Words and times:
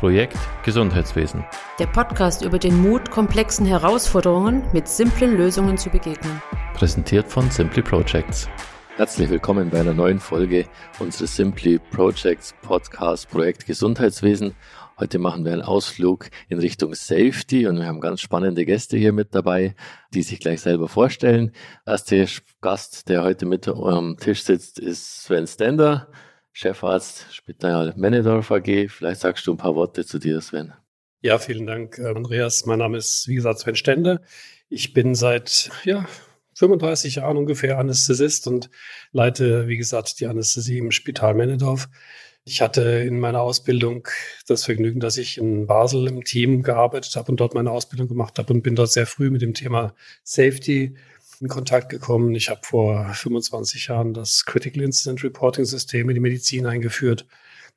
Projekt 0.00 0.38
Gesundheitswesen. 0.64 1.44
Der 1.78 1.86
Podcast 1.86 2.42
über 2.42 2.58
den 2.58 2.80
Mut, 2.80 3.10
komplexen 3.10 3.66
Herausforderungen 3.66 4.62
mit 4.72 4.88
simplen 4.88 5.36
Lösungen 5.36 5.76
zu 5.76 5.90
begegnen. 5.90 6.40
Präsentiert 6.72 7.28
von 7.28 7.50
Simply 7.50 7.82
Projects. 7.82 8.48
Herzlich 8.96 9.28
willkommen 9.28 9.68
bei 9.68 9.80
einer 9.80 9.92
neuen 9.92 10.18
Folge 10.18 10.64
unseres 11.00 11.36
Simply 11.36 11.78
Projects 11.78 12.54
Podcast 12.62 13.28
Projekt 13.28 13.66
Gesundheitswesen. 13.66 14.54
Heute 14.98 15.18
machen 15.18 15.44
wir 15.44 15.52
einen 15.52 15.60
Ausflug 15.60 16.30
in 16.48 16.60
Richtung 16.60 16.94
Safety 16.94 17.66
und 17.66 17.76
wir 17.76 17.84
haben 17.84 18.00
ganz 18.00 18.22
spannende 18.22 18.64
Gäste 18.64 18.96
hier 18.96 19.12
mit 19.12 19.34
dabei, 19.34 19.74
die 20.14 20.22
sich 20.22 20.40
gleich 20.40 20.62
selber 20.62 20.88
vorstellen. 20.88 21.52
Erster 21.84 22.24
Gast, 22.62 23.10
der 23.10 23.22
heute 23.22 23.44
mit 23.44 23.68
am 23.68 24.16
Tisch 24.16 24.44
sitzt, 24.44 24.78
ist 24.78 25.24
Sven 25.24 25.46
Stender. 25.46 26.08
Chefarzt 26.60 27.24
Spital 27.30 27.94
Männedorf 27.96 28.50
AG. 28.50 28.90
Vielleicht 28.90 29.22
sagst 29.22 29.46
du 29.46 29.52
ein 29.52 29.56
paar 29.56 29.76
Worte 29.76 30.04
zu 30.04 30.18
dir, 30.18 30.42
Sven. 30.42 30.74
Ja, 31.22 31.38
vielen 31.38 31.66
Dank, 31.66 31.96
äh, 31.98 32.08
Andreas. 32.08 32.66
Mein 32.66 32.80
Name 32.80 32.98
ist, 32.98 33.28
wie 33.28 33.34
gesagt, 33.34 33.60
Sven 33.60 33.76
Stende. 33.76 34.20
Ich 34.68 34.92
bin 34.92 35.14
seit 35.14 35.70
ja, 35.84 36.04
35 36.56 37.14
Jahren 37.14 37.38
ungefähr 37.38 37.78
Anästhesist 37.78 38.46
und 38.46 38.68
leite, 39.10 39.68
wie 39.68 39.78
gesagt, 39.78 40.20
die 40.20 40.26
Anästhesie 40.26 40.76
im 40.76 40.90
Spital 40.90 41.32
Männedorf. 41.32 41.88
Ich 42.44 42.60
hatte 42.60 42.82
in 42.82 43.20
meiner 43.20 43.40
Ausbildung 43.40 44.06
das 44.46 44.66
Vergnügen, 44.66 45.00
dass 45.00 45.16
ich 45.16 45.38
in 45.38 45.66
Basel 45.66 46.08
im 46.08 46.24
Team 46.24 46.62
gearbeitet 46.62 47.16
habe 47.16 47.32
und 47.32 47.40
dort 47.40 47.54
meine 47.54 47.70
Ausbildung 47.70 48.08
gemacht 48.08 48.38
habe 48.38 48.52
und 48.52 48.60
bin 48.60 48.76
dort 48.76 48.92
sehr 48.92 49.06
früh 49.06 49.30
mit 49.30 49.40
dem 49.40 49.54
Thema 49.54 49.94
Safety 50.24 50.94
in 51.40 51.48
Kontakt 51.48 51.88
gekommen. 51.88 52.34
Ich 52.34 52.50
habe 52.50 52.60
vor 52.62 53.12
25 53.12 53.88
Jahren 53.88 54.14
das 54.14 54.44
Critical 54.44 54.82
Incident 54.82 55.24
Reporting 55.24 55.64
System 55.64 56.08
in 56.10 56.14
die 56.14 56.20
Medizin 56.20 56.66
eingeführt, 56.66 57.26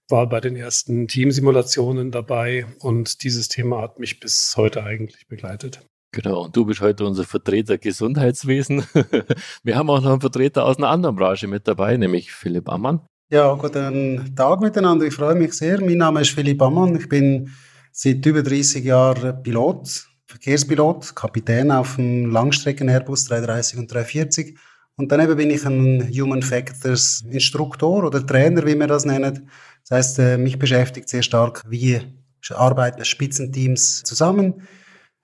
war 0.10 0.28
bei 0.28 0.42
den 0.42 0.56
ersten 0.56 1.08
Teamsimulationen 1.08 2.12
dabei 2.12 2.66
und 2.80 3.24
dieses 3.24 3.48
Thema 3.48 3.82
hat 3.82 4.00
mich 4.00 4.20
bis 4.20 4.54
heute 4.58 4.84
eigentlich 4.84 5.28
begleitet. 5.28 5.82
Genau, 6.12 6.44
und 6.44 6.56
du 6.56 6.66
bist 6.66 6.82
heute 6.82 7.06
unser 7.06 7.24
Vertreter 7.24 7.78
Gesundheitswesen. 7.80 8.84
Wir 9.64 9.76
haben 9.76 9.90
auch 9.90 10.02
noch 10.02 10.12
einen 10.12 10.22
Vertreter 10.22 10.66
aus 10.66 10.78
einer 10.78 10.90
anderen 10.90 11.16
Branche 11.16 11.48
mit 11.48 11.68
dabei, 11.68 11.98
nämlich 11.98 12.32
Philipp 12.32 12.70
Ammann. 12.70 13.02
Ja, 13.32 13.52
guten 13.56 14.36
Tag 14.36 14.62
miteinander. 14.62 15.08
Ich 15.08 15.16
freue 15.16 15.34
mich 15.34 15.54
sehr. 15.54 15.82
Mein 15.82 15.98
Name 15.98 16.22
ist 16.22 16.30
Philipp 16.30 16.62
Ammann. 16.62 16.96
Ich 16.98 17.10
bin 17.10 17.50
seit 17.92 18.24
über 18.28 18.44
30 18.44 18.84
Jahren 18.84 19.42
Pilot 19.42 20.08
Verkehrspilot, 20.34 21.16
Kapitän 21.16 21.70
auf 21.70 21.98
dem 21.98 22.32
Langstrecken-Airbus 22.32 23.26
330 23.26 23.78
und 23.78 23.94
340. 23.94 24.58
Und 24.96 25.12
daneben 25.12 25.38
bin 25.38 25.52
ich 25.52 25.64
ein 25.64 26.10
Human 26.12 26.42
Factors 26.42 27.24
Instruktor 27.30 28.04
oder 28.04 28.26
Trainer, 28.26 28.66
wie 28.66 28.74
wir 28.74 28.88
das 28.88 29.06
nennen. 29.06 29.48
Das 29.88 29.92
heißt, 29.92 30.20
äh, 30.20 30.38
mich 30.40 30.58
beschäftigt 30.58 31.08
sehr 31.08 31.22
stark, 31.22 31.64
wie 31.68 32.02
arbeiten 32.50 33.06
Spitzenteams 33.06 34.02
zusammen. 34.02 34.64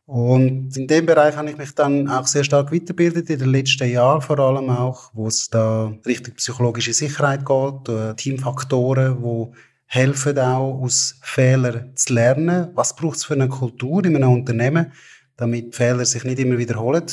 Und 0.05 0.77
in 0.77 0.87
dem 0.87 1.07
Bereich 1.07 1.35
habe 1.35 1.49
ich 1.49 1.57
mich 1.57 1.73
dann 1.73 2.07
auch 2.07 2.27
sehr 2.27 2.43
stark 2.43 2.71
weitergebildet, 2.71 3.31
in 3.31 3.39
den 3.39 3.49
letzten 3.49 3.89
Jahren 3.89 4.21
vor 4.21 4.37
allem 4.37 4.69
auch, 4.69 5.09
wo 5.13 5.27
es 5.27 5.49
da 5.49 5.91
Richtung 6.05 6.35
psychologische 6.35 6.93
Sicherheit 6.93 7.43
geht, 7.45 7.89
äh, 7.89 8.13
Teamfaktoren, 8.13 9.23
wo 9.23 9.53
helfen 9.91 10.37
auch 10.37 10.81
aus 10.81 11.15
Fehlern 11.23 11.95
zu 11.95 12.13
lernen. 12.13 12.69
Was 12.75 12.95
braucht 12.95 13.17
es 13.17 13.25
für 13.25 13.33
eine 13.33 13.49
Kultur 13.49 14.05
in 14.05 14.15
einem 14.15 14.31
Unternehmen, 14.31 14.93
damit 15.35 15.75
Fehler 15.75 16.05
sich 16.05 16.23
nicht 16.23 16.37
immer 16.37 16.59
wiederholen, 16.59 17.05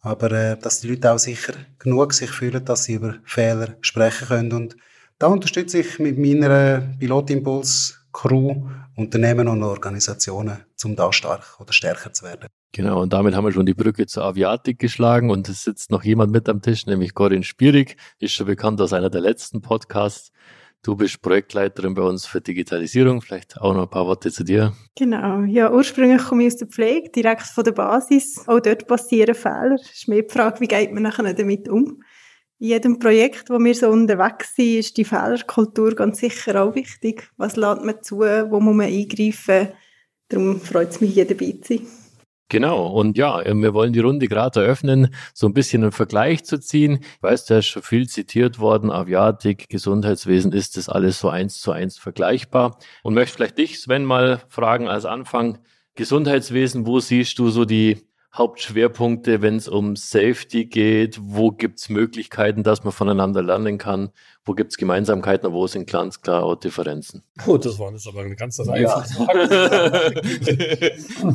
aber 0.00 0.30
äh, 0.30 0.56
dass 0.56 0.80
die 0.80 0.88
Leute 0.88 1.12
auch 1.12 1.18
sicher 1.18 1.54
genug 1.78 2.14
sich 2.14 2.30
fühlen, 2.30 2.64
dass 2.64 2.84
sie 2.84 2.94
über 2.94 3.16
Fehler 3.24 3.76
sprechen 3.80 4.28
können. 4.28 4.52
Und 4.52 4.76
da 5.18 5.26
unterstütze 5.26 5.80
ich 5.80 5.98
mit 5.98 6.16
meiner 6.16 6.82
Pilotimpuls 7.00 7.98
Crew 8.12 8.62
Unternehmen 8.96 9.48
und 9.48 9.62
Organisationen, 9.64 10.58
um 10.84 10.94
da 10.94 11.12
stark 11.12 11.58
oder 11.58 11.72
stärker 11.72 12.12
zu 12.12 12.24
werden. 12.24 12.46
Genau, 12.70 13.02
und 13.02 13.12
damit 13.12 13.34
haben 13.34 13.44
wir 13.44 13.52
schon 13.52 13.66
die 13.66 13.74
Brücke 13.74 14.06
zur 14.06 14.24
Aviatik 14.24 14.78
geschlagen 14.78 15.30
und 15.30 15.48
es 15.48 15.64
sitzt 15.64 15.90
noch 15.90 16.04
jemand 16.04 16.30
mit 16.30 16.48
am 16.48 16.62
Tisch, 16.62 16.86
nämlich 16.86 17.12
Corinne 17.12 17.42
Spierig, 17.42 17.96
ist 18.20 18.34
schon 18.34 18.46
bekannt 18.46 18.80
aus 18.80 18.92
einer 18.92 19.10
der 19.10 19.20
letzten 19.20 19.62
Podcasts. 19.62 20.30
Du 20.84 20.94
bist 20.94 21.22
Projektleiterin 21.22 21.94
bei 21.94 22.02
uns 22.02 22.26
für 22.26 22.42
Digitalisierung. 22.42 23.22
Vielleicht 23.22 23.58
auch 23.58 23.72
noch 23.72 23.84
ein 23.84 23.88
paar 23.88 24.06
Worte 24.06 24.30
zu 24.30 24.44
dir. 24.44 24.74
Genau. 24.94 25.40
Ja, 25.44 25.72
ursprünglich 25.72 26.22
komme 26.22 26.42
ich 26.42 26.52
aus 26.52 26.58
der 26.58 26.68
Pflege, 26.68 27.08
direkt 27.08 27.46
von 27.46 27.64
der 27.64 27.72
Basis. 27.72 28.46
Auch 28.46 28.60
dort 28.60 28.86
passieren 28.86 29.34
Fehler. 29.34 29.76
Es 29.80 29.90
ist 29.90 30.08
mehr 30.08 30.20
die 30.20 30.30
Frage, 30.30 30.60
wie 30.60 30.68
geht 30.68 30.92
man 30.92 31.04
nachher 31.04 31.32
damit 31.32 31.70
um? 31.70 32.02
In 32.58 32.68
jedem 32.68 32.98
Projekt, 32.98 33.48
wo 33.48 33.58
wir 33.58 33.74
so 33.74 33.88
unterwegs 33.88 34.56
sind, 34.56 34.80
ist 34.80 34.96
die 34.98 35.06
Fehlerkultur 35.06 35.94
ganz 35.94 36.18
sicher 36.18 36.62
auch 36.62 36.74
wichtig. 36.74 37.30
Was 37.38 37.56
lädt 37.56 37.82
man 37.82 38.02
zu? 38.02 38.18
Wo 38.18 38.60
muss 38.60 38.76
man 38.76 38.86
eingreifen? 38.86 39.68
Darum 40.28 40.60
freut 40.60 40.90
es 40.90 41.00
mich, 41.00 41.14
jeder 41.14 41.34
dabei 41.34 41.52
zu 41.62 41.78
sein. 41.78 42.03
Genau, 42.50 42.88
und 42.88 43.16
ja, 43.16 43.42
wir 43.44 43.72
wollen 43.72 43.94
die 43.94 44.00
Runde 44.00 44.28
gerade 44.28 44.62
eröffnen, 44.62 45.14
so 45.32 45.46
ein 45.46 45.54
bisschen 45.54 45.82
einen 45.82 45.92
Vergleich 45.92 46.44
zu 46.44 46.60
ziehen. 46.60 46.98
Ich 47.00 47.22
weiß, 47.22 47.46
da 47.46 47.58
ist 47.58 47.66
schon 47.66 47.82
viel 47.82 48.06
zitiert 48.06 48.58
worden, 48.58 48.90
Aviatik, 48.90 49.68
Gesundheitswesen, 49.70 50.52
ist 50.52 50.76
das 50.76 50.88
alles 50.90 51.18
so 51.18 51.30
eins 51.30 51.60
zu 51.60 51.72
eins 51.72 51.98
vergleichbar? 51.98 52.78
Und 53.02 53.14
möchte 53.14 53.36
vielleicht 53.36 53.58
dich, 53.58 53.80
Sven, 53.80 54.04
mal 54.04 54.42
fragen 54.48 54.88
als 54.88 55.06
Anfang, 55.06 55.58
Gesundheitswesen, 55.94 56.86
wo 56.86 57.00
siehst 57.00 57.38
du 57.38 57.48
so 57.48 57.64
die 57.64 58.06
Hauptschwerpunkte, 58.34 59.42
wenn 59.42 59.56
es 59.56 59.68
um 59.68 59.94
Safety 59.94 60.64
geht? 60.64 61.20
Wo 61.22 61.52
gibt 61.52 61.78
es 61.78 61.88
Möglichkeiten, 61.88 62.64
dass 62.64 62.82
man 62.82 62.92
voneinander 62.92 63.42
lernen 63.42 63.78
kann? 63.78 64.10
Wo 64.44 64.54
gibt 64.54 64.72
es 64.72 64.76
Gemeinsamkeiten, 64.76 65.52
wo 65.52 65.68
sind 65.68 65.88
ganz 65.88 66.20
klar 66.20 66.42
auch 66.42 66.56
Differenzen? 66.56 67.22
Oh, 67.46 67.56
das 67.58 67.78
waren 67.78 67.94
jetzt 67.94 68.08
aber 68.08 68.22
eine 68.22 68.34
ganz 68.34 68.58
einfache 68.58 68.82
ja. 68.82 69.02
Frage. 69.02 70.22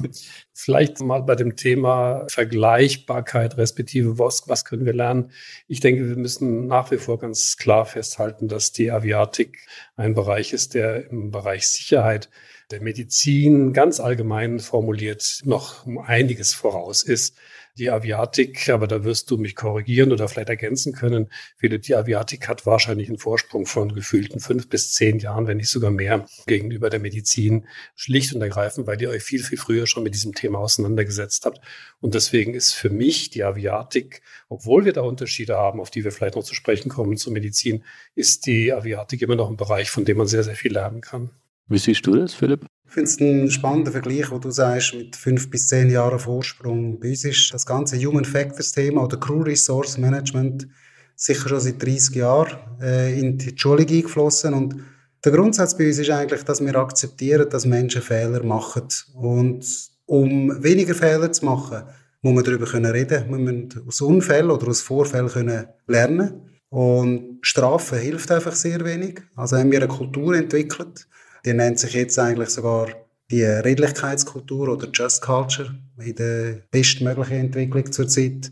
Vielleicht 0.54 1.00
mal 1.00 1.24
bei 1.24 1.36
dem 1.36 1.56
Thema 1.56 2.26
Vergleichbarkeit, 2.28 3.58
respektive 3.58 4.20
was, 4.20 4.50
was 4.50 4.66
können 4.66 4.86
wir 4.86 4.94
lernen? 4.94 5.32
Ich 5.68 5.80
denke, 5.80 6.08
wir 6.08 6.18
müssen 6.18 6.68
nach 6.68 6.92
wie 6.92 6.98
vor 6.98 7.18
ganz 7.18 7.56
klar 7.56 7.86
festhalten, 7.86 8.50
dass 8.50 8.74
die 8.74 8.92
Aviatik 8.92 9.58
ein 9.96 10.14
Bereich 10.14 10.52
ist, 10.52 10.74
der 10.74 11.10
im 11.10 11.32
Bereich 11.32 11.66
Sicherheit 11.68 12.30
der 12.72 12.82
Medizin 12.82 13.74
ganz 13.74 14.00
allgemein 14.00 14.60
formuliert 14.60 15.42
noch 15.44 15.88
um 15.88 15.98
einiges 15.98 16.54
voraus 16.54 17.02
ist. 17.02 17.36
Die 17.78 17.90
Aviatik, 17.90 18.68
aber 18.70 18.88
da 18.88 19.04
wirst 19.06 19.32
du 19.32 19.38
mich 19.38 19.56
korrigieren 19.56 20.12
oder 20.12 20.28
vielleicht 20.28 20.50
ergänzen 20.50 20.92
können, 20.94 21.32
Philipp, 21.58 21.84
die 21.84 21.96
Aviatik 21.96 22.48
hat 22.48 22.66
wahrscheinlich 22.66 23.08
einen 23.08 23.18
Vorsprung 23.18 23.66
von 23.66 23.94
gefühlten 23.94 24.40
fünf 24.40 24.68
bis 24.70 24.94
zehn 24.94 25.20
Jahren, 25.20 25.48
wenn 25.48 25.58
nicht 25.58 25.70
sogar 25.70 25.90
mehr, 25.90 26.26
gegenüber 26.46 26.90
der 26.90 27.00
Medizin. 27.00 27.68
Schlicht 27.96 28.36
und 28.36 28.42
ergreifend, 28.42 28.86
weil 28.86 29.02
ihr 29.02 29.10
euch 29.10 29.24
viel, 29.24 29.42
viel 29.42 29.58
früher 29.58 29.88
schon 29.88 30.04
mit 30.04 30.14
diesem 30.14 30.36
Thema 30.36 30.60
auseinandergesetzt 30.60 31.46
habt. 31.46 31.62
Und 32.02 32.16
deswegen 32.16 32.54
ist 32.54 32.74
für 32.74 32.90
mich 32.90 33.30
die 33.30 33.44
Aviatik, 33.44 34.22
obwohl 34.50 34.84
wir 34.84 34.94
da 34.94 35.02
Unterschiede 35.02 35.56
haben, 35.58 35.80
auf 35.80 35.90
die 35.90 36.04
wir 36.04 36.12
vielleicht 36.12 36.36
noch 36.36 36.44
zu 36.44 36.56
sprechen 36.56 36.90
kommen 36.90 37.18
zur 37.18 37.34
Medizin, 37.34 37.84
ist 38.14 38.46
die 38.46 38.74
Aviatik 38.74 39.22
immer 39.22 39.36
noch 39.36 39.50
ein 39.50 39.58
Bereich, 39.58 39.90
von 39.90 40.06
dem 40.06 40.18
man 40.18 40.28
sehr, 40.28 40.44
sehr 40.44 40.56
viel 40.56 40.74
lernen 40.74 41.02
kann. 41.02 41.32
Wie 41.70 41.78
siehst 41.78 42.06
du 42.06 42.16
das, 42.16 42.34
Philipp? 42.34 42.66
Ich 42.88 42.94
finde 42.94 43.10
es 43.10 43.22
einen 43.22 43.52
spannenden 43.52 43.94
Vergleich, 43.94 44.32
wo 44.32 44.40
du 44.40 44.50
sagst, 44.50 44.96
mit 44.96 45.16
fünf 45.16 45.50
bis 45.52 45.68
zehn 45.68 45.92
Jahren 45.92 46.18
Vorsprung. 46.18 47.00
Bei 47.00 47.10
uns 47.10 47.24
ist 47.24 47.54
das 47.54 47.66
ganze 47.66 48.04
Human 48.04 48.26
Factors 48.26 48.72
Thema 48.72 49.04
oder 49.04 49.18
Crew 49.18 49.44
Resource 49.44 49.98
Management 50.00 50.68
sicher 51.16 51.50
schon 51.50 51.60
seit 51.60 51.84
30 51.84 52.16
Jahren 52.16 52.58
äh, 52.82 53.20
in 53.20 53.38
die 53.38 53.54
Schule 53.56 53.82
eingeflossen 53.82 54.54
und 54.54 54.76
der 55.24 55.34
Grundsatz 55.34 55.78
bei 55.78 55.86
uns 55.86 56.00
ist 56.00 56.10
eigentlich, 56.10 56.44
dass 56.44 56.62
wir 56.66 56.76
akzeptieren, 56.76 57.50
dass 57.50 57.66
Menschen 57.66 58.02
Fehler 58.02 58.42
machen. 58.42 58.88
Und 59.14 59.66
um 60.06 60.64
weniger 60.64 60.96
Fehler 60.96 61.30
zu 61.32 61.44
machen, 61.44 61.84
muss 62.22 62.34
man 62.34 62.44
darüber 62.44 62.66
können 62.66 62.92
reden. 62.92 63.30
Wir 63.30 63.38
müssen 63.38 63.86
aus 63.86 64.00
Unfällen 64.00 64.50
oder 64.50 64.70
aus 64.70 64.82
Vorfällen 64.82 65.28
können 65.28 65.68
lernen. 65.88 66.50
Und 66.70 67.40
Strafen 67.42 68.00
hilft 68.00 68.32
einfach 68.32 68.56
sehr 68.56 68.84
wenig. 68.86 69.22
Also 69.36 69.58
haben 69.58 69.72
wir 69.72 69.80
eine 69.80 69.90
Kultur 69.90 70.36
entwickelt, 70.36 71.08
die 71.46 71.54
nennt 71.54 71.80
sich 71.80 71.94
jetzt 71.94 72.20
eigentlich 72.20 72.50
sogar 72.50 72.88
die 73.32 73.44
Redlichkeitskultur 73.44 74.70
oder 74.70 74.88
Just 74.92 75.22
Culture 75.22 75.76
in 76.00 76.16
der 76.16 76.62
bestmöglichen 76.72 77.38
Entwicklung 77.38 77.92
zurzeit, 77.92 78.52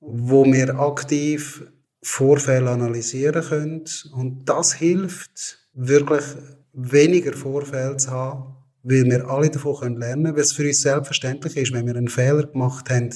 wo 0.00 0.44
wir 0.44 0.78
aktiv 0.78 1.64
Vorfälle 2.02 2.70
analysieren 2.70 3.42
können. 3.42 3.84
Und 4.12 4.48
das 4.48 4.74
hilft, 4.74 5.58
wirklich 5.74 6.24
weniger 6.72 7.32
Vorfälle 7.32 7.96
zu 7.96 8.10
haben, 8.10 8.56
weil 8.82 9.04
wir 9.04 9.28
alle 9.28 9.50
davon 9.50 9.96
lernen 9.96 10.24
können, 10.24 10.36
weil 10.36 10.42
es 10.42 10.52
für 10.52 10.66
uns 10.66 10.80
selbstverständlich 10.80 11.56
ist, 11.56 11.72
wenn 11.72 11.86
wir 11.86 11.96
einen 11.96 12.08
Fehler 12.08 12.46
gemacht 12.46 12.88
haben, 12.90 13.10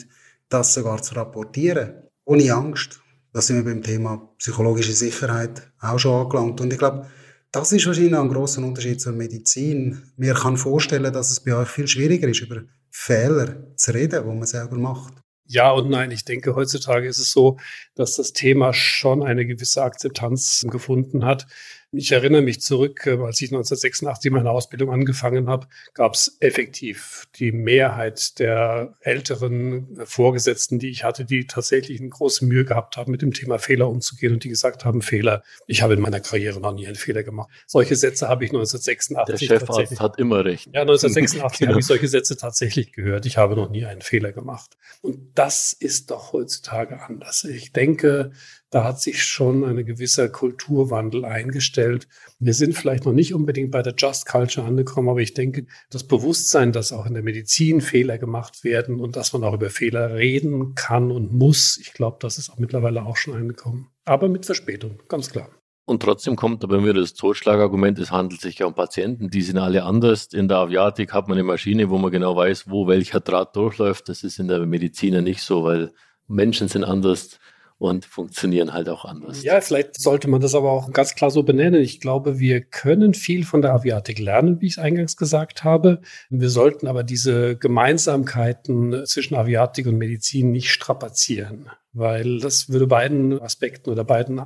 das 0.49 0.75
sogar 0.75 1.01
zu 1.03 1.15
rapportieren, 1.15 1.95
ohne 2.25 2.53
Angst. 2.53 3.01
Da 3.33 3.41
sind 3.41 3.57
wir 3.57 3.65
beim 3.65 3.83
Thema 3.83 4.29
psychologische 4.39 4.93
Sicherheit 4.93 5.73
auch 5.81 5.99
schon 5.99 6.25
angelangt. 6.25 6.61
Und 6.61 6.73
ich 6.73 6.79
glaube, 6.79 7.07
das 7.53 7.71
ist 7.71 7.87
wahrscheinlich 7.87 8.17
ein 8.17 8.29
großer 8.29 8.63
Unterschied 8.63 9.01
zur 9.01 9.13
Medizin. 9.13 10.03
Mir 10.17 10.33
kann 10.33 10.57
vorstellen, 10.57 11.13
dass 11.13 11.31
es 11.31 11.41
bei 11.41 11.55
euch 11.55 11.69
viel 11.69 11.87
schwieriger 11.87 12.27
ist, 12.29 12.41
über 12.41 12.63
Fehler 12.91 13.77
zu 13.77 13.93
reden, 13.93 14.25
wo 14.25 14.33
man 14.33 14.47
selber 14.47 14.77
macht. 14.79 15.13
Ja 15.47 15.71
und 15.71 15.91
nein. 15.91 16.11
Ich 16.11 16.25
denke, 16.25 16.55
heutzutage 16.55 17.07
ist 17.07 17.19
es 17.19 17.31
so, 17.31 17.59
dass 17.95 18.17
das 18.17 18.33
Thema 18.33 18.73
schon 18.73 19.23
eine 19.23 19.45
gewisse 19.45 19.83
Akzeptanz 19.83 20.65
gefunden 20.71 21.27
hat. 21.27 21.47
Ich 21.95 22.11
erinnere 22.11 22.41
mich 22.41 22.63
zurück, 22.63 23.07
äh, 23.07 23.19
als 23.19 23.41
ich 23.43 23.51
1986 23.51 24.33
meine 24.33 24.51
Ausbildung 24.51 24.91
angefangen 24.91 25.51
habe, 25.51 25.67
gab 25.93 26.15
es 26.15 26.39
effektiv 26.41 27.29
die 27.35 27.53
Mehrheit 27.53 28.39
der 28.39 28.95
älteren 29.01 29.99
Vorgesetzten, 30.05 30.79
die 30.79 30.89
ich 30.89 31.05
hatte, 31.05 31.27
die 31.27 31.47
tatsächlich 31.47 32.01
eine 32.01 32.09
große 32.09 32.47
Mühe 32.47 32.65
gehabt 32.65 32.97
haben, 32.97 33.13
mit 33.13 33.21
dem 33.21 33.35
Thema 33.35 33.59
Fehler 33.59 33.91
umzugehen 33.91 34.33
und 34.33 34.43
die 34.43 34.49
gesagt 34.49 34.87
haben, 34.87 35.03
Fehler, 35.03 35.43
ich 35.67 35.83
habe 35.83 35.93
in 35.93 36.01
meiner 36.01 36.21
Karriere 36.21 36.61
noch 36.61 36.73
nie 36.73 36.87
einen 36.87 36.97
Fehler 36.97 37.25
gemacht. 37.25 37.51
Solche 37.67 37.95
Sätze 37.95 38.27
habe 38.27 38.47
ich 38.47 38.53
1986. 38.53 39.49
Der 39.49 39.59
Chefarzt 39.59 40.01
hat 40.01 40.19
immer 40.19 40.47
recht. 40.47 40.71
Ja, 40.73 40.81
1986 40.81 41.59
genau. 41.59 41.69
habe 41.73 41.81
ich 41.81 41.87
solche 41.87 42.09
Sätze 42.09 42.39
tatsächlich 42.39 42.93
gehört. 42.93 43.27
Ich 43.27 43.37
habe 43.37 43.55
noch 43.55 43.69
nie 43.69 43.85
einen 43.85 44.01
Fehler 44.01 44.33
gemacht. 44.33 44.79
Und 45.03 45.19
das 45.35 45.75
ist 45.75 46.11
doch 46.11 46.33
heutzutage 46.33 47.03
anders. 47.03 47.45
Ich 47.45 47.73
denke, 47.73 48.33
da 48.73 48.85
hat 48.85 49.01
sich 49.01 49.23
schon 49.23 49.65
ein 49.65 49.85
gewisser 49.85 50.31
Kulturwandel 50.31 51.27
eingestellt. 51.27 52.09
Wir 52.39 52.55
sind 52.55 52.75
vielleicht 52.75 53.05
noch 53.05 53.13
nicht 53.13 53.35
unbedingt 53.35 53.71
bei 53.71 53.83
der 53.83 53.95
Just 53.97 54.27
Culture 54.27 54.67
angekommen, 54.67 55.11
aber 55.11 55.21
ich 55.21 55.35
denke, 55.35 55.67
das 55.91 56.05
Bewusstsein, 56.05 56.73
dass 56.73 56.91
auch 56.91 57.05
in 57.05 57.13
der 57.13 57.23
Medizin 57.23 57.83
Fehler 57.83 58.17
gemacht 58.17 58.65
werden 58.65 58.99
und 58.99 59.15
dass 59.15 59.35
man 59.35 59.45
auch 59.45 59.53
über 59.53 59.69
Fehler 59.69 60.15
reden 60.15 60.75
kann 60.75 61.11
und 61.11 61.35
muss, 61.35 61.77
ich 61.77 61.93
glaube, 61.93 62.17
das 62.21 62.39
ist 62.39 62.49
auch 62.49 62.59
mittlerweile 62.59 63.05
auch 63.05 63.17
schon 63.17 63.35
angekommen. 63.35 63.91
Aber 64.07 64.31
mit 64.31 64.47
Verspätung, 64.47 65.03
ganz 65.07 65.31
klar. 65.31 65.51
Und 65.85 66.03
trotzdem 66.03 66.37
kommt 66.37 66.65
aber 66.65 66.81
mir 66.81 66.95
das 66.95 67.13
Totschlagargument, 67.13 67.99
es 67.99 68.11
handelt 68.11 68.41
sich 68.41 68.59
ja 68.59 68.67
um 68.67 68.75
Patienten, 68.75 69.29
die 69.29 69.43
sind 69.43 69.59
alle 69.59 69.83
anders. 69.83 70.29
In 70.33 70.49
der 70.49 70.59
Aviatik 70.59 71.13
hat 71.13 71.29
man 71.29 71.37
eine 71.37 71.45
Maschine, 71.45 71.91
wo 71.91 71.99
man 71.99 72.11
genau 72.11 72.35
weiß, 72.37 72.71
wo 72.71 72.87
welcher 72.87 73.21
Draht 73.21 73.55
durchläuft. 73.55 74.09
Das 74.09 74.23
ist 74.23 74.39
in 74.39 74.49
der 74.49 74.65
Medizin 74.65 75.13
ja 75.13 75.21
nicht 75.21 75.43
so, 75.43 75.65
weil 75.65 75.93
Menschen 76.27 76.69
sind 76.69 76.85
anders 76.85 77.39
und 77.83 78.05
funktionieren 78.05 78.73
halt 78.73 78.89
auch 78.89 79.05
anders. 79.05 79.43
Ja, 79.43 79.61
vielleicht 79.61 80.01
sollte 80.01 80.31
man 80.31 80.41
das 80.41 80.55
aber 80.55 80.71
auch 80.71 80.93
ganz 80.93 81.17
klar 81.17 81.33
so 81.33 81.43
benennen. 81.43 81.81
Ich 81.81 81.99
glaube, 81.99 82.39
wir 82.39 82.61
können 82.61 83.13
viel 83.13 83.45
von 83.45 83.61
der 83.61 83.73
Aviatik 83.73 84.21
lernen, 84.21 84.61
wie 84.61 84.67
ich 84.67 84.75
es 84.75 84.79
eingangs 84.79 85.17
gesagt 85.17 85.65
habe. 85.65 86.01
Wir 86.31 86.49
sollten 86.49 86.87
aber 86.87 87.03
diese 87.03 87.57
Gemeinsamkeiten 87.57 89.05
zwischen 89.05 89.35
Aviatik 89.35 89.89
und 89.89 89.99
Medizin 89.99 90.53
nicht 90.53 90.71
strapazieren 90.71 91.71
weil 91.93 92.41
das 92.41 92.69
würde 92.69 92.87
beiden 92.87 93.41
Aspekten 93.41 93.91
oder 93.91 94.05
beiden 94.05 94.41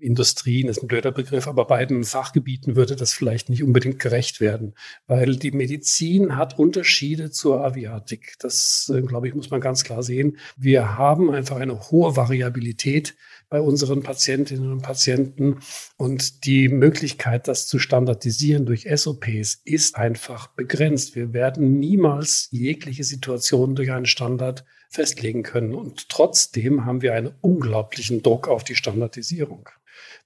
Industrien, 0.00 0.68
ist 0.68 0.82
ein 0.82 0.88
blöder 0.88 1.12
Begriff, 1.12 1.46
aber 1.46 1.64
beiden 1.64 2.04
Fachgebieten 2.04 2.76
würde 2.76 2.96
das 2.96 3.12
vielleicht 3.12 3.48
nicht 3.48 3.62
unbedingt 3.62 3.98
gerecht 3.98 4.40
werden, 4.40 4.74
weil 5.06 5.36
die 5.36 5.52
Medizin 5.52 6.36
hat 6.36 6.58
Unterschiede 6.58 7.30
zur 7.30 7.64
Aviatik. 7.64 8.34
Das, 8.40 8.92
äh, 8.94 9.02
glaube 9.02 9.28
ich, 9.28 9.34
muss 9.34 9.50
man 9.50 9.60
ganz 9.60 9.84
klar 9.84 10.02
sehen. 10.02 10.38
Wir 10.56 10.96
haben 10.98 11.30
einfach 11.30 11.56
eine 11.56 11.90
hohe 11.90 12.16
Variabilität 12.16 13.14
bei 13.48 13.60
unseren 13.60 14.02
Patientinnen 14.02 14.70
und 14.72 14.82
Patienten 14.82 15.60
und 15.96 16.44
die 16.44 16.68
Möglichkeit, 16.68 17.48
das 17.48 17.66
zu 17.66 17.78
standardisieren 17.78 18.66
durch 18.66 18.86
SOPs 18.94 19.60
ist 19.64 19.96
einfach 19.96 20.48
begrenzt. 20.48 21.16
Wir 21.16 21.32
werden 21.32 21.78
niemals 21.78 22.48
jegliche 22.50 23.04
Situation 23.04 23.74
durch 23.74 23.90
einen 23.90 24.06
Standard 24.06 24.64
festlegen 24.88 25.42
können. 25.42 25.74
Und 25.74 26.08
trotzdem 26.08 26.84
haben 26.84 27.02
wir 27.02 27.14
einen 27.14 27.34
unglaublichen 27.40 28.22
Druck 28.22 28.48
auf 28.48 28.64
die 28.64 28.74
Standardisierung. 28.74 29.68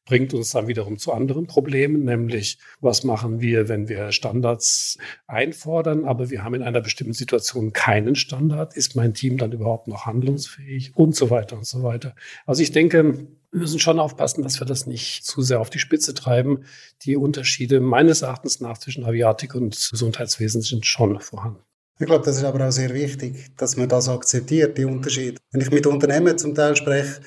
Bringt 0.04 0.34
uns 0.34 0.50
dann 0.50 0.66
wiederum 0.66 0.98
zu 0.98 1.12
anderen 1.12 1.46
Problemen, 1.46 2.04
nämlich 2.04 2.58
was 2.80 3.04
machen 3.04 3.40
wir, 3.40 3.68
wenn 3.68 3.88
wir 3.88 4.10
Standards 4.10 4.98
einfordern, 5.28 6.04
aber 6.04 6.28
wir 6.28 6.42
haben 6.42 6.54
in 6.54 6.62
einer 6.62 6.80
bestimmten 6.80 7.12
Situation 7.12 7.72
keinen 7.72 8.16
Standard? 8.16 8.76
Ist 8.76 8.96
mein 8.96 9.14
Team 9.14 9.38
dann 9.38 9.52
überhaupt 9.52 9.86
noch 9.86 10.04
handlungsfähig? 10.04 10.92
Und 10.96 11.14
so 11.14 11.30
weiter 11.30 11.56
und 11.56 11.66
so 11.66 11.84
weiter. 11.84 12.16
Also 12.46 12.62
ich 12.62 12.72
denke, 12.72 13.28
wir 13.52 13.60
müssen 13.60 13.78
schon 13.78 14.00
aufpassen, 14.00 14.42
dass 14.42 14.60
wir 14.60 14.66
das 14.66 14.86
nicht 14.86 15.24
zu 15.24 15.40
sehr 15.42 15.60
auf 15.60 15.70
die 15.70 15.78
Spitze 15.78 16.14
treiben. 16.14 16.64
Die 17.02 17.16
Unterschiede 17.16 17.80
meines 17.80 18.22
Erachtens 18.22 18.60
nach 18.60 18.78
zwischen 18.78 19.04
Aviatik 19.04 19.54
und 19.54 19.88
Gesundheitswesen 19.90 20.62
sind 20.62 20.84
schon 20.84 21.20
vorhanden. 21.20 21.62
Ich 22.02 22.08
glaube, 22.08 22.24
das 22.24 22.38
ist 22.38 22.42
aber 22.42 22.66
auch 22.66 22.72
sehr 22.72 22.92
wichtig, 22.92 23.54
dass 23.56 23.76
man 23.76 23.88
das 23.88 24.08
akzeptiert, 24.08 24.76
die 24.76 24.84
Unterschiede. 24.84 25.38
Wenn 25.52 25.60
ich 25.60 25.70
mit 25.70 25.86
Unternehmen 25.86 26.36
zum 26.36 26.52
Teil 26.52 26.74
spreche, 26.74 27.20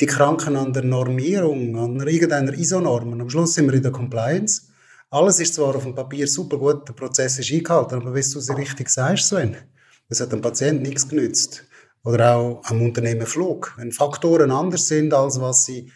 die 0.00 0.06
kranken 0.06 0.56
an 0.56 0.72
der 0.72 0.82
Normierung, 0.82 1.78
an 1.78 2.00
irgendeiner 2.00 2.52
ISO-Norm. 2.52 3.20
Am 3.20 3.30
Schluss 3.30 3.54
sind 3.54 3.68
wir 3.68 3.74
in 3.74 3.84
der 3.84 3.92
Compliance. 3.92 4.62
Alles 5.10 5.38
ist 5.38 5.54
zwar 5.54 5.76
auf 5.76 5.84
dem 5.84 5.94
Papier 5.94 6.26
super 6.26 6.58
gut, 6.58 6.88
der 6.88 6.94
Prozess 6.94 7.38
ist 7.38 7.52
eingehalten, 7.52 8.00
aber 8.00 8.16
wie 8.16 8.20
du 8.20 8.38
es 8.40 8.56
richtig 8.56 8.88
sagst, 8.88 9.28
Sven, 9.28 9.54
das 10.08 10.18
hat 10.18 10.32
dem 10.32 10.40
Patienten 10.40 10.82
nichts 10.82 11.08
genützt. 11.08 11.62
Oder 12.02 12.34
auch 12.34 12.62
am 12.64 12.82
Unternehmen 12.82 13.28
Flug. 13.28 13.74
Wenn 13.76 13.92
Faktoren 13.92 14.50
anders 14.50 14.88
sind, 14.88 15.14
als 15.14 15.40
was 15.40 15.66
sie 15.66 15.92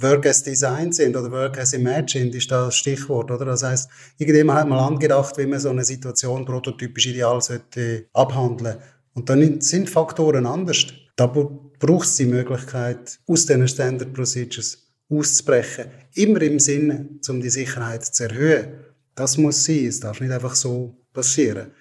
Work 0.00 0.26
as 0.26 0.42
Design 0.42 0.92
sind 0.92 1.16
oder 1.16 1.30
Work 1.30 1.58
as 1.58 1.72
Imagined 1.72 2.34
ist 2.34 2.50
das 2.50 2.76
Stichwort, 2.76 3.30
oder? 3.30 3.44
Das 3.44 3.62
heißt, 3.62 3.88
irgendjemand 4.18 4.60
hat 4.60 4.68
mal 4.68 4.86
angedacht, 4.86 5.36
wie 5.36 5.46
man 5.46 5.58
so 5.58 5.70
eine 5.70 5.84
Situation 5.84 6.44
prototypisch 6.44 7.06
ideal 7.06 7.40
sollte 7.40 8.06
abhandeln. 8.12 8.76
Und 9.14 9.28
dann 9.28 9.60
sind 9.60 9.90
Faktoren 9.90 10.46
anders. 10.46 10.86
Da 11.16 11.26
braucht 11.26 12.06
es 12.06 12.16
die 12.16 12.26
Möglichkeit, 12.26 13.18
aus 13.26 13.46
diesen 13.46 13.68
Standard 13.68 14.12
Procedures 14.12 14.78
auszubrechen. 15.08 15.86
Immer 16.14 16.42
im 16.42 16.58
Sinne, 16.58 17.08
um 17.28 17.40
die 17.40 17.50
Sicherheit 17.50 18.04
zu 18.04 18.24
erhöhen. 18.24 18.74
Das 19.14 19.38
muss 19.38 19.64
sein. 19.64 19.86
Es 19.86 20.00
darf 20.00 20.20
nicht 20.20 20.32
einfach 20.32 20.54
so 20.54 20.96
passieren. 21.12 21.72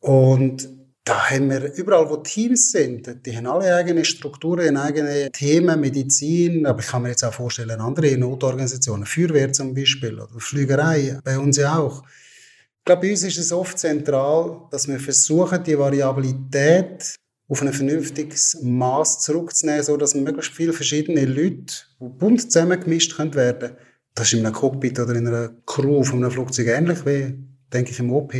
Und 0.00 0.68
da 1.04 1.30
haben 1.30 1.50
wir 1.50 1.74
überall, 1.74 2.08
wo 2.08 2.16
Teams 2.18 2.70
sind, 2.70 3.26
die 3.26 3.36
haben 3.36 3.46
alle 3.46 3.74
eigene 3.74 4.04
Strukturen, 4.04 4.76
eigene 4.76 5.30
Themen, 5.32 5.80
Medizin, 5.80 6.64
aber 6.64 6.80
ich 6.80 6.86
kann 6.86 7.02
mir 7.02 7.08
jetzt 7.08 7.24
auch 7.24 7.34
vorstellen, 7.34 7.80
andere 7.80 8.16
Notorganisationen, 8.16 9.04
Feuerwehr 9.04 9.52
zum 9.52 9.74
Beispiel 9.74 10.14
oder 10.20 10.38
Flügerei, 10.38 11.18
bei 11.24 11.38
uns 11.38 11.56
ja 11.56 11.76
auch. 11.76 12.04
Ich 12.78 12.84
glaube, 12.84 13.02
bei 13.02 13.10
uns 13.10 13.24
ist 13.24 13.38
es 13.38 13.52
oft 13.52 13.78
zentral, 13.78 14.68
dass 14.70 14.86
wir 14.86 15.00
versuchen, 15.00 15.62
die 15.64 15.78
Variabilität 15.78 17.16
auf 17.48 17.62
ein 17.62 17.72
vernünftiges 17.72 18.58
Maß 18.62 19.20
zurückzunehmen, 19.20 19.82
so 19.82 19.96
dass 19.96 20.14
möglichst 20.14 20.52
viele 20.52 20.72
verschiedene 20.72 21.24
Leute, 21.24 21.74
die 22.00 22.08
bunt 22.08 22.42
zusammengemischt 22.42 23.16
können 23.16 23.34
werden. 23.34 23.72
Das 24.14 24.28
ist 24.28 24.34
in 24.34 24.46
einem 24.46 24.54
Cockpit 24.54 25.00
oder 25.00 25.14
in 25.14 25.26
einer 25.26 25.50
Crew 25.66 26.02
von 26.04 26.22
einem 26.22 26.30
Flugzeug 26.30 26.68
ähnlich 26.68 27.04
wie, 27.04 27.34
denke 27.72 27.90
ich, 27.90 27.98
im 27.98 28.12
OP 28.12 28.34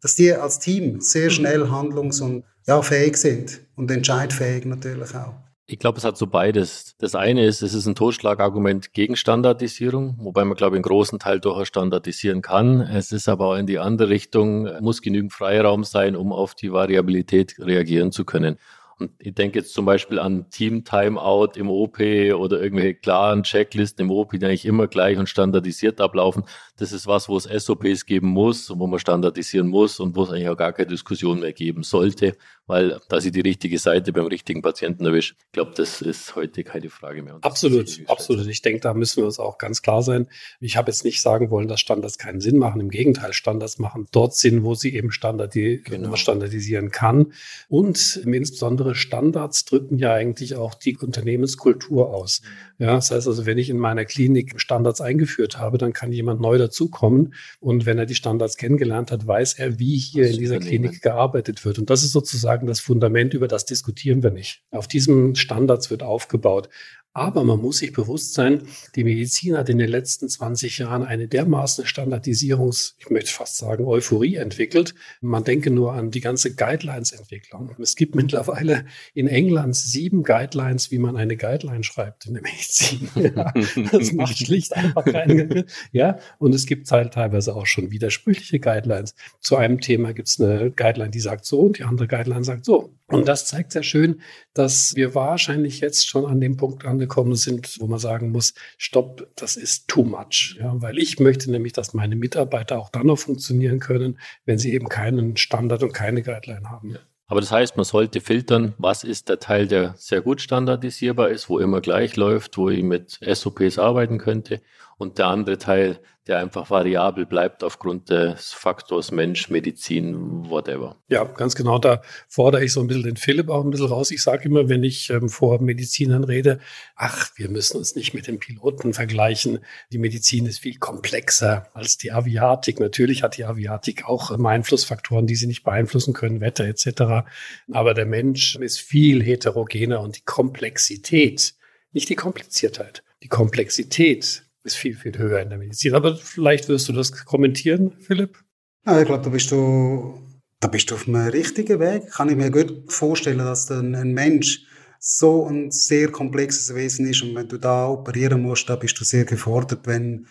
dass 0.00 0.14
die 0.14 0.32
als 0.32 0.58
Team 0.58 1.00
sehr 1.00 1.30
schnell 1.30 1.70
handlungs- 1.70 2.20
und 2.20 2.44
ja, 2.66 2.82
fähig 2.82 3.16
sind 3.16 3.60
und 3.76 3.90
entscheidfähig 3.90 4.64
natürlich 4.64 5.14
auch. 5.14 5.34
Ich 5.68 5.80
glaube, 5.80 5.98
es 5.98 6.04
hat 6.04 6.16
so 6.16 6.28
beides. 6.28 6.94
Das 6.98 7.16
eine 7.16 7.44
ist, 7.44 7.60
es 7.60 7.74
ist 7.74 7.86
ein 7.86 7.96
Totschlagargument 7.96 8.92
gegen 8.92 9.16
Standardisierung, 9.16 10.14
wobei 10.20 10.44
man, 10.44 10.56
glaube 10.56 10.76
ich, 10.76 10.78
einen 10.78 10.84
großen 10.84 11.18
Teil 11.18 11.40
durchaus 11.40 11.66
standardisieren 11.66 12.40
kann. 12.40 12.80
Es 12.80 13.10
ist 13.10 13.28
aber 13.28 13.46
auch 13.46 13.56
in 13.56 13.66
die 13.66 13.80
andere 13.80 14.08
Richtung, 14.08 14.68
muss 14.80 15.02
genügend 15.02 15.32
Freiraum 15.32 15.82
sein, 15.82 16.14
um 16.14 16.32
auf 16.32 16.54
die 16.54 16.70
Variabilität 16.70 17.56
reagieren 17.58 18.12
zu 18.12 18.24
können. 18.24 18.58
Und 18.98 19.10
ich 19.18 19.34
denke 19.34 19.58
jetzt 19.58 19.74
zum 19.74 19.84
Beispiel 19.84 20.18
an 20.18 20.48
Team-Timeout 20.48 21.50
im 21.56 21.68
OP 21.68 21.98
oder 21.98 22.62
irgendwelche 22.62 22.94
klaren 22.94 23.42
Checklisten 23.42 24.06
im 24.06 24.10
OP, 24.10 24.30
die 24.32 24.44
eigentlich 24.44 24.64
immer 24.64 24.86
gleich 24.86 25.18
und 25.18 25.28
standardisiert 25.28 26.00
ablaufen. 26.00 26.44
Das 26.78 26.92
ist 26.92 27.06
was, 27.06 27.28
wo 27.28 27.36
es 27.36 27.44
SOPs 27.44 28.06
geben 28.06 28.28
muss, 28.28 28.70
wo 28.70 28.86
man 28.86 28.98
standardisieren 28.98 29.68
muss 29.68 30.00
und 30.00 30.16
wo 30.16 30.22
es 30.22 30.30
eigentlich 30.30 30.48
auch 30.48 30.56
gar 30.56 30.72
keine 30.72 30.88
Diskussion 30.88 31.40
mehr 31.40 31.52
geben 31.52 31.82
sollte, 31.82 32.36
weil 32.66 33.00
da 33.08 33.20
sie 33.20 33.30
die 33.30 33.40
richtige 33.40 33.78
Seite 33.78 34.12
beim 34.12 34.26
richtigen 34.26 34.62
Patienten 34.62 35.06
erwischt. 35.06 35.36
Ich 35.46 35.52
glaube, 35.52 35.72
das 35.76 36.02
ist 36.02 36.34
heute 36.34 36.64
keine 36.64 36.90
Frage 36.90 37.22
mehr. 37.22 37.38
Absolut, 37.42 38.00
absolut. 38.06 38.46
Ich 38.46 38.62
denke, 38.62 38.80
da 38.80 38.94
müssen 38.94 39.18
wir 39.18 39.26
uns 39.26 39.38
auch 39.38 39.58
ganz 39.58 39.82
klar 39.82 40.02
sein. 40.02 40.28
Ich 40.60 40.76
habe 40.76 40.90
jetzt 40.90 41.04
nicht 41.04 41.22
sagen 41.22 41.50
wollen, 41.50 41.68
dass 41.68 41.80
Standards 41.80 42.18
keinen 42.18 42.40
Sinn 42.40 42.58
machen. 42.58 42.80
Im 42.80 42.90
Gegenteil, 42.90 43.32
Standards 43.32 43.78
machen 43.78 44.06
dort 44.10 44.34
Sinn, 44.34 44.64
wo 44.64 44.74
sie 44.74 44.94
eben 44.94 45.12
standardi 45.12 45.82
genau. 45.84 46.16
standardisieren 46.16 46.90
kann. 46.90 47.32
Und 47.68 48.16
insbesondere 48.16 48.94
Standards 48.94 49.64
drücken 49.64 49.98
ja 49.98 50.12
eigentlich 50.12 50.56
auch 50.56 50.74
die 50.74 50.96
Unternehmenskultur 50.96 52.12
aus. 52.12 52.42
Ja, 52.78 52.94
das 52.96 53.10
heißt 53.10 53.26
also, 53.26 53.46
wenn 53.46 53.56
ich 53.56 53.70
in 53.70 53.78
meiner 53.78 54.04
Klinik 54.04 54.60
Standards 54.60 55.00
eingeführt 55.00 55.58
habe, 55.58 55.78
dann 55.78 55.94
kann 55.94 56.12
jemand 56.12 56.40
neu 56.42 56.58
dazukommen. 56.58 57.32
Und 57.58 57.86
wenn 57.86 57.98
er 57.98 58.04
die 58.04 58.14
Standards 58.14 58.58
kennengelernt 58.58 59.10
hat, 59.10 59.26
weiß 59.26 59.54
er, 59.54 59.78
wie 59.78 59.96
hier 59.96 60.28
in 60.28 60.38
dieser 60.38 60.58
Klinik 60.58 61.00
gearbeitet 61.00 61.64
wird. 61.64 61.78
Und 61.78 61.88
das 61.88 62.02
ist 62.02 62.12
sozusagen 62.12 62.55
das 62.64 62.80
Fundament, 62.80 63.34
über 63.34 63.48
das 63.48 63.66
diskutieren 63.66 64.22
wir 64.22 64.30
nicht. 64.30 64.62
Auf 64.70 64.88
diesen 64.88 65.34
Standards 65.34 65.90
wird 65.90 66.02
aufgebaut. 66.02 66.70
Aber 67.16 67.44
man 67.44 67.62
muss 67.62 67.78
sich 67.78 67.94
bewusst 67.94 68.34
sein, 68.34 68.68
die 68.94 69.02
Medizin 69.02 69.56
hat 69.56 69.70
in 69.70 69.78
den 69.78 69.88
letzten 69.88 70.28
20 70.28 70.76
Jahren 70.76 71.02
eine 71.02 71.28
dermaßen 71.28 71.86
Standardisierungs, 71.86 72.94
ich 72.98 73.08
möchte 73.08 73.32
fast 73.32 73.56
sagen, 73.56 73.86
Euphorie 73.86 74.34
entwickelt. 74.34 74.94
Man 75.22 75.42
denke 75.42 75.70
nur 75.70 75.94
an 75.94 76.10
die 76.10 76.20
ganze 76.20 76.54
Guidelines-Entwicklung. 76.54 77.74
Es 77.80 77.96
gibt 77.96 78.16
mittlerweile 78.16 78.84
in 79.14 79.28
England 79.28 79.74
sieben 79.76 80.24
Guidelines, 80.24 80.90
wie 80.90 80.98
man 80.98 81.16
eine 81.16 81.38
Guideline 81.38 81.84
schreibt 81.84 82.26
in 82.26 82.34
der 82.34 82.42
Medizin. 82.42 83.08
Ja, 83.16 83.52
das 83.92 84.12
macht 84.12 84.36
schlicht 84.36 84.76
einfach 84.76 85.06
keinen 85.06 85.64
Ja, 85.92 86.18
und 86.38 86.54
es 86.54 86.66
gibt 86.66 86.86
teilweise 86.86 87.56
auch 87.56 87.64
schon 87.64 87.90
widersprüchliche 87.90 88.60
Guidelines. 88.60 89.14
Zu 89.40 89.56
einem 89.56 89.80
Thema 89.80 90.12
gibt 90.12 90.28
es 90.28 90.38
eine 90.38 90.70
Guideline, 90.70 91.10
die 91.10 91.20
sagt 91.20 91.46
so 91.46 91.60
und 91.60 91.78
die 91.78 91.84
andere 91.84 92.08
Guideline 92.08 92.44
sagt 92.44 92.66
so. 92.66 92.92
Und 93.08 93.28
das 93.28 93.46
zeigt 93.46 93.70
sehr 93.70 93.84
schön, 93.84 94.20
dass 94.52 94.96
wir 94.96 95.14
wahrscheinlich 95.14 95.80
jetzt 95.80 96.08
schon 96.08 96.26
an 96.26 96.40
dem 96.40 96.56
Punkt 96.56 96.84
angekommen 96.84 97.36
sind, 97.36 97.78
wo 97.78 97.86
man 97.86 98.00
sagen 98.00 98.32
muss, 98.32 98.54
stopp, 98.78 99.28
das 99.36 99.56
ist 99.56 99.86
too 99.86 100.02
much. 100.02 100.56
Ja, 100.58 100.74
weil 100.82 100.98
ich 100.98 101.20
möchte 101.20 101.50
nämlich, 101.50 101.72
dass 101.72 101.94
meine 101.94 102.16
Mitarbeiter 102.16 102.78
auch 102.78 102.90
dann 102.90 103.06
noch 103.06 103.18
funktionieren 103.18 103.78
können, 103.78 104.18
wenn 104.44 104.58
sie 104.58 104.72
eben 104.72 104.88
keinen 104.88 105.36
Standard 105.36 105.84
und 105.84 105.92
keine 105.92 106.22
Guideline 106.22 106.68
haben. 106.68 106.98
Aber 107.28 107.40
das 107.40 107.52
heißt, 107.52 107.76
man 107.76 107.84
sollte 107.84 108.20
filtern, 108.20 108.74
was 108.78 109.04
ist 109.04 109.28
der 109.28 109.38
Teil, 109.38 109.66
der 109.66 109.94
sehr 109.96 110.20
gut 110.20 110.40
standardisierbar 110.40 111.28
ist, 111.28 111.48
wo 111.48 111.58
immer 111.58 111.80
gleich 111.80 112.16
läuft, 112.16 112.56
wo 112.56 112.70
ich 112.70 112.82
mit 112.82 113.18
SOPs 113.20 113.78
arbeiten 113.78 114.18
könnte 114.18 114.60
und 114.96 115.18
der 115.18 115.26
andere 115.26 115.58
Teil, 115.58 116.00
der 116.26 116.38
einfach 116.38 116.70
variabel 116.70 117.24
bleibt 117.24 117.62
aufgrund 117.62 118.10
des 118.10 118.52
Faktors 118.52 119.12
Mensch, 119.12 119.48
Medizin, 119.48 120.48
whatever. 120.50 120.96
Ja, 121.08 121.22
ganz 121.24 121.54
genau. 121.54 121.78
Da 121.78 122.02
fordere 122.28 122.64
ich 122.64 122.72
so 122.72 122.80
ein 122.80 122.88
bisschen 122.88 123.04
den 123.04 123.16
Philipp 123.16 123.48
auch 123.48 123.62
ein 123.62 123.70
bisschen 123.70 123.86
raus. 123.86 124.10
Ich 124.10 124.22
sage 124.22 124.48
immer, 124.48 124.68
wenn 124.68 124.82
ich 124.82 125.10
ähm, 125.10 125.28
vor 125.28 125.62
Medizinern 125.62 126.24
rede, 126.24 126.58
ach, 126.96 127.30
wir 127.36 127.48
müssen 127.48 127.76
uns 127.76 127.94
nicht 127.94 128.12
mit 128.12 128.26
den 128.26 128.40
Piloten 128.40 128.92
vergleichen. 128.92 129.60
Die 129.92 129.98
Medizin 129.98 130.46
ist 130.46 130.58
viel 130.58 130.78
komplexer 130.78 131.68
als 131.74 131.96
die 131.96 132.10
Aviatik. 132.10 132.80
Natürlich 132.80 133.22
hat 133.22 133.36
die 133.36 133.44
Aviatik 133.44 134.08
auch 134.08 134.32
ähm, 134.32 134.46
Einflussfaktoren, 134.46 135.28
die 135.28 135.36
sie 135.36 135.46
nicht 135.46 135.62
beeinflussen 135.62 136.12
können, 136.12 136.40
Wetter 136.40 136.64
etc. 136.64 137.28
Aber 137.70 137.94
der 137.94 138.06
Mensch 138.06 138.56
ist 138.56 138.80
viel 138.80 139.22
heterogener 139.22 140.00
und 140.00 140.16
die 140.16 140.24
Komplexität, 140.24 141.54
nicht 141.92 142.08
die 142.08 142.16
Kompliziertheit, 142.16 143.04
die 143.22 143.28
Komplexität 143.28 144.45
ist 144.66 144.76
viel, 144.76 144.96
viel 144.96 145.16
höher 145.16 145.40
in 145.40 145.48
der 145.48 145.58
Medizin. 145.58 145.94
Aber 145.94 146.16
vielleicht 146.16 146.68
wirst 146.68 146.88
du 146.88 146.92
das 146.92 147.24
kommentieren, 147.24 147.92
Philipp? 148.00 148.38
Ja, 148.84 149.00
ich 149.00 149.06
glaube, 149.06 149.24
da 149.24 149.30
bist 149.30 149.50
du, 149.50 150.20
da 150.60 150.68
bist 150.68 150.90
du 150.90 150.94
auf 150.94 151.08
einem 151.08 151.28
richtigen 151.28 151.80
Weg. 151.80 152.10
Kann 152.10 152.28
ich 152.28 152.36
mir 152.36 152.50
gut 152.50 152.92
vorstellen, 152.92 153.38
dass 153.38 153.70
ein, 153.70 153.94
ein 153.94 154.12
Mensch 154.12 154.66
so 154.98 155.46
ein 155.46 155.70
sehr 155.70 156.10
komplexes 156.10 156.74
Wesen 156.74 157.06
ist 157.06 157.22
und 157.22 157.34
wenn 157.34 157.48
du 157.48 157.58
da 157.58 157.88
operieren 157.88 158.42
musst, 158.42 158.68
da 158.68 158.76
bist 158.76 158.98
du 158.98 159.04
sehr 159.04 159.24
gefordert, 159.24 159.86
wenn 159.86 160.26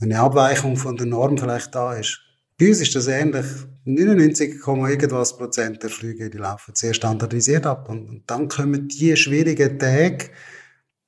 eine 0.00 0.20
Abweichung 0.20 0.76
von 0.76 0.96
der 0.96 1.06
Norm 1.06 1.38
vielleicht 1.38 1.74
da 1.74 1.94
ist. 1.94 2.20
Bei 2.58 2.68
uns 2.68 2.80
ist 2.80 2.94
das 2.94 3.06
ähnlich. 3.06 3.46
99, 3.84 4.66
irgendwas 4.66 5.36
Prozent 5.36 5.82
der 5.82 5.90
Flüge, 5.90 6.28
die 6.28 6.38
laufen 6.38 6.74
sehr 6.74 6.92
standardisiert 6.92 7.66
ab. 7.66 7.88
Und, 7.88 8.08
und 8.08 8.22
dann 8.26 8.48
kommen 8.48 8.88
die 8.88 9.16
schwierigen 9.16 9.78
Tage, 9.78 10.30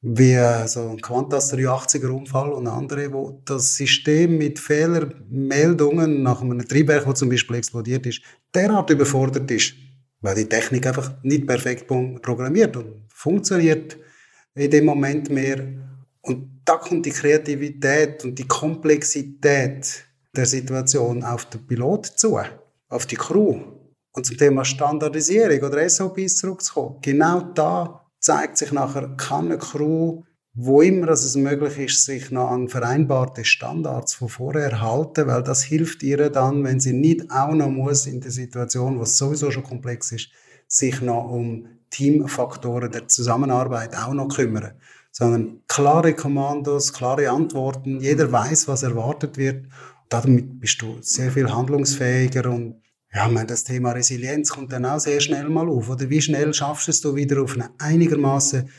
wie 0.02 0.38
so 0.66 0.88
ein 0.88 1.00
Qantas 1.00 1.52
380er 1.52 2.08
Unfall 2.08 2.52
und 2.52 2.66
andere, 2.66 3.12
wo 3.12 3.42
das 3.44 3.74
System 3.74 4.38
mit 4.38 4.58
Fehlermeldungen 4.58 6.22
nach 6.22 6.40
einem 6.40 6.66
Triebwerk, 6.66 7.06
wo 7.06 7.12
zum 7.12 7.28
Beispiel 7.28 7.56
explodiert 7.56 8.06
ist, 8.06 8.22
derart 8.54 8.88
überfordert 8.90 9.50
ist, 9.50 9.74
weil 10.22 10.36
die 10.36 10.48
Technik 10.48 10.86
einfach 10.86 11.12
nicht 11.22 11.46
perfekt 11.46 11.86
programmiert 11.86 12.76
und 12.76 13.02
funktioniert 13.12 13.98
in 14.54 14.70
dem 14.70 14.86
Moment 14.86 15.28
mehr. 15.28 15.68
Und 16.22 16.62
da 16.64 16.76
kommt 16.76 17.04
die 17.04 17.10
Kreativität 17.10 18.24
und 18.24 18.38
die 18.38 18.48
Komplexität 18.48 20.04
der 20.34 20.46
Situation 20.46 21.22
auf 21.24 21.44
den 21.46 21.66
Pilot 21.66 22.06
zu, 22.06 22.38
auf 22.88 23.06
die 23.06 23.16
Crew. 23.16 23.60
Und 24.12 24.26
zum 24.26 24.36
Thema 24.36 24.64
Standardisierung 24.64 25.60
oder 25.68 25.88
SOPs 25.88 26.36
zurückzukommen. 26.38 26.96
Genau 27.00 27.40
da 27.54 27.99
zeigt 28.20 28.58
sich 28.58 28.72
nachher, 28.72 29.08
kann 29.16 29.46
eine 29.46 29.58
Crew, 29.58 30.22
wo 30.52 30.82
immer 30.82 31.08
es 31.08 31.36
möglich 31.36 31.78
ist, 31.78 32.04
sich 32.04 32.30
noch 32.30 32.50
an 32.50 32.68
vereinbarte 32.68 33.44
Standards 33.44 34.14
von 34.14 34.28
vorher 34.28 34.80
halten, 34.80 35.26
weil 35.26 35.42
das 35.42 35.62
hilft 35.62 36.02
ihr 36.02 36.28
dann, 36.28 36.64
wenn 36.64 36.80
sie 36.80 36.92
nicht 36.92 37.30
auch 37.30 37.54
noch 37.54 37.70
muss 37.70 38.06
in 38.06 38.20
der 38.20 38.30
Situation, 38.30 38.98
was 39.00 39.16
sowieso 39.16 39.50
schon 39.50 39.62
komplex 39.62 40.12
ist, 40.12 40.28
sich 40.66 41.00
noch 41.00 41.30
um 41.30 41.66
Teamfaktoren 41.90 42.90
der 42.90 43.08
Zusammenarbeit 43.08 43.96
auch 43.96 44.12
noch 44.12 44.28
kümmern, 44.28 44.72
sondern 45.12 45.62
klare 45.66 46.14
Kommandos, 46.14 46.92
klare 46.92 47.30
Antworten, 47.30 48.00
jeder 48.00 48.30
weiß, 48.30 48.68
was 48.68 48.82
erwartet 48.82 49.36
wird. 49.36 49.66
Damit 50.08 50.60
bist 50.60 50.82
du 50.82 50.98
sehr 51.00 51.30
viel 51.30 51.52
handlungsfähiger 51.52 52.50
und 52.50 52.82
ja, 53.12 53.26
ich 53.26 53.32
meine, 53.32 53.46
das 53.46 53.64
Thema 53.64 53.92
Resilienz 53.92 54.50
kommt 54.50 54.72
dann 54.72 54.86
auch 54.86 55.00
sehr 55.00 55.20
schnell 55.20 55.48
mal 55.48 55.68
auf. 55.68 55.90
Oder 55.90 56.08
wie 56.10 56.22
schnell 56.22 56.54
schaffst 56.54 56.86
du 56.86 56.90
es, 56.90 57.00
du 57.00 57.16
wieder 57.16 57.42
auf 57.42 57.54
einen 57.54 57.68
einigermaßen 57.78 58.70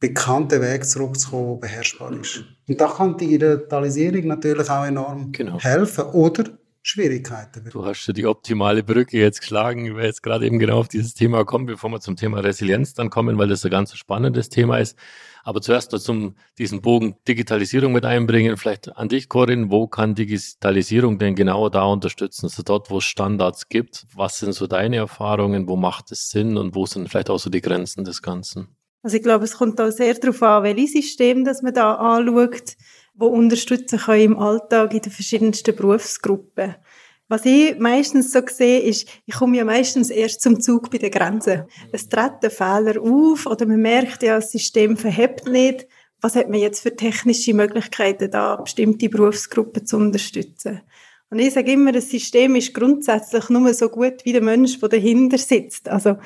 bekannten 0.00 0.60
Weg 0.60 0.84
zurückzukommen, 0.84 1.60
der 1.60 1.68
beherrschbar 1.68 2.12
ist. 2.20 2.44
Und 2.68 2.80
da 2.80 2.88
kann 2.88 3.16
die 3.16 3.38
Digitalisierung 3.38 4.26
natürlich 4.26 4.68
auch 4.68 4.84
enorm 4.84 5.30
genau. 5.30 5.60
helfen. 5.60 6.04
Oder 6.06 6.44
Schwierigkeiten. 6.82 7.68
Du 7.70 7.84
hast 7.84 8.06
ja 8.06 8.12
die 8.12 8.26
optimale 8.26 8.84
Brücke 8.84 9.18
jetzt 9.18 9.40
geschlagen, 9.40 9.96
weil 9.96 10.06
jetzt 10.06 10.22
gerade 10.22 10.46
eben 10.46 10.60
genau 10.60 10.78
auf 10.78 10.88
dieses 10.88 11.14
Thema 11.14 11.44
kommen, 11.44 11.66
bevor 11.66 11.90
wir 11.90 12.00
zum 12.00 12.14
Thema 12.14 12.38
Resilienz 12.38 12.94
dann 12.94 13.10
kommen, 13.10 13.38
weil 13.38 13.48
das 13.48 13.64
ein 13.64 13.72
ganz 13.72 13.96
spannendes 13.96 14.50
Thema 14.50 14.78
ist. 14.78 14.96
Aber 15.46 15.60
zuerst 15.60 15.92
zum 16.00 16.34
diesen 16.58 16.80
Bogen 16.82 17.14
Digitalisierung 17.28 17.92
mit 17.92 18.04
einbringen. 18.04 18.56
Vielleicht 18.56 18.96
an 18.96 19.08
dich, 19.08 19.28
Corinne, 19.28 19.70
wo 19.70 19.86
kann 19.86 20.16
Digitalisierung 20.16 21.20
denn 21.20 21.36
genau 21.36 21.68
da 21.68 21.84
unterstützen? 21.84 22.46
Also 22.46 22.64
dort, 22.64 22.90
wo 22.90 22.98
es 22.98 23.04
Standards 23.04 23.68
gibt, 23.68 24.08
was 24.12 24.40
sind 24.40 24.54
so 24.54 24.66
deine 24.66 24.96
Erfahrungen? 24.96 25.68
Wo 25.68 25.76
macht 25.76 26.10
es 26.10 26.30
Sinn 26.30 26.56
und 26.56 26.74
wo 26.74 26.84
sind 26.84 27.08
vielleicht 27.08 27.30
auch 27.30 27.38
so 27.38 27.48
die 27.48 27.60
Grenzen 27.60 28.02
des 28.02 28.22
Ganzen? 28.22 28.76
Also 29.04 29.18
ich 29.18 29.22
glaube, 29.22 29.44
es 29.44 29.56
kommt 29.56 29.78
da 29.78 29.92
sehr 29.92 30.14
darauf 30.14 30.42
an, 30.42 30.64
welches 30.64 30.94
System 30.94 31.44
das 31.44 31.62
man 31.62 31.72
da 31.72 31.94
anschaut 31.94 32.74
die 33.14 33.24
unterstützen 33.24 34.00
können 34.00 34.22
im 34.22 34.38
Alltag 34.38 34.94
in 34.94 35.00
den 35.00 35.12
verschiedensten 35.12 35.76
Berufsgruppen. 35.76 36.74
Was 37.28 37.44
ich 37.44 37.76
meistens 37.78 38.30
so 38.30 38.40
sehe, 38.46 38.80
ist, 38.80 39.08
ich 39.26 39.34
komme 39.34 39.56
ja 39.56 39.64
meistens 39.64 40.10
erst 40.10 40.42
zum 40.42 40.60
Zug 40.60 40.90
bei 40.90 40.98
den 40.98 41.10
Grenzen. 41.10 41.64
Es 41.90 42.08
treten 42.08 42.50
Fehler 42.50 43.02
auf 43.02 43.46
oder 43.46 43.66
man 43.66 43.80
merkt 43.80 44.22
ja, 44.22 44.36
das 44.36 44.52
System 44.52 44.96
verhebt 44.96 45.46
nicht. 45.48 45.88
Was 46.20 46.36
hat 46.36 46.48
man 46.48 46.60
jetzt 46.60 46.80
für 46.80 46.94
technische 46.94 47.52
Möglichkeiten 47.52 48.30
da, 48.30 48.56
bestimmte 48.56 49.08
Berufsgruppen 49.08 49.84
zu 49.84 49.96
unterstützen? 49.96 50.82
Und 51.28 51.40
ich 51.40 51.52
sage 51.52 51.72
immer, 51.72 51.90
das 51.90 52.10
System 52.10 52.54
ist 52.54 52.72
grundsätzlich 52.72 53.48
nur 53.48 53.74
so 53.74 53.88
gut 53.88 54.24
wie 54.24 54.32
der 54.32 54.42
Mensch, 54.42 54.78
der 54.78 54.88
dahinter 54.88 55.38
sitzt. 55.38 55.88
Also, 55.88 56.18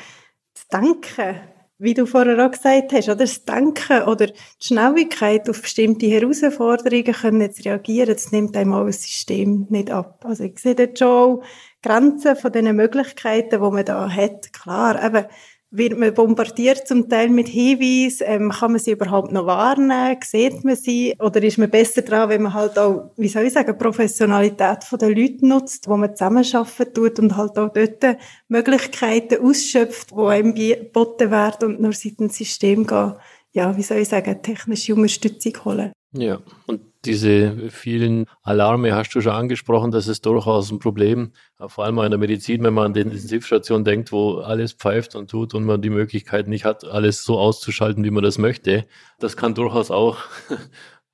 das 0.53 0.69
Denken 0.69 1.41
wie 1.81 1.95
du 1.95 2.05
vorher 2.05 2.47
auch 2.47 2.51
gesagt 2.51 2.93
hast, 2.93 3.09
oder 3.09 3.17
das 3.17 3.45
Denken 3.45 4.03
oder 4.03 4.27
die 4.27 4.35
Schnelligkeit 4.61 5.49
auf 5.49 5.63
bestimmte 5.63 6.07
Herausforderungen 6.07 7.15
können 7.15 7.53
zu 7.53 7.65
reagieren, 7.65 8.13
das 8.13 8.33
nimmt 8.33 8.55
einem 8.57 8.75
auch 8.75 8.85
das 8.85 9.03
System 9.03 9.67
nicht 9.71 9.91
ab. 9.91 10.23
Also 10.25 10.45
ich 10.45 10.59
sehe 10.59 10.75
dort 10.75 10.99
schon 10.99 11.43
Grenzen 11.83 12.37
von 12.37 12.53
den 12.53 12.77
Möglichkeiten, 12.77 13.63
die 13.63 13.71
man 13.71 13.85
da 13.85 14.11
hat. 14.11 14.53
Klar, 14.53 15.03
eben, 15.03 15.25
wird 15.71 15.97
man 15.99 16.13
bombardiert 16.13 16.89
zum 16.89 17.09
Teil 17.09 17.29
mit 17.29 17.49
Hinweisen, 17.49 18.25
ähm, 18.27 18.51
kann 18.51 18.73
man 18.73 18.81
sie 18.81 18.91
überhaupt 18.91 19.31
noch 19.31 19.47
warnen, 19.47 20.17
sieht 20.25 20.65
man 20.65 20.75
sie 20.75 21.15
oder 21.21 21.43
ist 21.43 21.59
man 21.59 21.71
besser 21.71 22.03
dran, 22.03 22.29
wenn 22.29 22.43
man 22.43 22.55
halt 22.55 22.79
auch, 22.79 23.11
wie 23.17 23.29
soll 23.29 23.45
ich 23.45 23.53
sagen, 23.53 23.79
Professionalität 23.79 24.85
von 24.85 24.99
den 24.99 25.17
Leuten 25.17 25.49
nutzt, 25.49 25.89
wo 25.89 25.97
man 25.97 26.17
zusammenarbeiten 26.17 26.93
tut 26.93 27.19
und 27.21 27.37
halt 27.37 27.57
auch 27.57 27.73
dort 27.73 28.19
Möglichkeiten 28.49 29.45
ausschöpft, 29.45 30.11
die 30.11 30.21
einem 30.21 30.55
geboten 30.55 31.31
werden 31.31 31.69
und 31.69 31.81
nur 31.81 31.93
seitens 31.93 32.37
System 32.37 32.87
gehen, 32.87 33.15
ja, 33.53 33.77
wie 33.77 33.83
soll 33.83 33.99
ich 33.99 34.09
sagen, 34.09 34.43
technische 34.43 34.95
Unterstützung 34.95 35.53
holen. 35.65 35.93
Ja, 36.13 36.41
und 36.67 36.90
diese 37.05 37.71
vielen 37.71 38.27
Alarme 38.43 38.95
hast 38.95 39.15
du 39.15 39.21
schon 39.21 39.33
angesprochen, 39.33 39.91
das 39.91 40.07
ist 40.09 40.27
durchaus 40.27 40.71
ein 40.71 40.79
Problem, 40.79 41.33
vor 41.67 41.85
allem 41.85 41.99
in 41.99 42.11
der 42.11 42.19
Medizin, 42.19 42.63
wenn 42.63 42.75
man 42.75 42.87
an 42.87 42.95
die 42.95 43.01
Intensivstation 43.01 43.85
denkt, 43.85 44.13
wo 44.13 44.39
alles 44.39 44.73
pfeift 44.73 45.15
und 45.15 45.31
tut 45.31 45.55
und 45.55 45.65
man 45.65 45.81
die 45.81 45.91
Möglichkeit 45.91 46.49
nicht 46.49 46.65
hat, 46.65 46.85
alles 46.85 47.25
so 47.25 47.39
auszuschalten, 47.39 48.05
wie 48.05 48.11
man 48.11 48.23
das 48.23 48.39
möchte. 48.39 48.87
Das 49.19 49.37
kann 49.37 49.55
durchaus 49.55 49.91
auch 49.91 50.19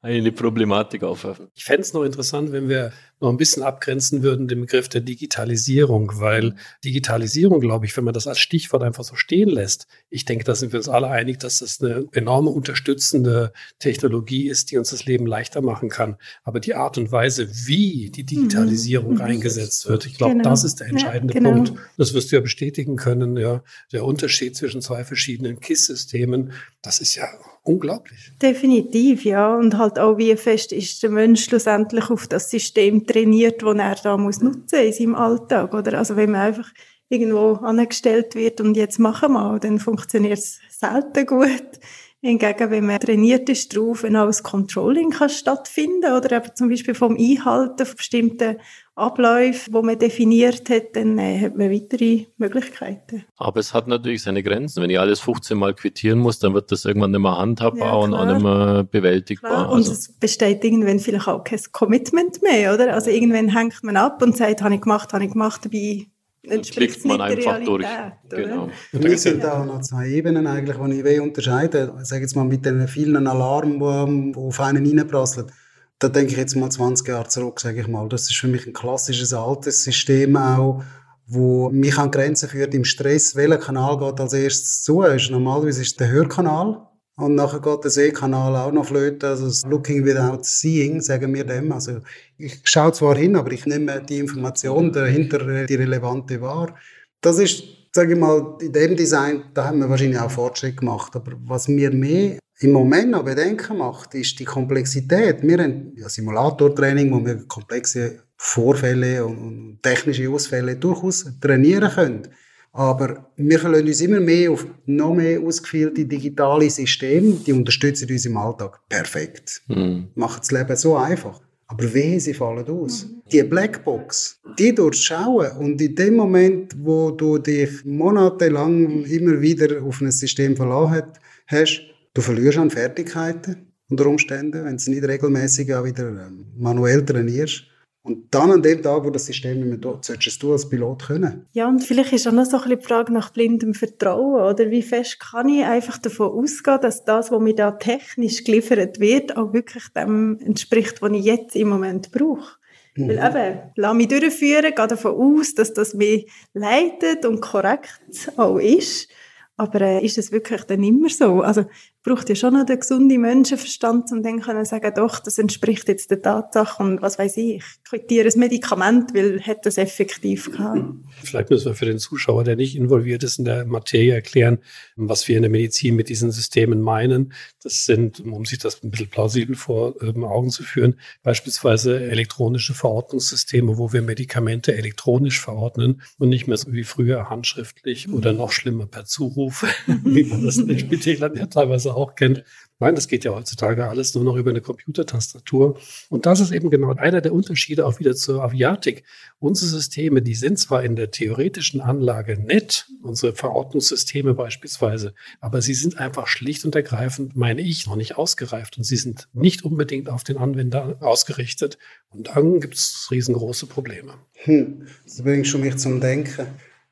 eine 0.06 0.32
Problematik 0.32 1.02
aufwerfen. 1.02 1.48
Ich 1.54 1.64
fände 1.64 1.82
es 1.82 1.92
noch 1.92 2.04
interessant, 2.04 2.52
wenn 2.52 2.68
wir 2.68 2.92
noch 3.20 3.30
ein 3.30 3.38
bisschen 3.38 3.62
abgrenzen 3.62 4.22
würden, 4.22 4.46
den 4.46 4.60
Begriff 4.60 4.88
der 4.88 5.00
Digitalisierung, 5.00 6.12
weil 6.20 6.54
Digitalisierung, 6.84 7.60
glaube 7.60 7.86
ich, 7.86 7.96
wenn 7.96 8.04
man 8.04 8.12
das 8.12 8.26
als 8.26 8.38
Stichwort 8.38 8.82
einfach 8.82 9.04
so 9.04 9.14
stehen 9.16 9.48
lässt, 9.48 9.86
ich 10.10 10.26
denke, 10.26 10.44
da 10.44 10.54
sind 10.54 10.72
wir 10.72 10.78
uns 10.78 10.88
alle 10.88 11.08
einig, 11.08 11.40
dass 11.40 11.60
das 11.60 11.80
eine 11.80 12.04
enorme 12.12 12.50
unterstützende 12.50 13.52
Technologie 13.78 14.48
ist, 14.48 14.70
die 14.70 14.76
uns 14.76 14.90
das 14.90 15.06
Leben 15.06 15.26
leichter 15.26 15.62
machen 15.62 15.88
kann. 15.88 16.16
Aber 16.44 16.60
die 16.60 16.74
Art 16.74 16.98
und 16.98 17.10
Weise, 17.10 17.48
wie 17.66 18.10
die 18.10 18.24
Digitalisierung 18.24 19.14
mhm. 19.14 19.22
eingesetzt 19.22 19.88
wird, 19.88 20.04
ich 20.04 20.18
glaube, 20.18 20.34
genau. 20.34 20.50
das 20.50 20.64
ist 20.64 20.80
der 20.80 20.88
entscheidende 20.88 21.34
ja, 21.34 21.40
genau. 21.40 21.52
Punkt. 21.54 21.72
Das 21.96 22.12
wirst 22.12 22.30
du 22.30 22.36
ja 22.36 22.42
bestätigen 22.42 22.96
können, 22.96 23.36
ja. 23.38 23.62
Der 23.92 24.04
Unterschied 24.04 24.56
zwischen 24.56 24.82
zwei 24.82 25.04
verschiedenen 25.04 25.58
KISS-Systemen, 25.60 26.52
das 26.82 27.00
ist 27.00 27.14
ja 27.14 27.26
unglaublich. 27.66 28.32
Definitiv, 28.40 29.24
ja. 29.24 29.54
Und 29.54 29.76
halt 29.76 29.98
auch, 29.98 30.18
wie 30.18 30.36
fest 30.36 30.72
ist 30.72 31.02
der 31.02 31.10
Mensch 31.10 31.44
schlussendlich 31.44 32.10
auf 32.10 32.26
das 32.26 32.50
System 32.50 33.06
trainiert, 33.06 33.62
das 33.62 33.76
er 33.76 33.94
da 33.96 34.16
muss 34.16 34.40
nutzen 34.40 34.80
in 34.80 34.92
seinem 34.92 35.14
Alltag, 35.14 35.74
oder? 35.74 35.98
Also 35.98 36.16
wenn 36.16 36.30
man 36.30 36.42
einfach 36.42 36.70
irgendwo 37.08 37.52
angestellt 37.64 38.34
wird 38.34 38.60
und 38.60 38.76
jetzt 38.76 38.98
machen 38.98 39.32
wir, 39.32 39.58
dann 39.58 39.78
funktioniert 39.78 40.38
es 40.38 40.58
selten 40.70 41.26
gut. 41.26 41.80
Hingegen, 42.20 42.70
wenn 42.70 42.86
man 42.86 42.98
trainiert 42.98 43.48
ist 43.48 43.76
darauf, 43.76 44.02
wenn 44.02 44.16
auch 44.16 44.26
das 44.26 44.42
Controlling 44.42 45.10
kann 45.10 45.28
stattfinden 45.28 46.12
oder 46.12 46.36
eben 46.36 46.54
zum 46.54 46.68
Beispiel 46.68 46.94
vom 46.94 47.16
Einhalten 47.16 47.86
von 47.86 47.96
bestimmten 47.96 48.56
Abläufen, 48.96 49.74
wo 49.74 49.82
man 49.82 49.98
definiert 49.98 50.70
hat, 50.70 50.96
dann 50.96 51.18
äh, 51.18 51.38
hat 51.38 51.54
man 51.54 51.70
weitere 51.70 52.24
Möglichkeiten. 52.38 53.24
Aber 53.36 53.60
es 53.60 53.74
hat 53.74 53.88
natürlich 53.88 54.22
seine 54.22 54.42
Grenzen. 54.42 54.82
Wenn 54.82 54.88
ich 54.88 54.98
alles 54.98 55.20
15 55.20 55.56
Mal 55.58 55.74
quittieren 55.74 56.18
muss, 56.18 56.38
dann 56.38 56.54
wird 56.54 56.72
das 56.72 56.86
irgendwann 56.86 57.10
nicht 57.10 57.20
mehr 57.20 57.36
handhabbar 57.36 57.88
ja, 57.88 57.94
und 57.94 58.14
auch 58.14 58.24
nicht 58.24 58.42
mehr 58.42 58.84
bewältigbar. 58.90 59.50
Klar. 59.50 59.70
Und 59.70 59.78
also. 59.78 59.92
es 59.92 60.10
besteht 60.12 60.64
irgendwann 60.64 60.98
vielleicht 60.98 61.28
auch 61.28 61.44
kein 61.44 61.60
Commitment 61.72 62.42
mehr, 62.42 62.72
oder? 62.72 62.94
Also 62.94 63.10
irgendwann 63.10 63.54
hängt 63.54 63.84
man 63.84 63.98
ab 63.98 64.22
und 64.22 64.34
sagt, 64.34 64.62
habe 64.62 64.74
ich 64.74 64.80
gemacht, 64.80 65.12
habe 65.12 65.24
ich 65.24 65.32
gemacht, 65.32 65.66
dabei 65.66 66.06
entspricht 66.48 67.04
man 67.04 67.20
einfach 67.20 67.62
durch. 67.64 67.86
Genau. 68.30 68.70
Und 68.92 69.04
wir 69.04 69.18
sind 69.18 69.44
da 69.44 69.64
noch 69.64 69.82
zwei 69.82 70.08
Ebenen 70.08 70.46
eigentlich, 70.46 70.76
die 70.76 70.98
ich 70.98 71.04
will 71.04 71.20
unterscheiden. 71.20 71.90
Ich 72.00 72.08
sage 72.08 72.22
jetzt 72.22 72.34
mal 72.34 72.44
mit 72.44 72.64
den 72.64 72.88
vielen 72.88 73.26
Alarmen, 73.26 74.32
die 74.32 74.38
auf 74.38 74.60
einen 74.60 74.86
reinprasseln. 74.86 75.50
Da 75.98 76.08
denke 76.08 76.32
ich 76.32 76.38
jetzt 76.38 76.56
mal 76.56 76.70
20 76.70 77.08
Jahre 77.08 77.28
zurück, 77.28 77.58
sage 77.58 77.80
ich 77.80 77.88
mal. 77.88 78.08
Das 78.08 78.22
ist 78.22 78.36
für 78.36 78.48
mich 78.48 78.66
ein 78.66 78.74
klassisches 78.74 79.32
altes 79.32 79.82
System 79.82 80.36
auch, 80.36 80.84
wo 81.26 81.70
mich 81.70 81.96
an 81.96 82.10
Grenzen 82.10 82.48
führt 82.50 82.74
im 82.74 82.84
Stress. 82.84 83.34
Welcher 83.34 83.58
Kanal 83.58 83.98
geht 83.98 84.20
als 84.20 84.32
erstes 84.34 84.82
zu? 84.82 85.02
Normalerweise 85.30 85.80
ist 85.80 85.92
es 85.92 85.96
der 85.96 86.10
Hörkanal. 86.10 86.86
Und 87.18 87.34
nachher 87.34 87.60
geht 87.60 87.82
der 87.82 87.90
Sehkanal 87.90 88.54
auch 88.56 88.72
noch 88.72 88.84
flöten, 88.84 89.26
also 89.26 89.66
Looking 89.66 90.04
without 90.04 90.40
Seeing, 90.42 91.00
sagen 91.00 91.32
wir 91.32 91.44
dem. 91.44 91.72
Also 91.72 92.00
ich 92.36 92.60
schaue 92.64 92.92
zwar 92.92 93.16
hin, 93.16 93.36
aber 93.36 93.52
ich 93.52 93.64
nehme 93.64 94.02
die 94.02 94.18
Information 94.18 94.92
dahinter, 94.92 95.64
die 95.64 95.74
relevante 95.76 96.42
wahr. 96.42 96.74
Das 97.22 97.38
ist, 97.38 97.64
sage 97.94 98.12
ich 98.12 98.18
mal, 98.18 98.58
in 98.60 98.70
dem 98.70 98.96
Design, 98.96 99.44
da 99.54 99.64
haben 99.64 99.78
wir 99.78 99.88
wahrscheinlich 99.88 100.20
auch 100.20 100.30
Fortschritt 100.30 100.76
gemacht. 100.76 101.16
Aber 101.16 101.32
was 101.46 101.68
mir 101.68 101.90
mehr 101.90 102.38
im 102.60 102.72
Moment 102.72 103.10
noch 103.10 103.24
Bedenken 103.24 103.78
macht, 103.78 104.14
ist 104.14 104.38
die 104.38 104.44
Komplexität. 104.44 105.42
Wir 105.42 105.58
haben 105.58 105.92
ja 105.96 106.08
Simulatortraining, 106.08 107.12
wo 107.12 107.24
wir 107.24 107.46
komplexe 107.46 108.22
Vorfälle 108.36 109.24
und 109.24 109.78
technische 109.82 110.28
Ausfälle 110.30 110.76
durchaus 110.76 111.26
trainieren 111.40 111.90
können. 111.90 112.28
Aber 112.72 113.30
wir 113.36 113.58
verlassen 113.58 113.86
uns 113.86 114.00
immer 114.02 114.20
mehr 114.20 114.50
auf 114.50 114.66
noch 114.84 115.14
mehr 115.14 115.40
ausgefeilte 115.40 116.04
digitale 116.04 116.68
Systeme, 116.68 117.32
die 117.46 117.52
unterstützen 117.52 118.10
uns 118.10 118.26
im 118.26 118.36
Alltag 118.36 118.80
perfekt. 118.88 119.62
Mhm. 119.68 120.08
Machen 120.14 120.40
das 120.40 120.50
Leben 120.50 120.76
so 120.76 120.96
einfach. 120.96 121.40
Aber 121.68 121.94
wehe, 121.94 122.20
sie 122.20 122.34
fallen 122.34 122.68
aus. 122.68 123.06
Mhm. 123.06 123.22
Die 123.32 123.42
Blackbox, 123.42 124.40
die 124.58 124.74
durchschauen 124.74 125.56
und 125.58 125.80
in 125.80 125.94
dem 125.94 126.16
Moment, 126.16 126.74
wo 126.78 127.10
du 127.10 127.38
dich 127.38 127.84
monatelang 127.84 129.04
immer 129.04 129.40
wieder 129.40 129.82
auf 129.82 130.00
ein 130.00 130.12
System 130.12 130.54
verlassen 130.54 131.04
hast, 131.46 131.80
du 132.16 132.22
verlierst 132.22 132.58
an 132.58 132.70
Fertigkeiten 132.70 133.72
unter 133.88 134.06
Umständen, 134.06 134.64
wenn 134.64 134.70
du 134.70 134.76
es 134.76 134.88
nicht 134.88 135.04
regelmäßig 135.04 135.74
auch 135.74 135.84
wieder 135.84 136.08
ähm, 136.08 136.46
manuell 136.56 137.04
trainierst. 137.04 137.64
Und 138.02 138.32
dann 138.32 138.52
an 138.52 138.62
dem 138.62 138.82
Tag, 138.82 139.02
wo 139.04 139.10
das 139.10 139.26
System 139.26 139.58
nicht 139.58 139.68
mehr 139.68 139.78
da 139.78 139.98
solltest 140.00 140.40
du 140.40 140.52
als 140.52 140.68
Pilot 140.68 141.06
können. 141.06 141.44
Ja, 141.52 141.68
und 141.68 141.82
vielleicht 141.82 142.12
ist 142.12 142.28
auch 142.28 142.32
noch 142.32 142.44
so 142.44 142.56
ein 142.56 142.62
bisschen 142.62 142.78
die 142.78 142.86
Frage 142.86 143.12
nach 143.12 143.30
blindem 143.30 143.74
Vertrauen, 143.74 144.54
oder? 144.54 144.70
Wie 144.70 144.82
fest 144.82 145.18
kann 145.18 145.48
ich 145.48 145.64
einfach 145.64 145.98
davon 145.98 146.28
ausgehen, 146.28 146.78
dass 146.80 147.04
das, 147.04 147.32
was 147.32 147.40
mir 147.40 147.54
da 147.54 147.72
technisch 147.72 148.44
geliefert 148.44 149.00
wird, 149.00 149.36
auch 149.36 149.52
wirklich 149.52 149.88
dem 149.88 150.38
entspricht, 150.38 151.02
was 151.02 151.12
ich 151.12 151.24
jetzt 151.24 151.56
im 151.56 151.68
Moment 151.68 152.12
brauche? 152.12 152.58
Mhm. 152.94 153.08
Weil 153.08 153.18
eben, 153.18 153.58
lass 153.74 153.94
mich 153.94 154.08
durchführen, 154.08 154.72
gehe 154.74 154.86
davon 154.86 155.12
aus, 155.12 155.54
dass 155.54 155.74
das 155.74 155.92
mich 155.92 156.30
leitet 156.54 157.26
und 157.26 157.40
korrekt 157.40 158.32
auch 158.36 158.58
ist. 158.58 159.08
Aber 159.56 159.80
äh, 159.80 160.04
ist 160.04 160.18
es 160.18 160.32
wirklich 160.32 160.62
dann 160.64 160.82
immer 160.82 161.08
so? 161.08 161.40
Also 161.40 161.64
braucht 162.06 162.28
ja 162.28 162.36
schon 162.36 162.54
noch 162.54 162.64
den 162.64 162.78
gesunden 162.78 163.20
Menschenverstand, 163.20 164.12
um 164.12 164.22
dann 164.22 164.40
können 164.40 164.64
sagen, 164.64 164.92
doch, 164.94 165.18
das 165.18 165.38
entspricht 165.38 165.88
jetzt 165.88 166.08
der 166.12 166.22
Tatsache 166.22 166.80
und 166.80 167.02
was 167.02 167.18
weiß 167.18 167.36
ich, 167.38 167.56
ich 167.56 167.64
quittiere 167.84 168.28
ein 168.28 168.38
Medikament, 168.38 169.12
weil 169.12 169.40
hat 169.40 169.66
das 169.66 169.76
effektiv 169.76 170.52
gehabt. 170.52 170.84
Vielleicht 171.24 171.50
müssen 171.50 171.66
wir 171.66 171.74
für 171.74 171.86
den 171.86 171.98
Zuschauer, 171.98 172.44
der 172.44 172.54
nicht 172.54 172.76
involviert 172.76 173.24
ist 173.24 173.40
in 173.40 173.44
der 173.44 173.64
Materie, 173.64 174.14
erklären, 174.14 174.58
was 174.94 175.26
wir 175.26 175.36
in 175.36 175.42
der 175.42 175.50
Medizin 175.50 175.96
mit 175.96 176.08
diesen 176.08 176.30
Systemen 176.30 176.80
meinen. 176.80 177.32
Das 177.60 177.86
sind, 177.86 178.20
um 178.20 178.44
sich 178.44 178.60
das 178.60 178.84
ein 178.84 178.92
bisschen 178.92 179.08
plausibel 179.08 179.56
vor 179.56 180.00
ähm, 180.00 180.22
Augen 180.22 180.50
zu 180.50 180.62
führen, 180.62 181.00
beispielsweise 181.24 181.98
elektronische 181.98 182.74
Verordnungssysteme, 182.74 183.78
wo 183.78 183.92
wir 183.92 184.02
Medikamente 184.02 184.76
elektronisch 184.76 185.40
verordnen 185.40 186.02
und 186.18 186.28
nicht 186.28 186.46
mehr 186.46 186.56
so 186.56 186.72
wie 186.72 186.84
früher 186.84 187.30
handschriftlich 187.30 188.08
oder 188.12 188.32
noch 188.32 188.52
schlimmer 188.52 188.86
per 188.86 189.06
Zuruf 189.06 189.66
wie 190.04 190.22
man 190.22 190.44
das 190.44 190.58
in 190.58 190.68
den 190.68 190.78
Spitälern 190.78 191.34
ja 191.34 191.46
teilweise 191.46 191.95
auch 191.96 192.14
kennt. 192.14 192.44
Nein, 192.78 192.94
das 192.94 193.08
geht 193.08 193.24
ja 193.24 193.34
heutzutage 193.34 193.88
alles 193.88 194.14
nur 194.14 194.22
noch 194.22 194.36
über 194.36 194.50
eine 194.50 194.60
Computertastatur. 194.60 195.78
Und 196.10 196.26
das 196.26 196.40
ist 196.40 196.52
eben 196.52 196.68
genau 196.68 196.92
einer 196.92 197.22
der 197.22 197.32
Unterschiede 197.32 197.86
auch 197.86 197.98
wieder 197.98 198.14
zur 198.14 198.42
Aviatik. 198.42 199.04
Unsere 199.38 199.70
Systeme, 199.70 200.20
die 200.20 200.34
sind 200.34 200.58
zwar 200.58 200.84
in 200.84 200.94
der 200.94 201.10
theoretischen 201.10 201.80
Anlage 201.80 202.38
nett, 202.38 202.86
unsere 203.02 203.32
Verordnungssysteme 203.32 204.34
beispielsweise, 204.34 205.14
aber 205.40 205.62
sie 205.62 205.72
sind 205.72 205.98
einfach 205.98 206.26
schlicht 206.26 206.66
und 206.66 206.74
ergreifend, 206.74 207.34
meine 207.34 207.62
ich, 207.62 207.86
noch 207.86 207.96
nicht 207.96 208.18
ausgereift 208.18 208.76
und 208.76 208.84
sie 208.84 208.96
sind 208.96 209.28
nicht 209.32 209.64
unbedingt 209.64 210.10
auf 210.10 210.22
den 210.22 210.36
Anwender 210.36 210.98
ausgerichtet. 211.00 211.78
Und 212.10 212.28
dann 212.28 212.60
gibt 212.60 212.74
es 212.74 213.08
riesengroße 213.10 213.66
Probleme. 213.66 214.14
Hm, 214.44 214.86
das 215.04 215.22
bringt 215.22 215.46
schon 215.46 215.62
mich 215.62 215.76
zum 215.76 216.00
Denken. 216.00 216.46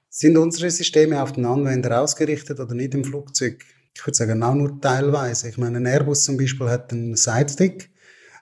Sind 0.09 0.38
unsere 0.38 0.71
Systeme 0.71 1.23
auf 1.23 1.33
den 1.33 1.45
Anwender 1.45 2.01
ausgerichtet 2.01 2.59
oder 2.59 2.75
nicht 2.75 2.95
im 2.95 3.05
Flugzeug? 3.05 3.64
Ich 3.94 4.04
würde 4.07 4.16
sagen, 4.16 4.42
auch 4.42 4.54
nur 4.54 4.80
teilweise. 4.80 5.48
Ich 5.48 5.59
meine, 5.59 5.78
ein 5.78 5.87
Airbus 5.87 6.24
zum 6.24 6.37
Beispiel 6.37 6.68
hat 6.68 6.92
einen 6.92 7.16
Sidestick. 7.16 7.90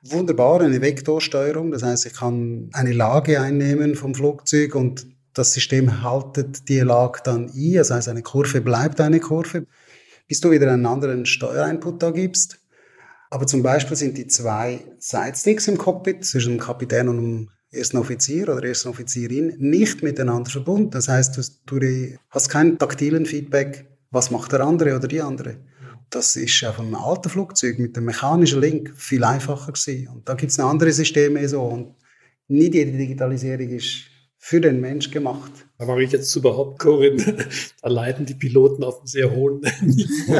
Wunderbar, 0.04 0.60
eine 0.60 0.80
Vektorsteuerung. 0.80 1.70
Das 1.70 1.82
heißt, 1.82 2.06
ich 2.06 2.14
kann 2.14 2.70
eine 2.72 2.92
Lage 2.92 3.40
einnehmen 3.40 3.94
vom 3.94 4.14
Flugzeug 4.14 4.74
und 4.74 5.06
das 5.34 5.52
System 5.52 6.02
haltet 6.02 6.68
die 6.68 6.80
Lage 6.80 7.20
dann 7.24 7.50
ein. 7.54 7.74
Das 7.74 7.90
heißt, 7.90 8.08
eine 8.08 8.22
Kurve 8.22 8.60
bleibt 8.60 9.00
eine 9.00 9.20
Kurve, 9.20 9.66
bis 10.26 10.40
du 10.40 10.50
wieder 10.50 10.72
einen 10.72 10.86
anderen 10.86 11.26
Steuerinput 11.26 12.02
da 12.02 12.10
gibst. 12.10 12.58
Aber 13.30 13.46
zum 13.46 13.62
Beispiel 13.62 13.96
sind 13.96 14.18
die 14.18 14.26
zwei 14.26 14.80
Sidesticks 14.98 15.68
im 15.68 15.78
Cockpit 15.78 16.24
zwischen 16.24 16.54
dem 16.54 16.60
Kapitän 16.60 17.08
und 17.08 17.16
dem 17.16 17.50
ersten 17.70 17.96
Offizier 17.96 18.48
oder 18.48 18.62
ersten 18.62 18.88
Offizierin 18.88 19.54
nicht 19.58 20.02
miteinander 20.02 20.50
verbunden. 20.50 20.90
Das 20.90 21.08
heißt, 21.08 21.38
du, 21.66 21.78
du 21.78 22.18
hast 22.28 22.48
keinen 22.50 22.78
taktilen 22.78 23.24
Feedback, 23.24 23.86
was 24.12 24.30
macht 24.30 24.52
der 24.52 24.60
andere 24.60 24.94
oder 24.94 25.08
die 25.08 25.20
andere. 25.20 25.56
Das 26.10 26.36
ist 26.36 26.62
auf 26.64 26.78
einem 26.78 26.94
alten 26.94 27.30
Flugzeug 27.30 27.78
mit 27.78 27.96
dem 27.96 28.04
mechanischen 28.04 28.60
Link 28.60 28.92
viel 28.94 29.24
einfacher 29.24 29.72
gewesen. 29.72 30.08
Und 30.08 30.28
da 30.28 30.34
gibt 30.34 30.52
es 30.52 30.60
andere 30.60 30.92
Systeme 30.92 31.48
so. 31.48 31.62
Und 31.62 31.96
nicht 32.48 32.74
jede 32.74 32.92
Digitalisierung 32.92 33.70
ist 33.70 34.04
für 34.36 34.60
den 34.60 34.80
Mensch 34.80 35.10
gemacht. 35.10 35.52
Da 35.82 35.88
mache 35.88 36.04
ich 36.04 36.12
jetzt 36.12 36.36
überhaupt, 36.36 36.78
Corinne, 36.78 37.16
da 37.82 37.88
leiden 37.88 38.24
die 38.24 38.34
Piloten 38.34 38.84
auf 38.84 38.98
einem 38.98 39.06
sehr 39.08 39.28
hohen 39.32 39.58
Niveau. 39.80 40.34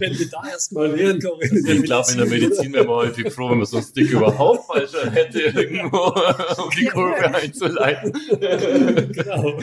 wenn 0.00 0.18
wir 0.18 0.28
da 0.28 0.42
erstmal 0.50 0.98
wären, 0.98 1.20
Corinne. 1.20 1.60
Ich 1.72 1.84
glaube, 1.84 2.10
in 2.10 2.18
der 2.18 2.26
Medizin 2.26 2.72
wären 2.72 2.88
wir 2.88 2.96
häufig 2.96 3.32
froh, 3.32 3.50
wenn 3.50 3.58
man 3.58 3.66
so 3.66 3.76
ein 3.76 3.84
Stick 3.84 4.10
überhaupt 4.10 4.66
falsch 4.66 4.90
hätte, 5.12 5.40
irgendwo, 5.40 5.98
um 6.64 6.70
die 6.76 6.86
Kurve 6.86 7.32
einzuleiten. 7.32 8.12
genau. 9.12 9.56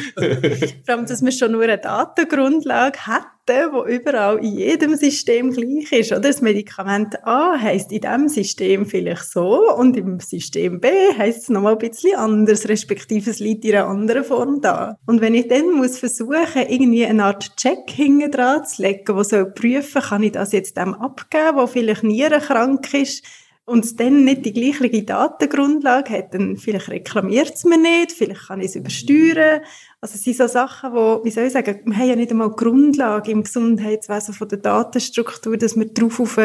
Vor 0.85 0.95
allem, 0.95 1.05
dass 1.05 1.21
man 1.21 1.33
schon 1.33 1.51
nur 1.51 1.63
eine 1.63 1.77
Datengrundlage 1.77 2.99
hat, 2.99 3.25
wo 3.71 3.83
überall 3.85 4.37
in 4.39 4.57
jedem 4.57 4.95
System 4.95 5.51
gleich 5.51 5.91
ist. 5.91 6.11
Oder? 6.11 6.21
Das 6.21 6.41
Medikament 6.41 7.15
A 7.25 7.59
heisst 7.59 7.91
in 7.91 8.01
diesem 8.01 8.29
System 8.29 8.85
vielleicht 8.85 9.29
so 9.29 9.69
und 9.75 9.97
im 9.97 10.19
System 10.19 10.79
B 10.79 10.87
heisst 11.17 11.43
es 11.43 11.49
nochmal 11.49 11.73
ein 11.73 11.79
bisschen 11.79 12.15
anders, 12.15 12.69
respektive 12.69 13.29
es 13.29 13.39
liegt 13.39 13.65
in 13.65 13.75
einer 13.75 13.87
anderen 13.87 14.12
Form 14.21 14.61
da. 14.61 14.97
Und 15.05 15.21
wenn 15.21 15.33
ich 15.33 15.47
dann 15.47 15.71
muss 15.71 15.97
versuchen, 15.97 16.67
irgendwie 16.67 17.05
eine 17.05 17.23
Art 17.23 17.55
Check 17.55 17.89
hinten 17.89 18.29
dran 18.31 18.65
zu 18.65 18.81
legen, 18.81 19.15
der 19.15 19.23
soll 19.23 19.45
prüfen, 19.51 20.01
kann 20.01 20.23
ich 20.23 20.33
das 20.33 20.51
jetzt 20.51 20.77
dem 20.77 20.93
abgeben, 20.93 21.57
der 21.57 21.67
vielleicht 21.67 22.03
nierenkrank 22.03 22.93
ist, 22.93 23.23
und 23.65 23.99
dann 23.99 24.25
nicht 24.25 24.45
die 24.45 24.53
gleiche 24.53 25.03
Datengrundlage 25.03 26.11
hat, 26.11 26.33
dann 26.33 26.57
vielleicht 26.57 26.89
reklamiert 26.89 27.53
es 27.55 27.63
mir 27.63 27.77
nicht, 27.77 28.11
vielleicht 28.11 28.47
kann 28.47 28.59
ich 28.59 28.67
es 28.67 28.75
übersteuern. 28.75 29.61
Also 30.01 30.15
es 30.15 30.23
sind 30.23 30.35
so 30.35 30.47
Sachen, 30.47 30.93
wo, 30.93 31.21
wie 31.23 31.31
soll 31.31 31.45
ich 31.45 31.53
sagen, 31.53 31.79
wir 31.85 31.95
haben 31.95 32.09
ja 32.09 32.15
nicht 32.15 32.31
einmal 32.31 32.51
Grundlage 32.51 33.31
im 33.31 33.43
Gesundheitswesen 33.43 34.33
von 34.33 34.49
der 34.49 34.57
Datenstruktur, 34.57 35.55
dass 35.55 35.77
wir 35.77 35.85
darauf 35.85 36.19
auf, 36.19 36.37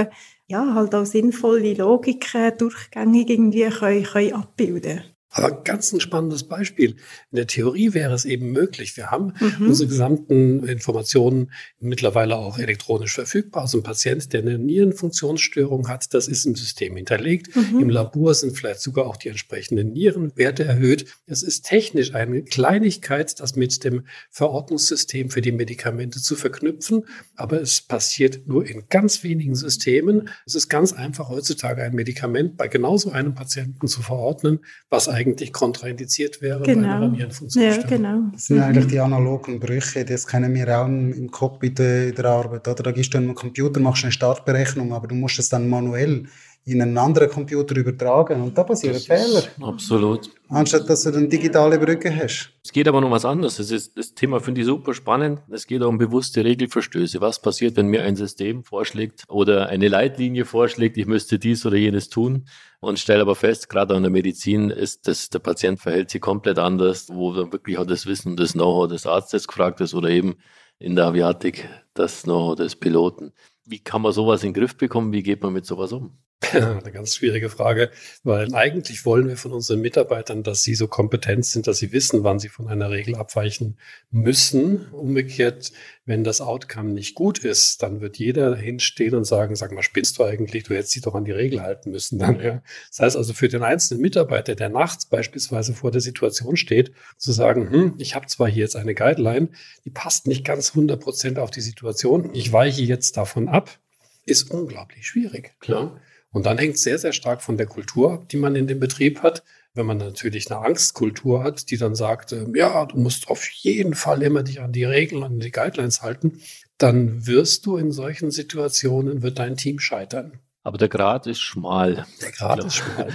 ja, 0.46 0.74
halt 0.74 0.94
auch 0.94 1.04
sinnvolle 1.04 1.74
Logiken 1.74 2.56
durchgängig 2.56 3.30
irgendwie 3.30 3.68
können, 3.68 4.04
können 4.04 4.34
abbilden 4.34 5.02
Aber 5.38 5.62
ganz 5.62 5.92
ein 5.92 6.00
spannendes 6.00 6.44
Beispiel. 6.44 6.96
In 7.30 7.36
der 7.36 7.46
Theorie 7.46 7.94
wäre 7.94 8.12
es 8.12 8.24
eben 8.24 8.50
möglich. 8.50 8.96
Wir 8.96 9.10
haben 9.10 9.34
mhm. 9.38 9.68
unsere 9.68 9.88
gesamten 9.88 10.66
Informationen 10.66 11.52
mittlerweile 11.78 12.36
auch 12.36 12.58
elektronisch 12.58 13.14
verfügbar. 13.14 13.62
Also 13.62 13.78
ein 13.78 13.84
Patient, 13.84 14.32
der 14.32 14.42
eine 14.42 14.58
Nierenfunktionsstörung 14.58 15.88
hat, 15.88 16.12
das 16.12 16.26
ist 16.26 16.44
im 16.44 16.56
System 16.56 16.96
hinterlegt. 16.96 17.54
Mhm. 17.54 17.80
Im 17.80 17.88
Labor 17.88 18.34
sind 18.34 18.56
vielleicht 18.56 18.80
sogar 18.80 19.06
auch 19.06 19.16
die 19.16 19.28
entsprechenden 19.28 19.92
Nierenwerte 19.92 20.64
erhöht. 20.64 21.06
Es 21.26 21.42
ist 21.42 21.66
technisch 21.66 22.14
eine 22.14 22.42
Kleinigkeit, 22.42 23.38
das 23.38 23.54
mit 23.54 23.84
dem 23.84 24.06
Verordnungssystem 24.30 25.30
für 25.30 25.40
die 25.40 25.52
Medikamente 25.52 26.20
zu 26.20 26.34
verknüpfen. 26.34 27.04
Aber 27.36 27.60
es 27.60 27.80
passiert 27.80 28.48
nur 28.48 28.66
in 28.66 28.84
ganz 28.88 29.22
wenigen 29.22 29.54
Systemen. 29.54 30.30
Es 30.46 30.56
ist 30.56 30.68
ganz 30.68 30.92
einfach 30.92 31.28
heutzutage 31.28 31.82
ein 31.82 31.94
Medikament 31.94 32.56
bei 32.56 32.66
genauso 32.66 33.10
einem 33.12 33.34
Patienten 33.34 33.86
zu 33.86 34.02
verordnen, 34.02 34.60
was 34.90 35.08
eigentlich 35.08 35.27
kontraindiziert 35.52 36.40
wäre 36.42 36.62
genau. 36.62 36.88
bei 36.88 36.94
einer 36.94 37.08
Nierenfunktionsstörung. 37.08 37.90
Ja, 37.90 37.96
genau. 37.96 38.30
Das 38.32 38.46
sind 38.46 38.56
mhm. 38.56 38.62
eigentlich 38.62 38.86
die 38.86 39.00
analogen 39.00 39.60
Brüche, 39.60 40.04
das 40.04 40.26
kennen 40.26 40.54
wir 40.54 40.80
auch 40.80 40.86
im 40.86 41.30
Cockpit 41.30 41.80
in 41.80 42.14
der 42.14 42.24
Arbeit. 42.24 42.68
Oder? 42.68 42.82
Da 42.82 42.92
gehst 42.92 43.14
du 43.14 43.18
einen 43.18 43.34
Computer, 43.34 43.80
machst 43.80 44.04
eine 44.04 44.12
Startberechnung, 44.12 44.92
aber 44.92 45.08
du 45.08 45.14
musst 45.14 45.38
es 45.38 45.48
dann 45.48 45.68
manuell 45.68 46.24
in 46.70 46.82
einen 46.82 46.98
anderen 46.98 47.28
Computer 47.28 47.76
übertragen 47.76 48.40
und 48.42 48.56
da 48.56 48.64
passieren 48.64 48.98
Fehler. 48.98 49.42
Absolut. 49.60 50.30
Anstatt 50.48 50.88
dass 50.88 51.02
du 51.02 51.12
eine 51.12 51.28
digitale 51.28 51.78
Brücke 51.78 52.14
hast. 52.14 52.52
Es 52.64 52.72
geht 52.72 52.88
aber 52.88 53.00
noch 53.00 53.10
was 53.10 53.24
anderes. 53.24 53.56
Das, 53.56 53.70
ist, 53.70 53.96
das 53.96 54.14
Thema 54.14 54.40
finde 54.40 54.60
ich 54.60 54.66
super 54.66 54.94
spannend. 54.94 55.40
Es 55.50 55.66
geht 55.66 55.82
auch 55.82 55.88
um 55.88 55.98
bewusste 55.98 56.44
Regelverstöße. 56.44 57.20
Was 57.20 57.40
passiert, 57.40 57.76
wenn 57.76 57.88
mir 57.88 58.02
ein 58.02 58.16
System 58.16 58.64
vorschlägt 58.64 59.24
oder 59.28 59.68
eine 59.68 59.88
Leitlinie 59.88 60.44
vorschlägt, 60.44 60.96
ich 60.96 61.06
müsste 61.06 61.38
dies 61.38 61.64
oder 61.66 61.76
jenes 61.76 62.08
tun 62.08 62.46
und 62.80 62.98
stelle 62.98 63.22
aber 63.22 63.34
fest, 63.34 63.68
gerade 63.68 63.94
an 63.94 64.02
der 64.02 64.12
Medizin 64.12 64.70
ist 64.70 65.08
das, 65.08 65.30
der 65.30 65.40
Patient 65.40 65.80
verhält 65.80 66.10
sich 66.10 66.20
komplett 66.20 66.58
anders, 66.58 67.08
wo 67.10 67.32
dann 67.32 67.52
wirklich 67.52 67.78
auch 67.78 67.86
das 67.86 68.06
Wissen 68.06 68.30
und 68.30 68.40
das 68.40 68.52
Know-how 68.52 68.88
des 68.88 69.06
Arztes 69.06 69.48
gefragt 69.48 69.80
ist 69.80 69.94
oder 69.94 70.08
eben 70.08 70.36
in 70.78 70.96
der 70.96 71.06
Aviatik 71.06 71.68
das 71.94 72.22
Know-how 72.22 72.56
des 72.56 72.76
Piloten. 72.76 73.32
Wie 73.64 73.80
kann 73.80 74.02
man 74.02 74.12
sowas 74.12 74.42
in 74.44 74.52
den 74.52 74.60
Griff 74.60 74.76
bekommen? 74.76 75.12
Wie 75.12 75.22
geht 75.22 75.42
man 75.42 75.52
mit 75.52 75.66
sowas 75.66 75.92
um? 75.92 76.16
Eine 76.52 76.92
ganz 76.92 77.16
schwierige 77.16 77.50
Frage, 77.50 77.90
weil 78.22 78.54
eigentlich 78.54 79.04
wollen 79.04 79.26
wir 79.26 79.36
von 79.36 79.52
unseren 79.52 79.80
Mitarbeitern, 79.80 80.44
dass 80.44 80.62
sie 80.62 80.76
so 80.76 80.86
kompetent 80.86 81.44
sind, 81.44 81.66
dass 81.66 81.78
sie 81.78 81.90
wissen, 81.92 82.22
wann 82.22 82.38
sie 82.38 82.48
von 82.48 82.68
einer 82.68 82.90
Regel 82.90 83.16
abweichen 83.16 83.76
müssen. 84.12 84.86
Umgekehrt, 84.92 85.72
wenn 86.04 86.22
das 86.22 86.40
Outcome 86.40 86.90
nicht 86.90 87.16
gut 87.16 87.40
ist, 87.40 87.82
dann 87.82 88.00
wird 88.00 88.18
jeder 88.18 88.54
hinstehen 88.54 89.16
und 89.16 89.24
sagen, 89.24 89.56
sag 89.56 89.72
mal, 89.72 89.82
spinnst 89.82 90.18
du 90.18 90.24
eigentlich, 90.24 90.62
du 90.62 90.74
hättest 90.74 90.94
dich 90.94 91.02
doch 91.02 91.16
an 91.16 91.24
die 91.24 91.32
Regel 91.32 91.60
halten 91.60 91.90
müssen. 91.90 92.20
Dann, 92.20 92.40
ja. 92.40 92.62
Das 92.90 93.00
heißt 93.00 93.16
also 93.16 93.34
für 93.34 93.48
den 93.48 93.64
einzelnen 93.64 94.00
Mitarbeiter, 94.00 94.54
der 94.54 94.68
nachts 94.68 95.06
beispielsweise 95.06 95.74
vor 95.74 95.90
der 95.90 96.00
Situation 96.00 96.56
steht, 96.56 96.92
zu 97.16 97.32
sagen, 97.32 97.68
hm, 97.68 97.94
ich 97.98 98.14
habe 98.14 98.26
zwar 98.26 98.48
hier 98.48 98.62
jetzt 98.62 98.76
eine 98.76 98.94
Guideline, 98.94 99.48
die 99.84 99.90
passt 99.90 100.28
nicht 100.28 100.44
ganz 100.44 100.70
100 100.70 101.00
Prozent 101.00 101.40
auf 101.40 101.50
die 101.50 101.62
Situation, 101.62 102.30
ich 102.32 102.52
weiche 102.52 102.82
jetzt 102.82 103.16
davon 103.16 103.48
ab, 103.48 103.80
ist 104.24 104.52
unglaublich 104.52 105.06
schwierig. 105.06 105.56
Klar. 105.58 106.00
Und 106.30 106.46
dann 106.46 106.58
hängt 106.58 106.74
es 106.74 106.82
sehr, 106.82 106.98
sehr 106.98 107.12
stark 107.12 107.42
von 107.42 107.56
der 107.56 107.66
Kultur 107.66 108.12
ab, 108.12 108.28
die 108.28 108.36
man 108.36 108.54
in 108.54 108.66
dem 108.66 108.80
Betrieb 108.80 109.22
hat. 109.22 109.42
Wenn 109.74 109.86
man 109.86 109.98
natürlich 109.98 110.50
eine 110.50 110.60
Angstkultur 110.64 111.42
hat, 111.42 111.70
die 111.70 111.76
dann 111.76 111.94
sagt, 111.94 112.32
äh, 112.32 112.46
ja, 112.54 112.84
du 112.86 112.98
musst 112.98 113.28
auf 113.28 113.48
jeden 113.50 113.94
Fall 113.94 114.22
immer 114.22 114.42
dich 114.42 114.60
an 114.60 114.72
die 114.72 114.84
Regeln, 114.84 115.22
an 115.22 115.40
die 115.40 115.50
Guidelines 115.50 116.02
halten, 116.02 116.40
dann 116.76 117.26
wirst 117.26 117.66
du 117.66 117.76
in 117.76 117.92
solchen 117.92 118.30
Situationen, 118.30 119.22
wird 119.22 119.38
dein 119.38 119.56
Team 119.56 119.78
scheitern. 119.78 120.40
Aber 120.64 120.76
der 120.76 120.88
Grad 120.88 121.26
ist 121.26 121.40
schmal. 121.40 122.06
Der 122.20 122.32
Grad 122.32 122.64
ist 122.64 122.76
schmal. 122.76 123.08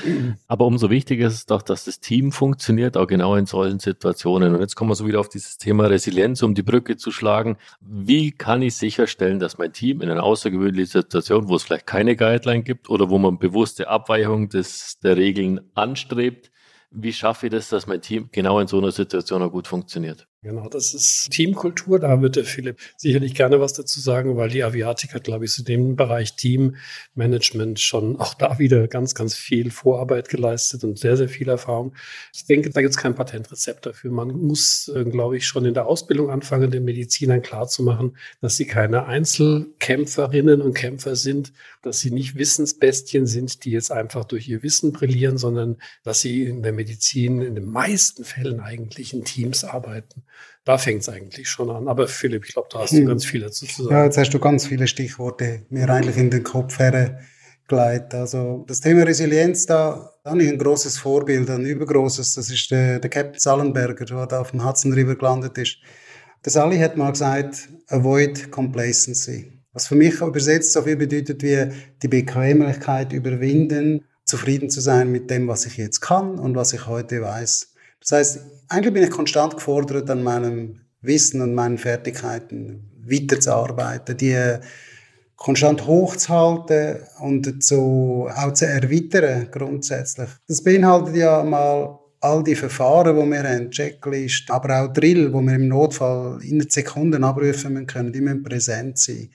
Aber 0.47 0.65
umso 0.65 0.89
wichtiger 0.89 1.27
ist 1.27 1.33
es 1.33 1.45
doch, 1.45 1.61
dass 1.61 1.85
das 1.85 1.99
Team 1.99 2.31
funktioniert, 2.31 2.97
auch 2.97 3.05
genau 3.05 3.35
in 3.35 3.45
solchen 3.45 3.79
Situationen. 3.79 4.55
Und 4.55 4.61
jetzt 4.61 4.75
kommen 4.75 4.89
wir 4.89 4.95
so 4.95 5.05
wieder 5.05 5.19
auf 5.19 5.29
dieses 5.29 5.57
Thema 5.57 5.85
Resilienz, 5.85 6.41
um 6.41 6.55
die 6.55 6.63
Brücke 6.63 6.97
zu 6.97 7.11
schlagen. 7.11 7.57
Wie 7.79 8.31
kann 8.31 8.61
ich 8.61 8.75
sicherstellen, 8.75 9.39
dass 9.39 9.57
mein 9.57 9.73
Team 9.73 10.01
in 10.01 10.09
einer 10.09 10.23
außergewöhnlichen 10.23 11.01
Situation, 11.01 11.47
wo 11.49 11.55
es 11.55 11.63
vielleicht 11.63 11.85
keine 11.85 12.15
Guideline 12.15 12.63
gibt 12.63 12.89
oder 12.89 13.09
wo 13.09 13.17
man 13.17 13.37
bewusste 13.37 13.87
Abweichung 13.87 14.49
des, 14.49 14.99
der 14.99 15.17
Regeln 15.17 15.61
anstrebt, 15.75 16.49
wie 16.91 17.13
schaffe 17.13 17.47
ich 17.47 17.51
das, 17.51 17.69
dass 17.69 17.87
mein 17.87 18.01
Team 18.01 18.29
genau 18.31 18.59
in 18.59 18.67
so 18.67 18.77
einer 18.77 18.91
Situation 18.91 19.41
auch 19.41 19.51
gut 19.51 19.67
funktioniert? 19.67 20.27
Genau, 20.43 20.67
das 20.67 20.93
ist 20.93 21.29
Teamkultur. 21.31 21.99
Da 21.99 22.21
wird 22.21 22.35
der 22.35 22.43
Philipp 22.43 22.77
sicherlich 22.97 23.33
gerne 23.33 23.61
was 23.61 23.71
dazu 23.71 24.01
sagen, 24.01 24.35
weil 24.35 24.49
die 24.49 24.61
Aviatik 24.61 25.13
hat, 25.13 25.23
glaube 25.23 25.45
ich, 25.45 25.51
zu 25.51 25.63
dem 25.63 25.95
Bereich 25.95 26.35
Teammanagement 26.35 27.79
schon 27.79 28.19
auch 28.19 28.33
da 28.33 28.59
wieder 28.59 28.89
ganz, 28.89 29.15
ganz 29.15 29.35
viel 29.35 29.71
Vorarbeit 29.71 30.27
geleistet 30.27 30.83
und 30.83 30.99
sehr, 30.99 31.15
sehr 31.15 31.29
viel 31.29 31.47
Erfahrung. 31.47 31.93
Ich 32.33 32.43
denke, 32.43 32.71
da 32.71 32.81
gibt 32.81 32.91
es 32.91 32.97
kein 32.97 33.15
Patentrezept 33.15 33.85
dafür. 33.85 34.11
Man 34.11 34.31
muss, 34.31 34.91
äh, 34.93 35.05
glaube 35.05 35.37
ich, 35.37 35.47
schon 35.47 35.63
in 35.63 35.75
der 35.75 35.87
Ausbildung 35.87 36.29
anfangen, 36.29 36.71
den 36.71 36.83
Medizinern 36.83 37.41
klarzumachen, 37.41 38.17
dass 38.41 38.57
sie 38.57 38.67
keine 38.67 39.05
Einzelkämpferinnen 39.05 40.61
und 40.61 40.73
Kämpfer 40.73 41.15
sind, 41.15 41.53
dass 41.83 41.99
sie 41.99 42.11
nicht 42.11 42.35
Wissensbestien 42.35 43.27
sind, 43.27 43.65
die 43.65 43.71
jetzt 43.71 43.91
einfach 43.91 44.23
durch 44.23 44.47
ihr 44.47 44.63
Wissen 44.63 44.93
brillieren, 44.93 45.37
sondern 45.37 45.77
dass 46.03 46.21
sie 46.21 46.45
in 46.45 46.63
der 46.63 46.71
Medizin 46.71 47.41
in 47.41 47.55
den 47.55 47.65
meisten 47.65 48.23
Fällen 48.23 48.61
eigentlich 48.61 49.13
in 49.13 49.25
Teams 49.25 49.63
arbeiten. 49.63 50.23
Da 50.63 50.77
fängt 50.77 51.01
es 51.01 51.09
eigentlich 51.09 51.49
schon 51.49 51.69
an. 51.69 51.87
Aber 51.87 52.07
Philipp, 52.07 52.45
ich 52.45 52.53
glaube, 52.53 52.69
da 52.71 52.79
hast 52.79 52.93
du 52.93 52.97
hm. 52.97 53.07
ganz 53.07 53.25
viel 53.25 53.41
dazu 53.41 53.65
zu 53.65 53.83
sagen. 53.83 53.95
Ja, 53.95 54.05
jetzt 54.05 54.17
hast 54.17 54.31
du 54.31 54.39
ganz 54.39 54.65
viele 54.65 54.87
Stichworte 54.87 55.65
mir 55.69 55.89
eigentlich 55.89 56.17
in 56.17 56.31
den 56.31 56.43
Kopf 56.43 56.79
hergeleitet. 56.79 58.13
Also 58.13 58.63
das 58.67 58.79
Thema 58.79 59.03
Resilienz, 59.03 59.65
da, 59.65 60.09
da 60.23 60.31
habe 60.31 60.41
ich 60.41 60.49
ein 60.49 60.57
großes 60.57 60.97
Vorbild, 60.97 61.49
ein 61.49 61.65
übergroßes. 61.65 62.35
Das 62.35 62.49
ist 62.49 62.71
der, 62.71 62.99
der 62.99 63.09
Captain 63.09 63.39
Sallenberger, 63.39 64.05
der 64.25 64.39
auf 64.39 64.51
dem 64.51 64.65
Hudson 64.65 64.93
River 64.93 65.15
gelandet 65.15 65.57
ist. 65.57 65.77
Der 66.45 66.51
Sally 66.51 66.77
hat 66.79 66.97
mal 66.97 67.11
gesagt, 67.11 67.69
avoid 67.87 68.51
complacency. 68.51 69.62
Was 69.73 69.87
für 69.87 69.95
mich 69.95 70.21
übersetzt 70.21 70.71
so 70.71 70.83
viel 70.83 70.95
bedeutet 70.95 71.41
wie 71.41 71.67
die 72.01 72.07
Bequemlichkeit 72.07 73.11
überwinden, 73.11 74.05
zufrieden 74.23 74.69
zu 74.69 74.81
sein 74.81 75.11
mit 75.11 75.29
dem, 75.29 75.47
was 75.47 75.65
ich 75.65 75.77
jetzt 75.77 75.99
kann 75.99 76.37
und 76.39 76.55
was 76.55 76.73
ich 76.73 76.87
heute 76.87 77.21
weiß. 77.21 77.73
Das 77.99 78.11
heißt, 78.11 78.39
eigentlich 78.69 78.93
bin 78.93 79.03
ich 79.03 79.09
konstant 79.09 79.55
gefordert, 79.55 80.09
an 80.09 80.23
meinem 80.23 80.81
Wissen 81.01 81.41
und 81.41 81.55
meinen 81.55 81.77
Fertigkeiten 81.77 82.89
weiterzuarbeiten, 83.05 84.15
die 84.15 84.59
konstant 85.35 85.85
hochzuhalten 85.85 86.97
und 87.19 87.63
zu, 87.63 88.29
auch 88.33 88.53
zu 88.53 88.65
erweitern 88.65 89.47
grundsätzlich. 89.51 90.29
Das 90.47 90.63
beinhaltet 90.63 91.15
ja 91.15 91.43
mal 91.43 91.99
all 92.21 92.43
die 92.43 92.55
Verfahren, 92.55 93.15
die 93.15 93.31
wir 93.31 93.43
haben, 93.43 93.71
Checklist, 93.71 94.49
aber 94.49 94.81
auch 94.81 94.93
Drill, 94.93 95.33
wo 95.33 95.41
wir 95.41 95.55
im 95.55 95.67
Notfall 95.67 96.39
in 96.43 96.61
Sekunden 96.69 97.23
abrufen 97.23 97.85
können, 97.85 98.13
die 98.13 98.21
müssen 98.21 98.43
präsent 98.43 98.97
sein. 98.97 99.29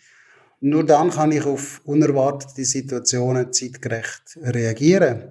Nur 0.61 0.85
dann 0.85 1.11
kann 1.11 1.33
ich 1.33 1.45
auf 1.45 1.81
unerwartete 1.85 2.65
Situationen 2.65 3.53
zeitgerecht 3.53 4.37
reagieren. 4.43 5.31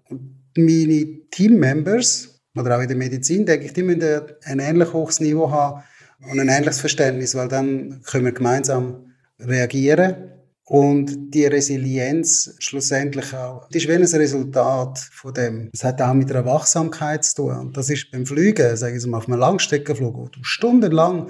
Meine 0.56 1.20
Teammembers, 1.32 2.42
oder 2.56 2.78
auch 2.78 2.82
in 2.82 2.88
der 2.88 2.98
Medizin, 2.98 3.46
denke 3.46 3.66
ich, 3.66 3.74
die 3.74 3.84
müssen 3.84 4.22
ein 4.46 4.60
ähnlich 4.60 4.94
hohes 4.94 5.20
Niveau 5.20 5.52
haben 5.52 5.84
und 6.32 6.40
ein 6.40 6.50
ähnliches 6.50 6.80
Verständnis, 6.80 7.36
weil 7.36 7.48
dann 7.48 8.02
können 8.04 8.26
wir 8.26 8.32
gemeinsam 8.32 9.14
reagieren 9.40 10.32
und 10.70 11.34
die 11.34 11.46
Resilienz 11.46 12.56
schlussendlich 12.60 13.34
auch, 13.34 13.70
das 13.70 13.84
ist 13.84 13.88
wie 13.88 13.94
ein 13.94 14.04
Resultat 14.04 15.00
von 15.00 15.34
dem. 15.34 15.70
Das 15.72 15.86
hat 15.86 16.02
auch 16.02 16.14
mit 16.14 16.30
der 16.30 16.46
Wachsamkeit 16.46 17.24
zu 17.24 17.36
tun. 17.36 17.58
Und 17.58 17.78
das 17.78 17.90
ist 17.90 18.12
beim 18.12 18.26
Fliegen, 18.26 18.76
sagen 18.76 19.00
Sie 19.00 19.08
mal, 19.08 19.20
auf 19.20 19.30
einem 19.30 19.40
Langstreckenflug, 19.40 20.18
wo 20.18 20.28
du 20.28 20.40
stundenlang 20.42 21.30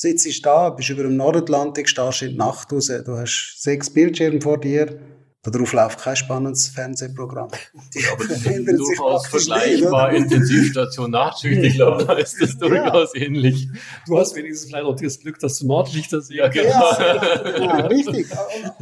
sitzt 0.00 0.46
da, 0.46 0.70
bist 0.70 0.90
über 0.90 1.02
dem 1.02 1.16
Nordatlantik, 1.16 1.88
stehst 1.88 2.22
in 2.22 2.30
die 2.30 2.36
Nacht 2.36 2.72
raus, 2.72 2.86
du 2.86 3.16
hast 3.16 3.56
sechs 3.58 3.90
Bildschirme 3.90 4.40
vor 4.40 4.58
dir, 4.60 5.00
Darauf 5.44 5.72
läuft 5.72 6.00
kein 6.00 6.16
spannendes 6.16 6.66
Fernsehprogramm. 6.68 7.48
Die 7.94 8.04
aber 8.12 8.24
das 8.26 8.44
ist 8.44 8.66
durchaus 8.66 9.26
vergleichbar. 9.28 10.12
Intensivstation 10.12 11.12
Nachtschicht, 11.12 11.62
ich 11.62 11.74
glaube, 11.74 12.04
da 12.04 12.14
ist 12.14 12.40
das 12.40 12.58
durchaus 12.58 13.12
ja. 13.14 13.22
ähnlich. 13.22 13.68
Du 14.06 14.18
hast 14.18 14.34
wenigstens 14.34 14.68
vielleicht 14.68 14.84
auch 14.84 14.96
das 14.96 15.20
Glück, 15.20 15.38
dass 15.38 15.58
du 15.60 15.68
Nordlichter 15.68 16.20
siehst. 16.20 16.38
Ja, 16.38 16.48
genau. 16.48 16.68
Ja, 16.70 17.86
richtig. 17.86 18.26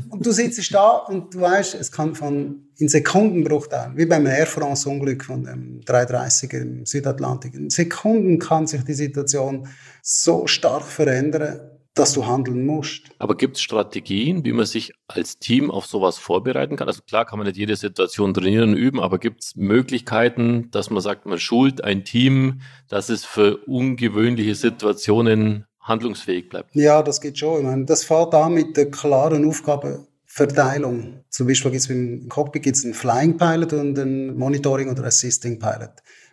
Und, 0.09 0.25
du 0.25 0.33
sitzt 0.33 0.75
da 0.75 0.92
und 0.97 1.35
du 1.35 1.40
weißt, 1.42 1.75
es 1.75 1.92
kann 1.92 2.14
von 2.14 2.62
in 2.79 2.88
Sekundenbruchteilen, 2.88 3.97
wie 3.97 4.07
beim 4.07 4.27
Air 4.27 4.47
France-Unglück 4.47 5.25
von 5.25 5.45
dem 5.45 5.81
330er 5.81 6.59
im 6.59 6.87
Südatlantik. 6.87 7.55
In 7.55 7.71
Sekunden 7.71 8.38
kann 8.38 8.66
sich 8.66 8.83
die 8.83 8.95
Situation 8.95 9.69
so 10.03 10.47
stark 10.47 10.85
verändern 10.85 11.76
dass 11.96 12.12
du 12.12 12.26
handeln 12.26 12.64
musst. 12.64 13.04
Aber 13.18 13.37
gibt 13.37 13.56
es 13.56 13.62
Strategien, 13.62 14.44
wie 14.44 14.52
man 14.52 14.66
sich 14.66 14.92
als 15.09 15.38
Team 15.38 15.70
auf 15.70 15.87
sowas 15.87 16.18
vorbereiten 16.18 16.76
kann? 16.76 16.88
Also 16.88 17.02
klar 17.02 17.24
kann 17.24 17.38
man 17.38 17.46
nicht 17.48 17.56
jede 17.56 17.74
Situation 17.74 18.35
trainieren 18.35 18.70
und 18.70 18.76
üben, 18.76 19.00
aber 19.00 19.18
gibt 19.18 19.42
es 19.42 19.56
Möglichkeiten, 19.56 20.70
dass 20.70 20.90
man 20.90 21.00
sagt, 21.00 21.26
man 21.26 21.38
schult 21.38 21.82
ein 21.82 22.04
Team, 22.04 22.61
dass 22.88 23.09
es 23.09 23.24
für 23.24 23.56
ungewöhnliche 23.66 24.54
Situationen 24.54 25.64
handlungsfähig 25.80 26.50
bleibt? 26.50 26.74
Ja, 26.74 27.02
das 27.02 27.20
geht 27.20 27.38
schon. 27.38 27.61
Ich 27.61 27.64
meine, 27.64 27.87
das 27.87 28.04
fällt 28.04 28.35
an 28.35 28.52
mit 28.52 28.76
der 28.76 28.90
klaren 28.90 29.46
Aufgabenverteilung. 29.46 31.24
Zum 31.30 31.46
Beispiel 31.46 31.70
gibt 31.70 31.82
es 31.82 31.90
im 31.90 32.28
Cockpit 32.28 32.62
gibt's 32.62 32.85
einen 32.85 32.94
Flying 32.94 33.38
Pilot 33.38 33.72
und 33.72 33.98
einen 33.98 34.37
Monitoring 34.37 34.90
oder 34.90 35.04
Assisting 35.04 35.59
Pilot. 35.59 35.92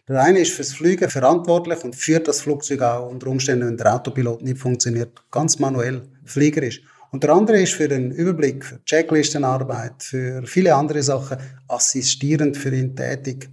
Der 0.09 0.21
eine 0.21 0.39
ist 0.39 0.51
fürs 0.51 0.73
Fliegen 0.73 1.09
verantwortlich 1.09 1.81
und 1.85 1.95
führt 1.95 2.27
das 2.27 2.41
Flugzeug 2.41 2.81
auch 2.81 3.09
unter 3.09 3.27
Umständen, 3.27 3.67
wenn 3.67 3.77
der 3.77 3.95
Autopilot 3.95 4.41
nicht 4.41 4.57
funktioniert, 4.57 5.23
ganz 5.31 5.59
manuell 5.59 6.01
fliegerisch. 6.25 6.81
Und 7.11 7.23
der 7.23 7.29
andere 7.29 7.61
ist 7.61 7.73
für 7.73 7.87
den 7.87 8.11
Überblick, 8.11 8.65
für 8.65 8.83
Checklistenarbeit, 8.83 10.03
für 10.03 10.45
viele 10.45 10.75
andere 10.75 11.01
Sachen 11.01 11.37
assistierend 11.69 12.57
für 12.57 12.75
ihn 12.75 12.93
tätig. 12.97 13.49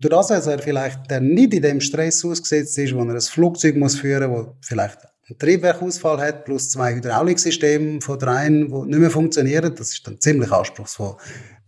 Durch 0.00 0.12
das, 0.12 0.28
dass 0.28 0.46
er 0.46 0.60
vielleicht 0.60 1.10
nicht 1.20 1.52
in 1.52 1.62
dem 1.62 1.80
Stress 1.82 2.24
ausgesetzt 2.24 2.78
ist, 2.78 2.94
wo 2.94 3.00
er 3.00 3.10
ein 3.14 3.20
Flugzeug 3.20 3.76
muss 3.76 3.96
führen 3.96 4.30
muss, 4.30 4.46
wo 4.46 4.56
vielleicht 4.62 4.98
einen 5.28 5.38
Triebwerkausfall 5.38 6.20
hat, 6.22 6.46
plus 6.46 6.70
zwei 6.70 6.94
Hydrauliksysteme 6.94 8.00
von 8.00 8.18
dreien, 8.18 8.68
die 8.68 8.88
nicht 8.88 8.98
mehr 8.98 9.10
funktionieren, 9.10 9.74
das 9.74 9.90
ist 9.90 10.06
dann 10.06 10.18
ziemlich 10.18 10.50
anspruchsvoll. 10.50 11.16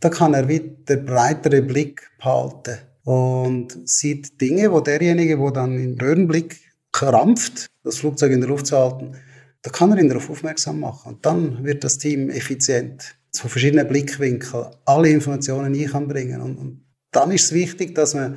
Da 0.01 0.09
kann 0.09 0.33
er 0.33 0.49
wieder 0.49 0.97
breiteren 0.97 1.67
Blick 1.67 2.11
behalten 2.19 2.79
und 3.05 3.89
sieht 3.89 4.41
Dinge, 4.41 4.73
wo 4.73 4.81
derjenige, 4.81 5.39
der 5.39 5.51
dann 5.51 5.79
in 5.79 6.01
Röhrenblick 6.01 6.61
krampft, 6.93 7.67
das 7.83 7.99
Flugzeug 7.99 8.33
in 8.33 8.41
der 8.41 8.49
Luft 8.49 8.67
zu 8.67 8.79
halten, 8.79 9.17
da 9.63 9.71
kann 9.71 9.93
er 9.93 9.99
ihn 9.99 10.09
darauf 10.09 10.31
aufmerksam 10.31 10.81
machen. 10.81 11.15
Und 11.15 11.27
dann 11.27 11.65
wird 11.65 11.85
das 11.85 11.99
Team 11.99 12.31
effizient 12.31 13.17
von 13.35 13.51
verschiedenen 13.51 13.89
Blickwinkeln 13.89 14.67
alle 14.85 15.11
Informationen 15.11 15.75
ein 15.75 15.91
kann 15.91 16.09
bringen. 16.09 16.41
Und, 16.41 16.57
und 16.57 16.85
dann 17.11 17.31
ist 17.31 17.47
es 17.47 17.53
wichtig, 17.53 17.95
dass 17.95 18.15
man 18.15 18.37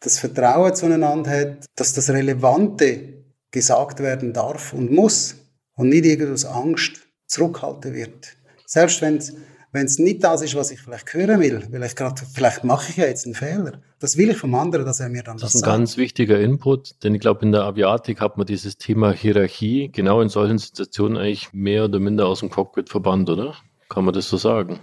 das 0.00 0.18
Vertrauen 0.18 0.74
zueinander 0.74 1.30
hat, 1.30 1.66
dass 1.76 1.92
das 1.92 2.10
Relevante 2.10 3.24
gesagt 3.50 4.00
werden 4.00 4.32
darf 4.32 4.72
und 4.72 4.90
muss 4.90 5.36
und 5.74 5.90
nicht 5.90 6.04
irgendwie 6.04 6.32
aus 6.32 6.44
Angst 6.44 7.02
zurückhalten 7.26 7.94
wird. 7.94 8.36
Selbst 8.66 9.00
wenn 9.02 9.18
es 9.18 9.34
wenn 9.72 9.86
es 9.86 9.98
nicht 9.98 10.22
das 10.22 10.42
ist, 10.42 10.54
was 10.54 10.70
ich 10.70 10.80
vielleicht 10.80 11.12
hören 11.14 11.40
will, 11.40 11.66
weil 11.70 11.82
ich 11.82 11.96
gerade, 11.96 12.22
vielleicht 12.32 12.62
mache 12.62 12.90
ich 12.90 12.98
ja 12.98 13.06
jetzt 13.06 13.24
einen 13.24 13.34
Fehler. 13.34 13.80
Das 13.98 14.16
will 14.16 14.30
ich 14.30 14.36
vom 14.36 14.54
anderen, 14.54 14.84
dass 14.84 15.00
er 15.00 15.08
mir 15.08 15.22
dann 15.22 15.36
das, 15.36 15.42
das 15.42 15.54
ist 15.54 15.62
ein 15.62 15.64
sagt. 15.64 15.72
ganz 15.72 15.96
wichtiger 15.96 16.38
Input, 16.38 17.02
denn 17.02 17.14
ich 17.14 17.20
glaube, 17.20 17.44
in 17.44 17.52
der 17.52 17.62
Aviatik 17.62 18.20
hat 18.20 18.36
man 18.36 18.46
dieses 18.46 18.76
Thema 18.76 19.12
Hierarchie 19.12 19.90
genau 19.90 20.20
in 20.20 20.28
solchen 20.28 20.58
Situationen 20.58 21.16
eigentlich 21.16 21.52
mehr 21.52 21.84
oder 21.84 21.98
minder 21.98 22.26
aus 22.26 22.40
dem 22.40 22.50
Cockpit 22.50 22.90
verbannt, 22.90 23.30
oder? 23.30 23.54
Kann 23.88 24.04
man 24.04 24.14
das 24.14 24.28
so 24.28 24.36
sagen? 24.36 24.80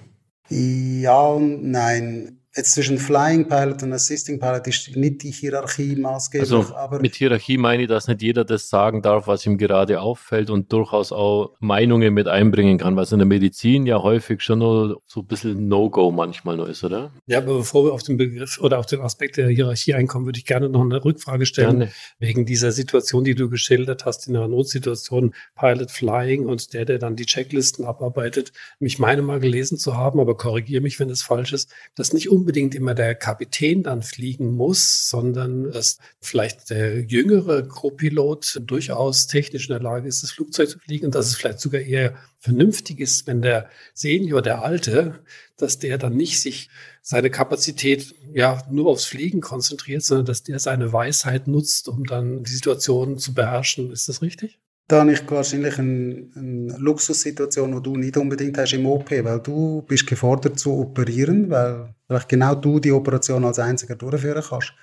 Ja 0.49 1.21
und 1.21 1.69
nein 1.69 2.38
jetzt 2.55 2.73
zwischen 2.73 2.97
Flying 2.97 3.47
Pilot 3.47 3.83
und 3.83 3.93
Assisting 3.93 4.39
Pilot 4.39 4.67
ist 4.67 4.95
nicht 4.95 5.21
die 5.23 5.31
Hierarchie 5.31 5.95
maßgeblich. 5.95 6.51
Also 6.51 6.75
aber 6.75 6.99
mit 6.99 7.15
Hierarchie 7.15 7.57
meine 7.57 7.83
ich, 7.83 7.89
dass 7.89 8.07
nicht 8.07 8.21
jeder 8.21 8.43
das 8.43 8.69
sagen 8.69 9.01
darf, 9.01 9.27
was 9.27 9.45
ihm 9.45 9.57
gerade 9.57 10.01
auffällt 10.01 10.49
und 10.49 10.73
durchaus 10.73 11.11
auch 11.11 11.55
Meinungen 11.59 12.13
mit 12.13 12.27
einbringen 12.27 12.79
kann, 12.79 12.95
was 12.95 13.11
in 13.11 13.19
der 13.19 13.27
Medizin 13.27 13.85
ja 13.85 14.01
häufig 14.01 14.41
schon 14.41 14.59
nur 14.59 15.01
so 15.05 15.21
ein 15.21 15.27
bisschen 15.27 15.67
No-Go 15.67 16.11
manchmal 16.11 16.57
nur 16.57 16.67
ist, 16.69 16.83
oder? 16.83 17.11
Ja, 17.27 17.37
aber 17.37 17.57
bevor 17.59 17.85
wir 17.85 17.93
auf 17.93 18.03
den 18.03 18.17
Begriff 18.17 18.59
oder 18.59 18.79
auf 18.79 18.87
den 18.87 19.01
Aspekt 19.01 19.37
der 19.37 19.49
Hierarchie 19.49 19.93
einkommen, 19.93 20.25
würde 20.25 20.39
ich 20.39 20.45
gerne 20.45 20.69
noch 20.69 20.81
eine 20.81 21.03
Rückfrage 21.03 21.45
stellen. 21.45 21.79
Gerne. 21.79 21.91
Wegen 22.17 22.45
dieser 22.45 22.71
Situation, 22.71 23.23
die 23.23 23.35
du 23.35 23.49
geschildert 23.49 24.05
hast, 24.05 24.27
in 24.27 24.35
einer 24.35 24.47
Notsituation, 24.47 25.35
Pilot 25.55 25.91
Flying 25.91 26.47
und 26.47 26.73
der, 26.73 26.85
der 26.85 26.97
dann 26.97 27.15
die 27.15 27.25
Checklisten 27.25 27.85
abarbeitet. 27.85 28.51
Ich 28.79 28.97
meine 28.97 29.21
mal 29.21 29.39
gelesen 29.39 29.77
zu 29.77 29.95
haben, 29.95 30.19
aber 30.19 30.35
korrigiere 30.35 30.81
mich, 30.81 30.99
wenn 30.99 31.09
es 31.09 31.21
falsch 31.21 31.53
ist, 31.53 31.71
dass 31.95 32.11
nicht 32.11 32.29
unbedingt 32.29 32.38
unbedingt 32.39 32.73
immer 32.73 32.95
der 32.95 33.15
Kapitän 33.15 33.83
dann 33.83 34.01
fliegen 34.01 34.55
muss, 34.55 35.09
sondern 35.09 35.71
dass 35.71 35.97
vielleicht 36.21 36.69
der 36.69 37.01
jüngere 37.01 37.67
Co-Pilot 37.67 38.61
durchaus 38.65 39.27
technisch 39.27 39.67
in 39.67 39.73
der 39.73 39.81
Lage 39.81 40.07
ist, 40.07 40.23
das 40.23 40.31
Flugzeug 40.31 40.69
zu 40.69 40.79
fliegen 40.79 41.07
und 41.07 41.15
dass 41.15 41.27
es 41.27 41.35
vielleicht 41.35 41.59
sogar 41.59 41.81
eher 41.81 42.15
vernünftig 42.37 43.01
ist, 43.01 43.27
wenn 43.27 43.41
der 43.41 43.69
Senior, 43.93 44.41
der 44.41 44.63
Alte, 44.63 45.19
dass 45.57 45.79
der 45.79 45.97
dann 45.97 46.15
nicht 46.15 46.39
sich 46.39 46.69
seine 47.01 47.29
Kapazität 47.29 48.15
ja 48.33 48.63
nur 48.71 48.87
aufs 48.87 49.03
Fliegen 49.03 49.41
konzentriert, 49.41 50.03
sondern 50.03 50.25
dass 50.25 50.43
der 50.43 50.59
seine 50.59 50.93
Weisheit 50.93 51.47
nutzt, 51.47 51.89
um 51.89 52.05
dann 52.05 52.43
die 52.45 52.51
Situation 52.51 53.17
zu 53.17 53.33
beherrschen. 53.33 53.91
Ist 53.91 54.07
das 54.07 54.21
richtig? 54.21 54.59
Da 54.89 55.01
habe 55.01 55.13
ich 55.13 55.29
wahrscheinlich 55.29 55.77
eine, 55.77 56.29
eine 56.35 56.75
Luxussituation, 56.79 57.71
die 57.75 57.83
du 57.83 57.95
nicht 57.95 58.17
unbedingt 58.17 58.57
hast 58.57 58.73
im 58.73 58.87
OP, 58.87 59.11
weil 59.11 59.39
du 59.39 59.83
bist 59.87 60.07
gefordert 60.07 60.59
zu 60.59 60.73
operieren, 60.73 61.47
weil 61.49 61.93
vielleicht 62.07 62.27
genau 62.27 62.55
du 62.55 62.79
die 62.79 62.91
Operation 62.91 63.45
als 63.45 63.59
einziger 63.59 63.95
durchführen 63.95 64.43
kannst. 64.43 64.73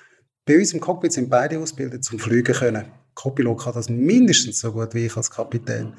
Bei 0.44 0.56
uns 0.56 0.72
im 0.72 0.78
Cockpit 0.78 1.12
sind 1.12 1.28
beide 1.28 1.58
ausgebildet 1.58 2.04
zum 2.04 2.20
Fliegen 2.20 2.54
können. 2.54 2.84
Copilot 3.14 3.60
kann 3.60 3.74
das 3.74 3.88
mindestens 3.88 4.60
so 4.60 4.72
gut 4.72 4.94
wie 4.94 5.06
ich 5.06 5.16
als 5.16 5.28
Kapitän. 5.28 5.94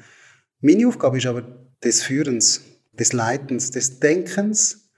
Meine 0.62 0.88
Aufgabe 0.88 1.18
ist 1.18 1.26
aber 1.26 1.42
des 1.84 2.02
Führens, 2.02 2.62
des 2.92 3.12
Leitens, 3.12 3.72
des 3.72 4.00
Denkens 4.00 4.88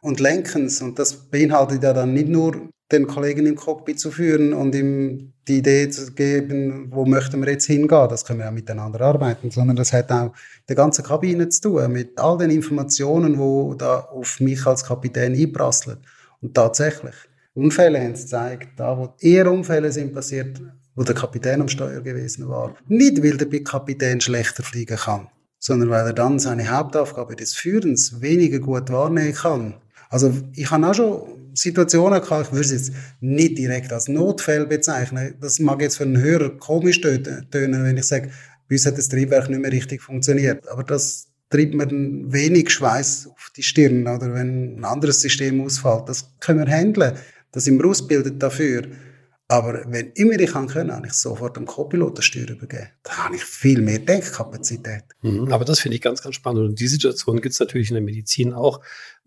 und 0.00 0.20
Lenkens. 0.20 0.80
Und 0.80 0.98
das 0.98 1.12
beinhaltet 1.12 1.82
ja 1.82 1.92
dann 1.92 2.14
nicht 2.14 2.28
nur 2.28 2.70
den 2.92 3.06
Kollegen 3.06 3.46
im 3.46 3.56
Cockpit 3.56 3.98
zu 3.98 4.10
führen 4.10 4.52
und 4.52 4.74
ihm 4.74 5.32
die 5.48 5.58
Idee 5.58 5.88
zu 5.88 6.12
geben, 6.12 6.88
wo 6.90 7.06
möchten 7.06 7.42
wir 7.42 7.50
jetzt 7.50 7.66
hingehen. 7.66 8.08
Das 8.08 8.24
können 8.24 8.40
wir 8.40 8.46
ja 8.46 8.50
miteinander 8.50 9.00
arbeiten, 9.00 9.50
sondern 9.50 9.76
das 9.76 9.92
hat 9.92 10.10
auch 10.12 10.32
der 10.68 10.76
ganzen 10.76 11.04
Kabine 11.04 11.48
zu 11.48 11.62
tun, 11.62 11.92
mit 11.92 12.18
all 12.18 12.38
den 12.38 12.50
Informationen, 12.50 13.38
wo 13.38 13.74
da 13.74 14.00
auf 14.00 14.40
mich 14.40 14.66
als 14.66 14.84
Kapitän 14.84 15.34
einprasseln. 15.34 15.98
Und 16.40 16.54
tatsächlich, 16.54 17.14
Unfälle 17.54 18.00
haben 18.00 18.12
es 18.12 18.22
gezeigt, 18.22 18.68
da 18.76 18.96
wo 18.98 19.14
eher 19.20 19.50
Unfälle 19.50 19.90
sind 19.90 20.12
passiert, 20.12 20.60
wo 20.94 21.02
der 21.02 21.14
Kapitän 21.14 21.60
am 21.60 21.68
Steuer 21.68 22.00
gewesen 22.00 22.48
war. 22.48 22.74
Nicht, 22.88 23.22
weil 23.22 23.36
der 23.36 23.64
Kapitän 23.64 24.20
schlechter 24.20 24.62
fliegen 24.62 24.96
kann, 24.96 25.28
sondern 25.58 25.90
weil 25.90 26.06
er 26.06 26.12
dann 26.12 26.38
seine 26.38 26.70
Hauptaufgabe 26.70 27.34
des 27.36 27.54
Führens 27.54 28.20
weniger 28.20 28.58
gut 28.58 28.90
wahrnehmen 28.90 29.34
kann. 29.34 29.74
Also 30.10 30.32
ich 30.52 30.70
habe 30.70 30.86
auch 30.86 30.94
schon 30.94 31.43
Situationen 31.54 32.20
gehabt, 32.20 32.46
ich 32.46 32.52
würde 32.52 32.66
es 32.66 32.72
jetzt 32.72 32.92
nicht 33.20 33.58
direkt 33.58 33.92
als 33.92 34.08
Notfall 34.08 34.66
bezeichnen. 34.66 35.34
Das 35.40 35.58
mag 35.58 35.80
jetzt 35.80 35.96
für 35.96 36.04
einen 36.04 36.20
Hörer 36.20 36.50
komisch 36.58 37.00
tönen, 37.00 37.46
wenn 37.50 37.96
ich 37.96 38.04
sage, 38.04 38.30
bei 38.68 38.74
uns 38.76 38.86
hat 38.86 38.98
das 38.98 39.08
Triebwerk 39.08 39.48
nicht 39.48 39.60
mehr 39.60 39.72
richtig 39.72 40.02
funktioniert. 40.02 40.68
Aber 40.68 40.84
das 40.84 41.28
treibt 41.50 41.74
mir 41.74 41.88
wenig 41.90 42.70
Schweiß 42.70 43.28
auf 43.28 43.50
die 43.56 43.62
Stirn, 43.62 44.02
oder 44.02 44.34
wenn 44.34 44.76
ein 44.76 44.84
anderes 44.84 45.20
System 45.20 45.60
ausfällt. 45.60 46.08
Das 46.08 46.30
können 46.40 46.66
wir 46.66 46.72
handeln. 46.72 47.14
Das 47.52 47.64
sind 47.64 47.78
wir 47.78 47.88
ausgebildet 47.88 48.42
dafür. 48.42 48.82
Aber 49.46 49.84
wenn 49.86 50.10
immer 50.12 50.40
ich 50.40 50.52
kann 50.52 50.66
können, 50.66 50.90
habe 50.90 51.06
ich 51.06 51.12
sofort 51.12 51.56
dem 51.56 51.66
Co-Pilot 51.66 52.24
Steuer 52.24 52.48
übergeben. 52.48 52.88
Da 53.02 53.12
habe 53.24 53.36
ich 53.36 53.44
viel 53.44 53.82
mehr 53.82 53.98
Denkkapazität. 53.98 55.04
Mhm, 55.20 55.52
aber 55.52 55.66
das 55.66 55.80
finde 55.80 55.96
ich 55.96 56.02
ganz, 56.02 56.22
ganz 56.22 56.34
spannend. 56.34 56.66
Und 56.66 56.80
die 56.80 56.88
Situation 56.88 57.40
gibt 57.42 57.52
es 57.52 57.60
natürlich 57.60 57.90
in 57.90 57.94
der 57.94 58.02
Medizin 58.02 58.54
auch. 58.54 58.80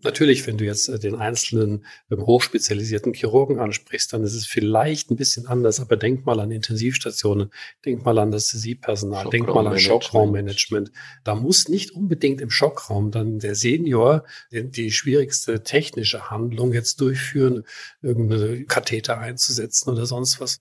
Natürlich, 0.04 0.46
wenn 0.46 0.56
du 0.56 0.64
jetzt 0.64 0.88
äh, 0.88 0.98
den 1.00 1.16
einzelnen 1.16 1.84
ähm, 2.08 2.24
hochspezialisierten 2.24 3.14
Chirurgen 3.14 3.58
ansprichst, 3.58 4.12
dann 4.12 4.22
ist 4.22 4.34
es 4.34 4.46
vielleicht 4.46 5.10
ein 5.10 5.16
bisschen 5.16 5.48
anders, 5.48 5.80
aber 5.80 5.96
denk 5.96 6.24
mal 6.24 6.38
an 6.38 6.52
Intensivstationen, 6.52 7.50
denk 7.84 8.04
mal 8.04 8.16
an 8.18 8.30
das 8.30 8.48
Sie-Personal, 8.48 9.28
denk 9.30 9.48
mal 9.48 9.66
an 9.66 9.76
Schockraummanagement. 9.76 10.92
Da 11.24 11.34
muss 11.34 11.68
nicht 11.68 11.90
unbedingt 11.90 12.40
im 12.40 12.50
Schockraum 12.50 13.10
dann 13.10 13.40
der 13.40 13.56
Senior 13.56 14.24
die, 14.52 14.70
die 14.70 14.92
schwierigste 14.92 15.64
technische 15.64 16.30
Handlung 16.30 16.72
jetzt 16.72 17.00
durchführen, 17.00 17.64
irgendeine 18.00 18.66
Katheter 18.66 19.18
einzusetzen 19.18 19.90
oder 19.90 20.06
sonst 20.06 20.40
was. 20.40 20.60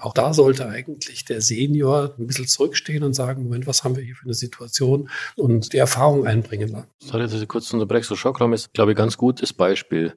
Auch 0.00 0.12
da 0.12 0.34
sollte 0.34 0.68
eigentlich 0.68 1.24
der 1.24 1.40
Senior 1.40 2.14
ein 2.18 2.26
bisschen 2.26 2.46
zurückstehen 2.46 3.02
und 3.02 3.14
sagen, 3.14 3.44
Moment, 3.44 3.66
was 3.66 3.82
haben 3.82 3.96
wir 3.96 4.02
hier 4.02 4.14
für 4.14 4.26
eine 4.26 4.34
Situation 4.34 5.08
und 5.36 5.72
die 5.72 5.78
Erfahrung 5.78 6.26
einbringen. 6.26 6.84
Sorry, 6.98 7.22
dass 7.22 7.40
ich 7.40 7.48
kurz 7.48 7.72
unterbreche. 7.72 8.06
So 8.06 8.16
Schockraum 8.16 8.52
ist 8.52 8.73
glaube 8.74 8.92
ich, 8.92 8.96
ganz 8.96 9.16
gutes 9.16 9.52
Beispiel. 9.52 10.14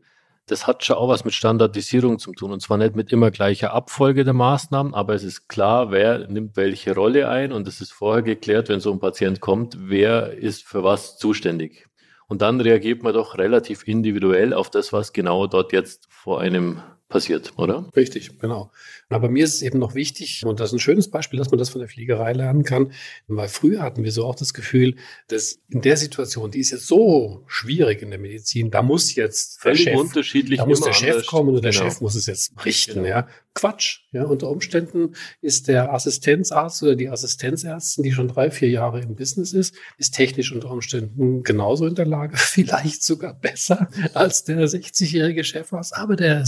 Das 0.47 0.65
hat 0.65 0.83
schon 0.83 0.97
auch 0.97 1.09
was 1.09 1.25
mit 1.25 1.33
Standardisierung 1.33 2.19
zu 2.19 2.31
tun. 2.33 2.51
Und 2.51 2.61
zwar 2.61 2.77
nicht 2.77 2.95
mit 2.95 3.11
immer 3.11 3.31
gleicher 3.31 3.73
Abfolge 3.73 4.23
der 4.23 4.33
Maßnahmen, 4.33 4.93
aber 4.93 5.13
es 5.13 5.23
ist 5.23 5.47
klar, 5.47 5.91
wer 5.91 6.27
nimmt 6.27 6.57
welche 6.57 6.95
Rolle 6.95 7.29
ein. 7.29 7.51
Und 7.51 7.67
es 7.67 7.81
ist 7.81 7.93
vorher 7.93 8.23
geklärt, 8.23 8.69
wenn 8.69 8.79
so 8.79 8.91
ein 8.91 8.99
Patient 8.99 9.39
kommt, 9.39 9.77
wer 9.79 10.33
ist 10.33 10.65
für 10.65 10.83
was 10.83 11.17
zuständig. 11.17 11.87
Und 12.27 12.41
dann 12.41 12.59
reagiert 12.59 13.03
man 13.03 13.13
doch 13.13 13.37
relativ 13.37 13.87
individuell 13.87 14.53
auf 14.53 14.69
das, 14.69 14.91
was 14.91 15.13
genau 15.13 15.47
dort 15.47 15.71
jetzt 15.71 16.07
vor 16.09 16.41
einem 16.41 16.81
passiert, 17.09 17.53
oder? 17.57 17.89
Richtig, 17.95 18.37
genau. 18.39 18.71
Aber 19.09 19.29
mir 19.29 19.45
ist 19.45 19.55
es 19.55 19.61
eben 19.61 19.79
noch 19.79 19.95
wichtig, 19.95 20.45
und 20.45 20.59
das 20.59 20.69
ist 20.69 20.73
ein 20.73 20.79
schönes 20.79 21.09
Beispiel, 21.09 21.39
dass 21.39 21.51
man 21.51 21.57
das 21.57 21.69
von 21.69 21.79
der 21.79 21.87
Fliegerei 21.87 22.33
lernen 22.33 22.63
kann, 22.63 22.91
weil 23.27 23.47
früher 23.47 23.81
hatten 23.81 24.03
wir 24.03 24.11
so 24.11 24.25
auch 24.25 24.35
das 24.35 24.53
Gefühl, 24.53 24.95
dass 25.27 25.59
in 25.69 25.81
der 25.81 25.95
Situation, 25.95 26.51
die 26.51 26.59
ist 26.59 26.71
jetzt 26.71 26.87
so 26.87 27.43
schwierig 27.47 28.01
in 28.01 28.09
der 28.09 28.19
Medizin, 28.19 28.71
da 28.71 28.81
muss 28.81 29.15
jetzt 29.15 29.63
der 29.63 29.75
Chef, 29.75 29.97
unterschiedlich 29.97 30.59
da 30.59 30.65
muss 30.65 30.81
der 30.81 30.93
Chef 30.93 31.25
kommen 31.25 31.55
und 31.55 31.63
der 31.63 31.71
genau. 31.71 31.85
Chef 31.85 32.01
muss 32.01 32.15
es 32.15 32.25
jetzt 32.25 32.53
richten, 32.65 33.03
genau. 33.03 33.07
ja. 33.07 33.27
Quatsch, 33.57 34.01
ja. 34.11 34.23
Unter 34.23 34.51
Umständen 34.51 35.15
ist 35.41 35.67
der 35.67 35.91
Assistenzarzt 35.91 36.83
oder 36.83 36.95
die 36.95 37.09
Assistenzärztin, 37.09 38.03
die 38.03 38.11
schon 38.11 38.27
drei, 38.27 38.51
vier 38.51 38.69
Jahre 38.69 39.01
im 39.01 39.15
Business 39.15 39.51
ist, 39.51 39.73
ist 39.97 40.13
technisch 40.13 40.51
unter 40.51 40.69
Umständen 40.69 41.41
genauso 41.41 41.87
in 41.87 41.95
der 41.95 42.05
Lage, 42.05 42.37
vielleicht 42.37 43.03
sogar 43.03 43.33
besser 43.33 43.89
als 44.13 44.43
der 44.43 44.67
60-jährige 44.67 45.43
Chefarzt, 45.43 45.97
aber 45.97 46.15
der 46.15 46.43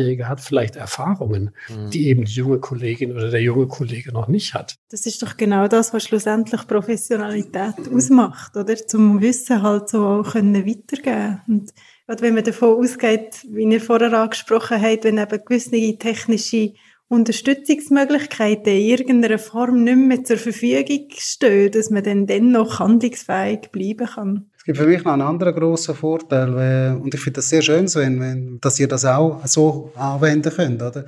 60-jährige 0.00 0.28
hat 0.28 0.40
vielleicht 0.40 0.76
Erfahrungen, 0.76 1.52
mhm. 1.68 1.90
die 1.90 2.00
die 2.00 2.08
eben 2.08 2.24
die 2.24 2.32
junge 2.32 2.58
Kollegin 2.58 3.12
oder 3.12 3.30
der 3.30 3.42
junge 3.42 3.66
Kollege 3.66 4.12
noch 4.12 4.28
nicht 4.28 4.54
hat. 4.54 4.76
Das 4.90 5.06
ist 5.06 5.22
doch 5.22 5.36
genau 5.36 5.68
das, 5.68 5.92
was 5.92 6.04
schlussendlich 6.04 6.66
Professionalität 6.66 7.74
ausmacht, 7.92 8.56
oder? 8.56 8.74
Zum 8.74 9.20
Wissen 9.20 9.62
halt 9.62 9.88
so 9.88 10.04
auch 10.04 10.32
können 10.32 10.66
weitergeben. 10.66 11.42
Und 11.46 11.70
Oder 12.08 12.22
wenn 12.22 12.34
man 12.34 12.44
davon 12.44 12.78
ausgeht, 12.78 13.46
wie 13.50 13.64
ihr 13.64 13.80
vorher 13.80 14.12
angesprochen 14.12 14.80
habt, 14.80 15.04
wenn 15.04 15.18
eben 15.18 15.44
gewisse 15.44 15.98
technische 15.98 16.72
Unterstützungsmöglichkeiten 17.08 18.72
in 18.72 18.86
irgendeiner 18.86 19.38
Form 19.38 19.82
nicht 19.84 19.96
mehr 19.96 20.24
zur 20.24 20.38
Verfügung 20.38 21.08
stehen, 21.18 21.72
dass 21.72 21.90
man 21.90 22.04
dann 22.04 22.26
dennoch 22.26 22.78
handlungsfähig 22.78 23.70
bleiben 23.72 24.06
kann. 24.06 24.49
Es 24.60 24.64
gibt 24.64 24.76
für 24.76 24.86
mich 24.86 25.02
noch 25.04 25.14
einen 25.14 25.22
anderen 25.22 25.54
grossen 25.54 25.94
Vorteil, 25.94 26.94
und 27.00 27.14
ich 27.14 27.20
finde 27.20 27.38
das 27.38 27.48
sehr 27.48 27.62
schön, 27.62 27.88
Sven, 27.88 28.20
wenn, 28.20 28.60
dass 28.60 28.78
ihr 28.78 28.88
das 28.88 29.06
auch 29.06 29.40
so 29.46 29.90
anwenden 29.96 30.52
könnt, 30.52 30.82
oder? 30.82 31.06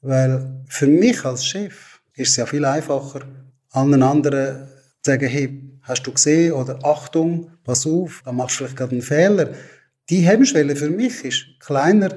Weil 0.00 0.64
für 0.70 0.86
mich 0.86 1.22
als 1.22 1.44
Chef 1.44 2.00
ist 2.14 2.30
es 2.30 2.36
ja 2.36 2.46
viel 2.46 2.64
einfacher, 2.64 3.20
allen 3.72 4.02
anderen 4.02 4.68
zu 5.02 5.10
sagen, 5.10 5.28
hey, 5.28 5.62
hast 5.82 6.06
du 6.06 6.12
gesehen, 6.12 6.52
oder 6.52 6.78
Achtung, 6.82 7.50
pass 7.62 7.86
auf, 7.86 8.22
da 8.24 8.32
machst 8.32 8.54
du 8.54 8.58
vielleicht 8.60 8.78
gerade 8.78 8.92
einen 8.92 9.02
Fehler. 9.02 9.50
Die 10.08 10.20
Hemmschwelle 10.20 10.74
für 10.74 10.88
mich 10.88 11.26
ist 11.26 11.44
kleiner, 11.60 12.08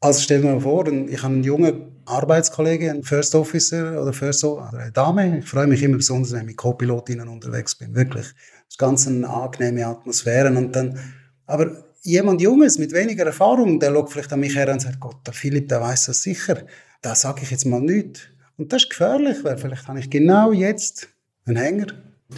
als 0.00 0.22
stell 0.22 0.42
dir 0.42 0.52
mal 0.52 0.60
vor, 0.60 0.86
ich 0.86 1.20
habe 1.20 1.34
einen 1.34 1.42
jungen 1.42 1.97
Arbeitskollege, 2.08 2.90
ein 2.90 3.02
First 3.02 3.34
Officer 3.34 4.00
oder 4.00 4.12
First 4.12 4.44
oder 4.44 4.72
eine 4.72 4.92
Dame. 4.92 5.38
Ich 5.38 5.48
freue 5.48 5.66
mich 5.66 5.82
immer 5.82 5.96
besonders, 5.96 6.32
wenn 6.32 6.40
ich 6.40 6.46
mit 6.46 6.56
Co-Pilotinnen 6.56 7.28
unterwegs 7.28 7.74
bin. 7.74 7.94
Wirklich. 7.94 8.26
Das 8.26 8.70
ist 8.70 8.78
ganz 8.78 9.06
eine 9.06 9.28
angenehme 9.28 9.86
Atmosphäre. 9.86 10.48
Und 10.48 10.74
dann, 10.74 10.98
aber 11.46 11.84
jemand 12.02 12.40
Junges 12.40 12.78
mit 12.78 12.92
weniger 12.92 13.26
Erfahrung, 13.26 13.78
der 13.80 13.92
schaut 13.92 14.10
vielleicht 14.10 14.32
an 14.32 14.40
mich 14.40 14.56
her 14.56 14.72
und 14.72 14.80
sagt, 14.80 15.00
Gott, 15.00 15.16
der 15.26 15.34
Philipp, 15.34 15.68
der 15.68 15.80
weiß 15.80 16.06
das 16.06 16.22
sicher. 16.22 16.62
Da 17.02 17.14
sage 17.14 17.42
ich 17.42 17.50
jetzt 17.50 17.66
mal 17.66 17.80
nichts. 17.80 18.20
Und 18.56 18.72
das 18.72 18.82
ist 18.82 18.90
gefährlich, 18.90 19.44
weil 19.44 19.56
vielleicht 19.56 19.86
habe 19.86 20.00
ich 20.00 20.10
genau 20.10 20.52
jetzt 20.52 21.08
einen 21.46 21.56
Hänger. 21.56 21.86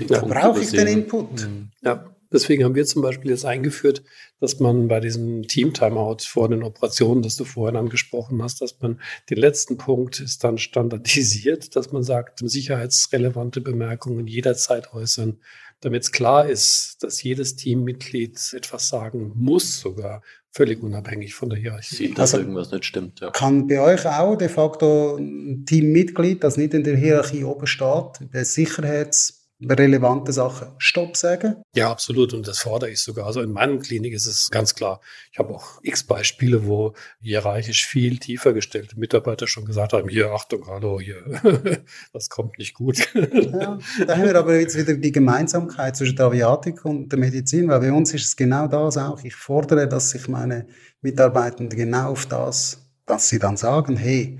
Da 0.08 0.20
brauche 0.20 0.60
ich 0.60 0.70
den 0.70 0.86
Input. 0.86 1.48
Mhm. 1.48 1.70
Ja. 1.82 2.04
Deswegen 2.32 2.64
haben 2.64 2.74
wir 2.74 2.86
zum 2.86 3.02
Beispiel 3.02 3.30
jetzt 3.30 3.44
eingeführt, 3.44 4.02
dass 4.38 4.60
man 4.60 4.88
bei 4.88 5.00
diesem 5.00 5.42
Team-Timeout 5.42 6.18
vor 6.24 6.48
den 6.48 6.62
Operationen, 6.62 7.22
das 7.22 7.36
du 7.36 7.44
vorhin 7.44 7.76
angesprochen 7.76 8.42
hast, 8.42 8.60
dass 8.60 8.80
man 8.80 9.00
den 9.28 9.38
letzten 9.38 9.76
Punkt 9.76 10.20
ist 10.20 10.44
dann 10.44 10.58
standardisiert, 10.58 11.74
dass 11.76 11.92
man 11.92 12.02
sagt, 12.02 12.40
sicherheitsrelevante 12.42 13.60
Bemerkungen 13.60 14.26
jederzeit 14.26 14.92
äußern, 14.92 15.38
damit 15.80 16.02
es 16.02 16.12
klar 16.12 16.48
ist, 16.48 16.98
dass 17.02 17.22
jedes 17.22 17.56
Teammitglied 17.56 18.38
etwas 18.54 18.88
sagen 18.88 19.32
muss, 19.34 19.80
sogar 19.80 20.22
völlig 20.52 20.82
unabhängig 20.82 21.34
von 21.34 21.48
der 21.48 21.58
Hierarchie. 21.58 21.96
Sieht, 21.96 22.18
dass 22.18 22.34
also 22.34 22.38
irgendwas 22.38 22.70
nicht 22.70 22.84
stimmt. 22.84 23.20
Ja. 23.20 23.30
Kann 23.30 23.66
bei 23.66 23.80
euch 23.80 24.04
auch 24.06 24.36
de 24.36 24.48
facto 24.48 25.16
ein 25.16 25.64
Teammitglied, 25.64 26.42
das 26.42 26.56
nicht 26.56 26.74
in 26.74 26.84
der 26.84 26.96
Hierarchie 26.96 27.44
oben 27.44 27.66
steht, 27.66 28.20
der 28.32 28.44
Sicherheits 28.44 29.39
relevante 29.68 30.32
Sachen 30.32 30.68
Stopp 30.78 31.16
sagen? 31.16 31.62
Ja, 31.74 31.90
absolut. 31.90 32.32
Und 32.32 32.48
das 32.48 32.60
fordere 32.60 32.90
ich 32.90 33.00
sogar. 33.00 33.26
Also 33.26 33.42
in 33.42 33.52
meinem 33.52 33.80
Klinik 33.80 34.12
ist 34.12 34.26
es 34.26 34.48
ganz 34.50 34.74
klar. 34.74 35.00
Ich 35.32 35.38
habe 35.38 35.54
auch 35.54 35.80
x 35.82 36.04
Beispiele, 36.04 36.66
wo 36.66 36.94
hierarchisch 37.20 37.86
viel 37.86 38.18
tiefer 38.18 38.52
gestellte 38.52 38.98
Mitarbeiter 38.98 39.46
schon 39.46 39.64
gesagt 39.64 39.92
haben, 39.92 40.08
hier, 40.08 40.30
Achtung, 40.32 40.66
hallo, 40.66 41.00
hier, 41.00 41.22
das 42.12 42.28
kommt 42.28 42.58
nicht 42.58 42.74
gut. 42.74 42.98
ja, 43.14 43.78
da 44.06 44.16
haben 44.16 44.24
wir 44.24 44.36
aber 44.36 44.58
jetzt 44.58 44.76
wieder 44.76 44.94
die 44.94 45.12
Gemeinsamkeit 45.12 45.96
zwischen 45.96 46.16
der 46.16 46.26
Aviatik 46.26 46.84
und 46.84 47.10
der 47.10 47.18
Medizin, 47.18 47.68
weil 47.68 47.80
bei 47.80 47.92
uns 47.92 48.14
ist 48.14 48.24
es 48.26 48.36
genau 48.36 48.66
das 48.66 48.96
auch. 48.96 49.22
Ich 49.24 49.34
fordere, 49.34 49.88
dass 49.88 50.10
sich 50.10 50.28
meine 50.28 50.66
Mitarbeitenden 51.02 51.78
genau 51.78 52.10
auf 52.10 52.26
das, 52.26 52.86
dass 53.06 53.28
sie 53.28 53.38
dann 53.38 53.56
sagen, 53.56 53.96
hey, 53.96 54.38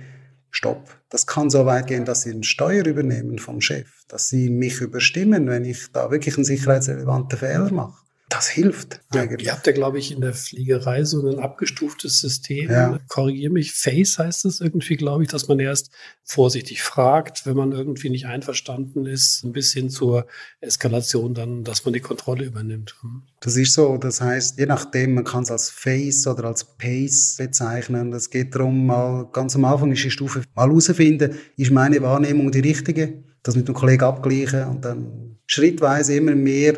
stopp. 0.50 1.00
Das 1.08 1.26
kann 1.26 1.50
so 1.50 1.66
weit 1.66 1.88
gehen, 1.88 2.04
dass 2.04 2.22
sie 2.22 2.32
den 2.32 2.42
Steuer 2.42 2.84
übernehmen 2.84 3.38
vom 3.38 3.60
Chef, 3.60 3.99
dass 4.10 4.28
sie 4.28 4.50
mich 4.50 4.80
überstimmen, 4.80 5.48
wenn 5.48 5.64
ich 5.64 5.92
da 5.92 6.10
wirklich 6.10 6.36
einen 6.36 6.44
sicherheitsrelevanten 6.44 7.38
Fehler 7.38 7.70
mache 7.72 8.00
das 8.30 8.48
hilft 8.48 9.00
ja, 9.12 9.22
eigentlich. 9.22 9.48
Ihr 9.48 9.52
habt 9.52 9.66
ja, 9.66 9.72
glaube 9.72 9.98
ich, 9.98 10.12
in 10.12 10.20
der 10.20 10.32
Fliegerei 10.32 11.02
so 11.04 11.28
ein 11.28 11.40
abgestuftes 11.40 12.20
System. 12.20 12.70
Ja. 12.70 12.98
Korrigiere 13.08 13.52
mich, 13.52 13.72
Face 13.72 14.18
heißt 14.20 14.44
es 14.44 14.60
irgendwie, 14.60 14.96
glaube 14.96 15.24
ich, 15.24 15.28
dass 15.28 15.48
man 15.48 15.58
erst 15.58 15.90
vorsichtig 16.22 16.80
fragt, 16.82 17.44
wenn 17.44 17.56
man 17.56 17.72
irgendwie 17.72 18.08
nicht 18.08 18.26
einverstanden 18.26 19.04
ist, 19.04 19.42
ein 19.42 19.52
bisschen 19.52 19.90
zur 19.90 20.26
Eskalation 20.60 21.34
dann, 21.34 21.64
dass 21.64 21.84
man 21.84 21.92
die 21.92 22.00
Kontrolle 22.00 22.44
übernimmt. 22.44 22.94
Hm. 23.00 23.24
Das 23.40 23.56
ist 23.56 23.74
so. 23.74 23.96
Das 23.96 24.20
heißt, 24.20 24.60
je 24.60 24.66
nachdem, 24.66 25.14
man 25.14 25.24
kann 25.24 25.42
es 25.42 25.50
als 25.50 25.68
Face 25.68 26.24
oder 26.28 26.44
als 26.44 26.64
Pace 26.78 27.34
bezeichnen. 27.36 28.12
Es 28.12 28.30
geht 28.30 28.54
darum, 28.54 28.86
mal 28.86 29.28
ganz 29.32 29.56
am 29.56 29.64
Anfang 29.64 29.90
ist 29.90 30.04
die 30.04 30.10
Stufe 30.10 30.42
mal 30.54 30.68
herausfinden, 30.68 31.34
ist 31.56 31.72
meine 31.72 32.00
Wahrnehmung 32.00 32.52
die 32.52 32.60
richtige? 32.60 33.24
Das 33.42 33.56
mit 33.56 33.68
dem 33.68 33.74
Kollegen 33.74 34.04
abgleichen 34.04 34.64
und 34.64 34.84
dann 34.84 35.38
schrittweise 35.46 36.14
immer 36.14 36.34
mehr 36.34 36.74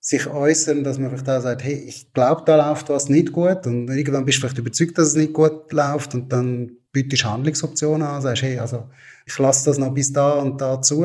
sich 0.00 0.26
äußern, 0.26 0.84
dass 0.84 0.98
man 0.98 1.10
vielleicht 1.10 1.28
auch 1.28 1.42
sagt, 1.42 1.64
hey, 1.64 1.74
ich 1.74 2.12
glaube, 2.12 2.42
da 2.46 2.56
läuft 2.56 2.88
was 2.88 3.08
nicht 3.08 3.32
gut. 3.32 3.66
Und 3.66 3.88
irgendwann 3.90 4.24
bist 4.24 4.38
du 4.38 4.40
vielleicht 4.42 4.58
überzeugt, 4.58 4.96
dass 4.96 5.08
es 5.08 5.16
nicht 5.16 5.32
gut 5.32 5.72
läuft 5.72 6.14
und 6.14 6.32
dann 6.32 6.70
bietest 6.92 7.24
du 7.24 7.28
Handlungsoptionen 7.28 8.06
an, 8.06 8.22
sagst, 8.22 8.42
hey, 8.42 8.58
also 8.58 8.88
ich 9.26 9.38
lasse 9.38 9.66
das 9.66 9.78
noch 9.78 9.92
bis 9.92 10.12
da 10.12 10.34
und 10.34 10.60
da 10.60 10.80
zu, 10.80 11.04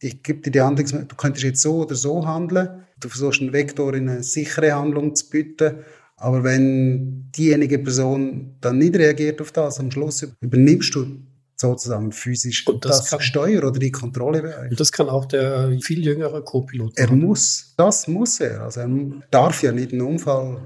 ich 0.00 0.22
gebe 0.22 0.40
dir 0.40 0.50
die 0.50 0.60
Handlungsoptionen, 0.60 1.08
du 1.08 1.16
könntest 1.16 1.44
jetzt 1.44 1.62
so 1.62 1.82
oder 1.82 1.94
so 1.94 2.24
handeln, 2.26 2.84
du 3.00 3.08
versuchst 3.08 3.40
einen 3.40 3.52
Vektor 3.52 3.94
in 3.94 4.08
eine 4.08 4.22
sichere 4.22 4.72
Handlung 4.72 5.14
zu 5.14 5.28
bieten, 5.30 5.78
aber 6.16 6.44
wenn 6.44 7.30
diejenige 7.32 7.78
Person 7.80 8.54
dann 8.60 8.78
nicht 8.78 8.94
reagiert 8.94 9.40
auf 9.40 9.50
das, 9.50 9.80
am 9.80 9.90
Schluss 9.90 10.26
übernimmst 10.40 10.94
du 10.94 11.06
sozusagen 11.56 12.12
physisch 12.12 12.66
und 12.66 12.84
das, 12.84 13.00
das 13.00 13.10
kann, 13.10 13.20
Steuer 13.20 13.64
oder 13.64 13.78
die 13.78 13.92
Kontrolle 13.92 14.42
beherrscht. 14.42 14.70
Und 14.72 14.80
das 14.80 14.92
kann 14.92 15.08
auch 15.08 15.24
der 15.24 15.78
viel 15.80 16.04
jüngere 16.04 16.42
Co-Pilot. 16.42 16.96
Er 16.96 17.12
muss, 17.12 17.74
das 17.76 18.08
muss 18.08 18.40
er. 18.40 18.62
Also 18.62 18.80
er 18.80 18.88
darf 19.30 19.62
ja 19.62 19.72
nicht 19.72 19.92
einen 19.92 20.02
Unfall 20.02 20.60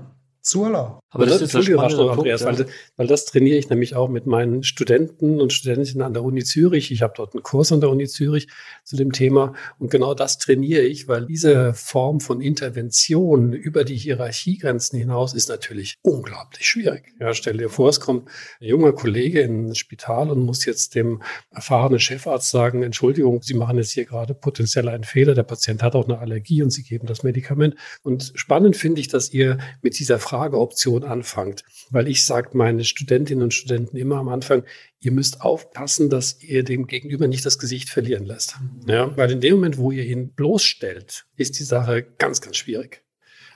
zulassen. 0.48 0.98
Aber 1.10 1.24
das, 1.24 1.38
das 1.38 1.50
ist 1.50 1.56
ein 1.56 1.62
spannender 1.62 2.10
Andreas, 2.12 2.42
ja. 2.42 2.46
weil, 2.46 2.66
weil 2.96 3.06
das 3.06 3.24
trainiere 3.24 3.56
ich 3.56 3.70
nämlich 3.70 3.96
auch 3.96 4.08
mit 4.08 4.26
meinen 4.26 4.62
Studenten 4.62 5.40
und 5.40 5.52
Studentinnen 5.52 6.02
an 6.02 6.12
der 6.12 6.22
Uni 6.22 6.44
Zürich. 6.44 6.90
Ich 6.90 7.02
habe 7.02 7.14
dort 7.16 7.34
einen 7.34 7.42
Kurs 7.42 7.72
an 7.72 7.80
der 7.80 7.90
Uni 7.90 8.06
Zürich 8.06 8.48
zu 8.84 8.96
dem 8.96 9.12
Thema 9.12 9.54
und 9.78 9.90
genau 9.90 10.14
das 10.14 10.38
trainiere 10.38 10.82
ich, 10.82 11.08
weil 11.08 11.26
diese 11.26 11.72
Form 11.74 12.20
von 12.20 12.40
Intervention 12.40 13.52
über 13.52 13.84
die 13.84 13.96
Hierarchiegrenzen 13.96 14.98
hinaus 14.98 15.34
ist 15.34 15.48
natürlich 15.48 15.96
unglaublich 16.02 16.66
schwierig. 16.66 17.14
Ja, 17.20 17.32
stell 17.32 17.56
dir 17.56 17.70
vor, 17.70 17.88
es 17.88 18.00
kommt 18.00 18.28
ein 18.60 18.68
junger 18.68 18.92
Kollege 18.92 19.40
in 19.40 19.68
ein 19.68 19.74
Spital 19.74 20.30
und 20.30 20.40
muss 20.40 20.64
jetzt 20.64 20.94
dem 20.94 21.22
erfahrenen 21.50 22.00
Chefarzt 22.00 22.50
sagen, 22.50 22.82
Entschuldigung, 22.82 23.42
Sie 23.42 23.54
machen 23.54 23.78
jetzt 23.78 23.92
hier 23.92 24.04
gerade 24.04 24.34
potenziell 24.34 24.88
einen 24.88 25.04
Fehler, 25.04 25.34
der 25.34 25.42
Patient 25.42 25.82
hat 25.82 25.94
auch 25.94 26.04
eine 26.04 26.18
Allergie 26.18 26.62
und 26.62 26.70
Sie 26.70 26.82
geben 26.82 27.06
das 27.06 27.22
Medikament. 27.22 27.76
Und 28.02 28.32
spannend 28.34 28.76
finde 28.76 29.00
ich, 29.00 29.08
dass 29.08 29.32
ihr 29.32 29.58
mit 29.82 29.98
dieser 29.98 30.18
Frageoption 30.38 31.04
anfangt. 31.04 31.64
Weil 31.90 32.08
ich 32.08 32.24
sage 32.24 32.56
meinen 32.56 32.84
Studentinnen 32.84 33.42
und 33.42 33.54
Studenten 33.54 33.96
immer 33.96 34.16
am 34.16 34.28
Anfang, 34.28 34.62
ihr 35.00 35.12
müsst 35.12 35.40
aufpassen, 35.40 36.10
dass 36.10 36.40
ihr 36.42 36.62
dem 36.62 36.86
Gegenüber 36.86 37.26
nicht 37.26 37.44
das 37.44 37.58
Gesicht 37.58 37.90
verlieren 37.90 38.24
lässt. 38.24 38.56
Ja, 38.86 39.16
weil 39.16 39.32
in 39.32 39.40
dem 39.40 39.54
Moment, 39.54 39.78
wo 39.78 39.90
ihr 39.90 40.04
ihn 40.04 40.30
bloßstellt, 40.30 41.26
ist 41.36 41.58
die 41.58 41.64
Sache 41.64 42.06
ganz, 42.18 42.40
ganz 42.40 42.56
schwierig. 42.56 43.02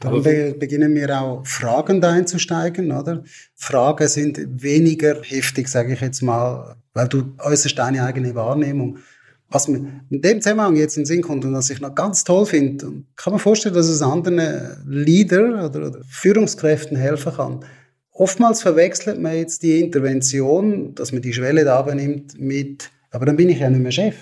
Dann 0.01 0.23
be 0.23 0.57
beginnen 0.59 0.93
wir 0.97 1.21
auch 1.21 1.47
Fragen 1.47 2.03
einzusteigen, 2.03 2.91
oder? 2.91 3.23
Fragen 3.55 4.09
sind 4.09 4.41
weniger 4.61 5.23
heftig, 5.23 5.69
sage 5.69 5.93
ich 5.93 6.01
jetzt 6.01 6.23
mal, 6.23 6.77
weil 6.93 7.07
du 7.07 7.37
äußerst 7.39 7.79
deine 7.79 8.05
eigene 8.05 8.35
Wahrnehmung. 8.35 8.99
Was 9.53 9.69
mir 9.69 10.03
in 10.11 10.23
dem 10.23 10.41
Zusammenhang 10.41 10.77
jetzt 10.77 10.97
in 10.97 11.03
den 11.03 11.07
Sinn 11.07 11.23
kommt 11.23 11.45
und 11.45 11.53
was 11.53 11.69
ich 11.69 11.81
noch 11.81 11.95
ganz 11.95 12.25
toll 12.25 12.47
finde, 12.47 13.05
kann 13.17 13.33
man 13.33 13.39
vorstellen, 13.39 13.75
dass 13.75 13.89
es 13.89 14.01
anderen 14.01 14.83
Leader 14.87 15.67
oder, 15.67 16.01
Führungskräften 16.09 16.97
helfen 16.97 17.35
kann. 17.35 17.65
Oftmals 18.13 18.63
verwechselt 18.63 19.21
man 19.21 19.37
jetzt 19.37 19.63
die 19.63 19.81
Intervention, 19.81 20.95
dass 20.95 21.13
man 21.13 21.23
die 21.23 21.33
Schwelle 21.33 21.65
da 21.65 21.83
benimmt 21.83 22.39
mit, 22.41 22.91
aber 23.11 23.27
dann 23.27 23.37
bin 23.37 23.51
ich 23.51 23.59
ja 23.59 23.69
nicht 23.69 23.83
mehr 23.83 23.93
Chef. 23.93 24.17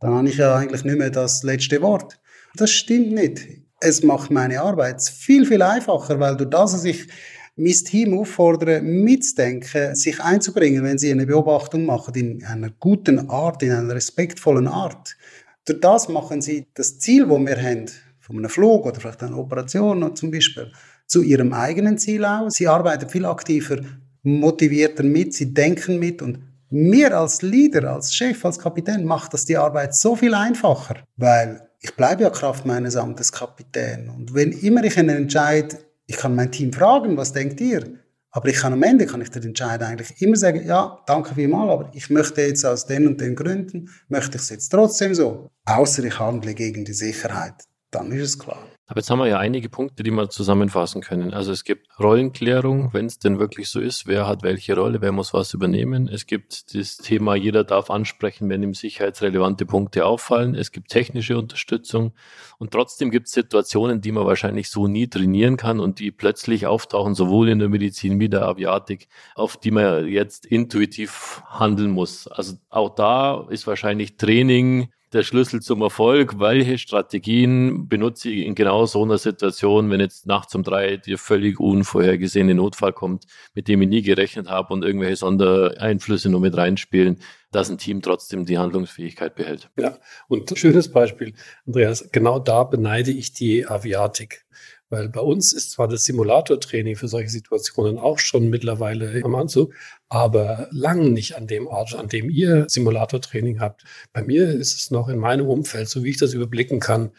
Dann 0.00 0.14
habe 0.14 0.28
ich 0.28 0.36
ja 0.36 0.54
eigentlich 0.54 0.84
nicht 0.84 0.98
mehr 0.98 1.10
das 1.10 1.42
letzte 1.42 1.82
Wort. 1.82 2.18
Das 2.54 2.70
stimmt 2.70 3.12
nicht. 3.12 3.40
Es 3.80 4.02
macht 4.02 4.30
meine 4.30 4.60
Arbeit 4.60 5.02
viel, 5.02 5.46
viel 5.46 5.62
einfacher, 5.62 6.18
weil 6.20 6.36
durch 6.36 6.50
das, 6.50 6.72
dass 6.72 6.84
ich 6.84 7.08
mein 7.56 7.72
Team 7.72 8.18
auffordern, 8.18 8.84
mitzudenken, 8.84 9.94
sich 9.94 10.20
einzubringen, 10.20 10.84
wenn 10.84 10.98
sie 10.98 11.10
eine 11.10 11.26
Beobachtung 11.26 11.86
machen, 11.86 12.14
in 12.14 12.44
einer 12.44 12.70
guten 12.78 13.30
Art, 13.30 13.62
in 13.62 13.72
einer 13.72 13.94
respektvollen 13.94 14.68
Art. 14.68 15.16
Durch 15.64 15.80
das 15.80 16.08
machen 16.08 16.42
sie 16.42 16.66
das 16.74 16.98
Ziel, 16.98 17.26
das 17.26 17.38
wir 17.38 17.56
haben, 17.56 17.86
von 18.20 18.36
einem 18.38 18.50
Flug 18.50 18.84
oder 18.86 19.00
vielleicht 19.00 19.22
einer 19.22 19.38
Operation 19.38 20.14
zum 20.14 20.30
Beispiel, 20.30 20.70
zu 21.06 21.22
ihrem 21.22 21.52
eigenen 21.52 21.98
Ziel 21.98 22.24
aus. 22.24 22.54
Sie 22.54 22.68
arbeiten 22.68 23.08
viel 23.08 23.24
aktiver, 23.24 23.78
motivierter 24.22 25.04
mit, 25.04 25.34
sie 25.34 25.54
denken 25.54 25.98
mit 25.98 26.20
und 26.20 26.40
mir 26.68 27.16
als 27.16 27.42
Leader, 27.42 27.92
als 27.92 28.14
Chef, 28.14 28.44
als 28.44 28.58
Kapitän 28.58 29.04
macht 29.04 29.32
das 29.32 29.44
die 29.44 29.56
Arbeit 29.56 29.94
so 29.94 30.16
viel 30.16 30.34
einfacher, 30.34 30.96
weil 31.16 31.68
ich 31.80 31.94
bleibe 31.94 32.24
ja 32.24 32.30
Kraft 32.30 32.66
meines 32.66 32.96
Amtes 32.96 33.30
Kapitän 33.30 34.08
und 34.08 34.34
wenn 34.34 34.50
immer 34.50 34.82
ich 34.82 34.98
einen 34.98 35.16
Entscheid 35.16 35.85
ich 36.06 36.16
kann 36.16 36.34
mein 36.34 36.52
Team 36.52 36.72
fragen, 36.72 37.16
was 37.16 37.32
denkt 37.32 37.60
ihr? 37.60 37.98
Aber 38.30 38.48
ich 38.48 38.56
kann 38.56 38.72
am 38.72 38.82
Ende 38.82 39.06
kann 39.06 39.22
ich 39.22 39.30
den 39.30 39.44
Entscheid 39.44 39.82
eigentlich 39.82 40.20
immer 40.20 40.36
sagen, 40.36 40.66
ja, 40.66 41.02
danke 41.06 41.34
vielmals, 41.34 41.70
aber 41.70 41.90
ich 41.94 42.10
möchte 42.10 42.42
jetzt 42.42 42.66
aus 42.66 42.84
den 42.84 43.06
und 43.06 43.20
den 43.20 43.34
Gründen, 43.34 43.88
möchte 44.08 44.36
ich 44.36 44.42
es 44.42 44.50
jetzt 44.50 44.68
trotzdem 44.68 45.14
so. 45.14 45.50
Außer 45.64 46.04
ich 46.04 46.18
handle 46.18 46.52
gegen 46.54 46.84
die 46.84 46.92
Sicherheit. 46.92 47.54
Dann 47.90 48.12
ist 48.12 48.22
es 48.22 48.38
klar. 48.38 48.62
Aber 48.88 49.00
jetzt 49.00 49.10
haben 49.10 49.18
wir 49.18 49.26
ja 49.26 49.38
einige 49.38 49.68
Punkte, 49.68 50.04
die 50.04 50.12
wir 50.12 50.30
zusammenfassen 50.30 51.02
können. 51.02 51.34
Also 51.34 51.50
es 51.50 51.64
gibt 51.64 51.88
Rollenklärung, 51.98 52.92
wenn 52.92 53.06
es 53.06 53.18
denn 53.18 53.40
wirklich 53.40 53.68
so 53.68 53.80
ist, 53.80 54.06
wer 54.06 54.28
hat 54.28 54.44
welche 54.44 54.76
Rolle, 54.76 55.00
wer 55.00 55.10
muss 55.10 55.34
was 55.34 55.54
übernehmen. 55.54 56.08
Es 56.08 56.26
gibt 56.26 56.72
das 56.72 56.96
Thema, 56.96 57.34
jeder 57.34 57.64
darf 57.64 57.90
ansprechen, 57.90 58.48
wenn 58.48 58.62
ihm 58.62 58.74
sicherheitsrelevante 58.74 59.66
Punkte 59.66 60.06
auffallen. 60.06 60.54
Es 60.54 60.70
gibt 60.70 60.90
technische 60.90 61.36
Unterstützung. 61.36 62.12
Und 62.58 62.70
trotzdem 62.70 63.10
gibt 63.10 63.26
es 63.26 63.32
Situationen, 63.32 64.00
die 64.00 64.12
man 64.12 64.24
wahrscheinlich 64.24 64.70
so 64.70 64.86
nie 64.86 65.08
trainieren 65.08 65.56
kann 65.56 65.80
und 65.80 65.98
die 65.98 66.12
plötzlich 66.12 66.68
auftauchen, 66.68 67.16
sowohl 67.16 67.48
in 67.48 67.58
der 67.58 67.68
Medizin 67.68 68.20
wie 68.20 68.28
der 68.28 68.46
Aviatik, 68.46 69.08
auf 69.34 69.56
die 69.56 69.72
man 69.72 70.06
jetzt 70.06 70.46
intuitiv 70.46 71.42
handeln 71.48 71.90
muss. 71.90 72.28
Also 72.28 72.54
auch 72.70 72.94
da 72.94 73.48
ist 73.50 73.66
wahrscheinlich 73.66 74.16
Training, 74.16 74.90
der 75.16 75.22
Schlüssel 75.22 75.60
zum 75.62 75.80
Erfolg. 75.80 76.38
Welche 76.38 76.76
Strategien 76.76 77.88
benutze 77.88 78.28
ich 78.28 78.46
in 78.46 78.54
genau 78.54 78.84
so 78.84 79.02
einer 79.02 79.18
Situation, 79.18 79.90
wenn 79.90 80.00
jetzt 80.00 80.26
nachts 80.26 80.54
um 80.54 80.62
drei 80.62 80.98
der 80.98 81.16
völlig 81.16 81.58
unvorhergesehene 81.58 82.54
Notfall 82.54 82.92
kommt, 82.92 83.24
mit 83.54 83.66
dem 83.66 83.80
ich 83.82 83.88
nie 83.88 84.02
gerechnet 84.02 84.48
habe 84.48 84.74
und 84.74 84.84
irgendwelche 84.84 85.16
Sondereinflüsse 85.16 86.28
nur 86.28 86.40
mit 86.40 86.56
reinspielen, 86.56 87.20
dass 87.50 87.70
ein 87.70 87.78
Team 87.78 88.02
trotzdem 88.02 88.44
die 88.44 88.58
Handlungsfähigkeit 88.58 89.34
behält. 89.34 89.70
Ja, 89.78 89.96
und 90.28 90.56
schönes 90.56 90.90
Beispiel, 90.90 91.32
Andreas, 91.66 92.10
genau 92.12 92.38
da 92.38 92.64
beneide 92.64 93.10
ich 93.10 93.32
die 93.32 93.66
Aviatik. 93.66 94.44
Weil 94.88 95.08
bei 95.08 95.20
uns 95.20 95.52
ist 95.52 95.72
zwar 95.72 95.88
das 95.88 96.04
Simulatortraining 96.04 96.94
für 96.94 97.08
solche 97.08 97.28
Situationen 97.28 97.98
auch 97.98 98.20
schon 98.20 98.50
mittlerweile 98.50 99.20
am 99.24 99.34
Anzug, 99.34 99.74
aber 100.08 100.68
lang 100.70 101.12
nicht 101.12 101.36
an 101.36 101.48
dem 101.48 101.66
Ort, 101.66 101.94
an 101.94 102.08
dem 102.08 102.30
ihr 102.30 102.66
Simulatortraining 102.68 103.58
habt. 103.60 103.84
Bei 104.12 104.22
mir 104.22 104.48
ist 104.48 104.76
es 104.76 104.90
noch 104.90 105.08
in 105.08 105.18
meinem 105.18 105.48
Umfeld, 105.48 105.88
so 105.88 106.04
wie 106.04 106.10
ich 106.10 106.18
das 106.18 106.34
überblicken 106.34 106.78
kann, 106.78 107.10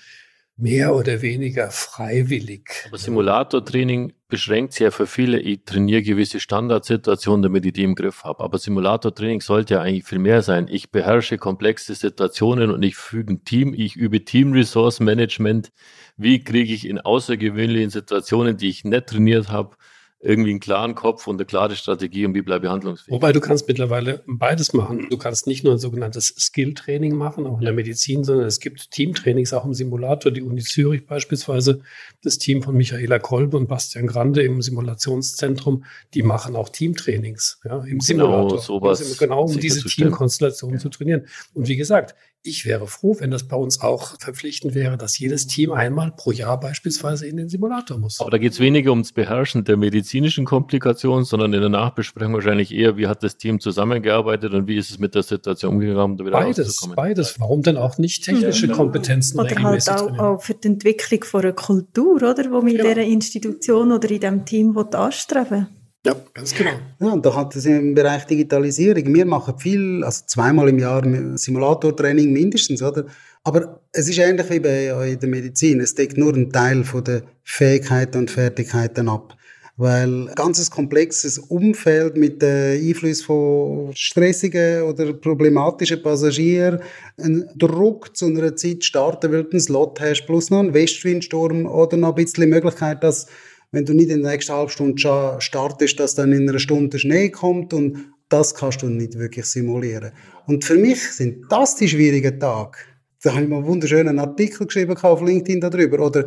mehr 0.57 0.95
oder 0.95 1.21
weniger 1.21 1.69
freiwillig. 1.69 2.69
Aber 2.87 2.97
Simulatortraining 2.97 4.13
beschränkt 4.27 4.73
sich 4.73 4.81
ja 4.81 4.91
für 4.91 5.05
viele. 5.05 5.39
Ich 5.39 5.63
trainiere 5.65 6.01
gewisse 6.01 6.39
Standardsituationen, 6.39 7.43
damit 7.43 7.65
ich 7.65 7.73
die 7.73 7.83
im 7.83 7.93
Griff 7.93 8.23
habe. 8.23 8.43
Aber 8.43 8.57
Simulatortraining 8.57 9.41
sollte 9.41 9.75
ja 9.75 9.81
eigentlich 9.81 10.05
viel 10.05 10.19
mehr 10.19 10.41
sein. 10.41 10.67
Ich 10.69 10.91
beherrsche 10.91 11.37
komplexe 11.37 11.93
Situationen 11.93 12.71
und 12.71 12.81
ich 12.81 12.95
füge 12.95 13.33
ein 13.33 13.43
Team, 13.43 13.73
ich 13.75 13.95
übe 13.95 14.25
Team 14.25 14.51
Resource 14.51 14.99
Management. 14.99 15.71
Wie 16.17 16.43
kriege 16.43 16.73
ich 16.73 16.87
in 16.87 16.99
außergewöhnlichen 16.99 17.91
Situationen, 17.91 18.57
die 18.57 18.69
ich 18.69 18.83
nicht 18.83 19.07
trainiert 19.07 19.49
habe, 19.49 19.77
irgendwie 20.19 20.49
einen 20.49 20.59
klaren 20.59 20.95
Kopf 20.95 21.27
und 21.27 21.35
eine 21.35 21.45
klare 21.45 21.75
Strategie 21.75 22.25
und 22.25 22.33
wie 22.33 22.41
bleibe 22.41 22.65
ich 22.65 22.71
handlungsfähig. 22.71 23.13
Wobei 23.13 23.31
du 23.33 23.39
kannst 23.39 23.67
mittlerweile 23.67 24.23
beides 24.25 24.73
machen. 24.73 25.07
Du 25.09 25.17
kannst 25.17 25.45
nicht 25.45 25.63
nur 25.63 25.73
ein 25.73 25.79
sogenanntes 25.79 26.33
Skill-Training 26.37 27.15
machen, 27.15 27.45
auch 27.45 27.59
in 27.59 27.65
der 27.65 27.73
Medizin, 27.73 28.23
sondern 28.23 28.47
es 28.47 28.59
gibt 28.59 28.89
Teamtrainings 28.91 29.53
auch 29.53 29.63
im 29.63 29.75
Simulator. 29.75 30.31
Die 30.31 30.41
Uni 30.41 30.61
Zürich 30.61 31.05
beispielsweise, 31.05 31.81
das 32.23 32.39
Team 32.39 32.63
von 32.63 32.75
Michaela 32.75 33.19
Kolbe 33.19 33.57
und 33.57 33.67
Bastian 33.67 34.07
Grande 34.07 34.41
im 34.41 34.61
Simulationszentrum, 34.61 35.83
die 36.15 36.23
machen 36.23 36.55
auch 36.55 36.69
Teamtrainings 36.69 37.61
ja, 37.63 37.77
im 37.83 37.99
genau 37.99 38.01
Simulator. 38.01 38.59
Sowas 38.59 39.17
genau, 39.19 39.43
um 39.43 39.59
diese 39.59 39.87
Teamkonstellation 39.87 40.73
ja. 40.73 40.79
zu 40.79 40.89
trainieren. 40.89 41.27
Und 41.53 41.67
wie 41.67 41.75
gesagt, 41.75 42.15
ich 42.43 42.65
wäre 42.65 42.87
froh, 42.87 43.17
wenn 43.19 43.31
das 43.31 43.47
bei 43.47 43.57
uns 43.57 43.81
auch 43.81 44.15
verpflichtend 44.19 44.73
wäre, 44.73 44.97
dass 44.97 45.19
jedes 45.19 45.47
Team 45.47 45.71
einmal 45.71 46.11
pro 46.11 46.31
Jahr 46.31 46.59
beispielsweise 46.59 47.27
in 47.27 47.37
den 47.37 47.49
Simulator 47.49 47.97
muss. 47.97 48.19
Aber 48.19 48.31
da 48.31 48.37
geht 48.37 48.53
es 48.53 48.59
weniger 48.59 48.91
ums 48.91 49.11
Beherrschen 49.11 49.63
der 49.65 49.77
medizinischen 49.77 50.45
Komplikationen, 50.45 51.25
sondern 51.25 51.53
in 51.53 51.61
der 51.61 51.69
Nachbesprechung 51.69 52.33
wahrscheinlich 52.33 52.73
eher, 52.73 52.97
wie 52.97 53.07
hat 53.07 53.23
das 53.23 53.37
Team 53.37 53.59
zusammengearbeitet 53.59 54.53
und 54.53 54.67
wie 54.67 54.77
ist 54.77 54.89
es 54.89 54.99
mit 54.99 55.15
der 55.15 55.23
Situation 55.23 55.73
umgegangen, 55.73 56.17
da 56.17 56.25
wieder 56.25 56.37
Beides, 56.37 56.89
beides. 56.95 57.39
Warum 57.39 57.61
denn 57.63 57.77
auch 57.77 57.97
nicht 57.97 58.23
technische 58.23 58.69
Kompetenzen 58.69 59.39
Oder 59.39 59.55
halt 59.61 59.89
auch, 59.89 60.17
auch, 60.17 60.41
für 60.41 60.53
die 60.53 60.67
Entwicklung 60.67 61.23
von 61.23 61.41
einer 61.41 61.53
Kultur, 61.53 62.15
oder, 62.15 62.45
wo 62.49 62.61
man 62.61 62.67
in 62.67 62.77
dieser 62.77 62.97
Institution 62.97 63.91
oder 63.91 64.09
in 64.09 64.19
diesem 64.19 64.45
Team 64.45 64.77
anstreben 64.77 65.67
ja, 66.07 66.15
ganz 66.33 66.55
genau. 66.55 66.71
Ja, 66.99 67.11
und 67.11 67.25
da 67.25 67.35
hat 67.35 67.53
es 67.55 67.65
im 67.65 67.93
Bereich 67.93 68.25
Digitalisierung, 68.25 69.13
wir 69.13 69.25
machen 69.25 69.59
viel, 69.59 70.03
also 70.05 70.23
zweimal 70.25 70.69
im 70.69 70.79
Jahr 70.79 71.03
Simulatortraining 71.37 72.31
mindestens, 72.31 72.81
oder? 72.81 73.05
Aber 73.43 73.81
es 73.91 74.07
ist 74.07 74.17
ähnlich 74.17 74.49
wie 74.49 74.59
bei 74.59 75.11
in 75.11 75.19
der 75.19 75.29
Medizin. 75.29 75.81
Es 75.81 75.95
deckt 75.95 76.17
nur 76.17 76.33
einen 76.33 76.49
Teil 76.51 76.85
von 76.85 77.03
der 77.03 77.23
Fähigkeiten 77.43 78.19
und 78.19 78.31
Fertigkeiten 78.31 79.09
ab. 79.09 79.35
Weil 79.75 80.29
ein 80.29 80.35
ganzes 80.35 80.71
komplexes 80.71 81.37
Umfeld 81.37 82.17
mit 82.17 82.41
dem 82.41 82.87
Einfluss 82.87 83.21
von 83.21 83.91
stressigen 83.93 84.83
oder 84.83 85.13
problematischen 85.13 86.01
Passagieren, 86.01 86.79
ein 87.17 87.47
Druck 87.55 88.15
zu 88.17 88.25
einer 88.25 88.55
Zeit 88.55 88.83
starten, 88.83 89.31
weil 89.31 89.43
du 89.43 89.51
einen 89.51 89.59
Slot 89.59 89.99
hast, 89.99 90.25
plus 90.25 90.49
noch 90.49 90.59
einen 90.59 90.73
Westwindsturm 90.73 91.67
oder 91.67 91.95
noch 91.95 92.09
ein 92.09 92.23
bisschen 92.23 92.49
Möglichkeit, 92.49 93.03
dass 93.03 93.27
wenn 93.71 93.85
du 93.85 93.93
nicht 93.93 94.09
in 94.09 94.23
der 94.23 94.31
nächsten 94.31 94.53
halben 94.53 94.69
Stunde 94.69 95.37
startest, 95.39 95.99
dass 95.99 96.15
dann 96.15 96.31
in 96.31 96.49
einer 96.49 96.59
Stunde 96.59 96.99
Schnee 96.99 97.29
kommt 97.29 97.73
und 97.73 98.13
das 98.29 98.55
kannst 98.55 98.81
du 98.81 98.87
nicht 98.87 99.17
wirklich 99.17 99.45
simulieren. 99.45 100.11
Und 100.45 100.65
für 100.65 100.75
mich 100.75 101.01
sind 101.01 101.45
das 101.49 101.75
die 101.75 101.87
schwierigen 101.87 102.39
Tage. 102.39 102.77
Da 103.23 103.33
habe 103.33 103.43
ich 103.43 103.49
mal 103.49 103.57
einen 103.57 103.67
wunderschönen 103.67 104.19
Artikel 104.19 104.67
geschrieben 104.67 104.97
auf 104.97 105.21
LinkedIn 105.21 105.61
darüber. 105.61 106.05
Oder 106.05 106.25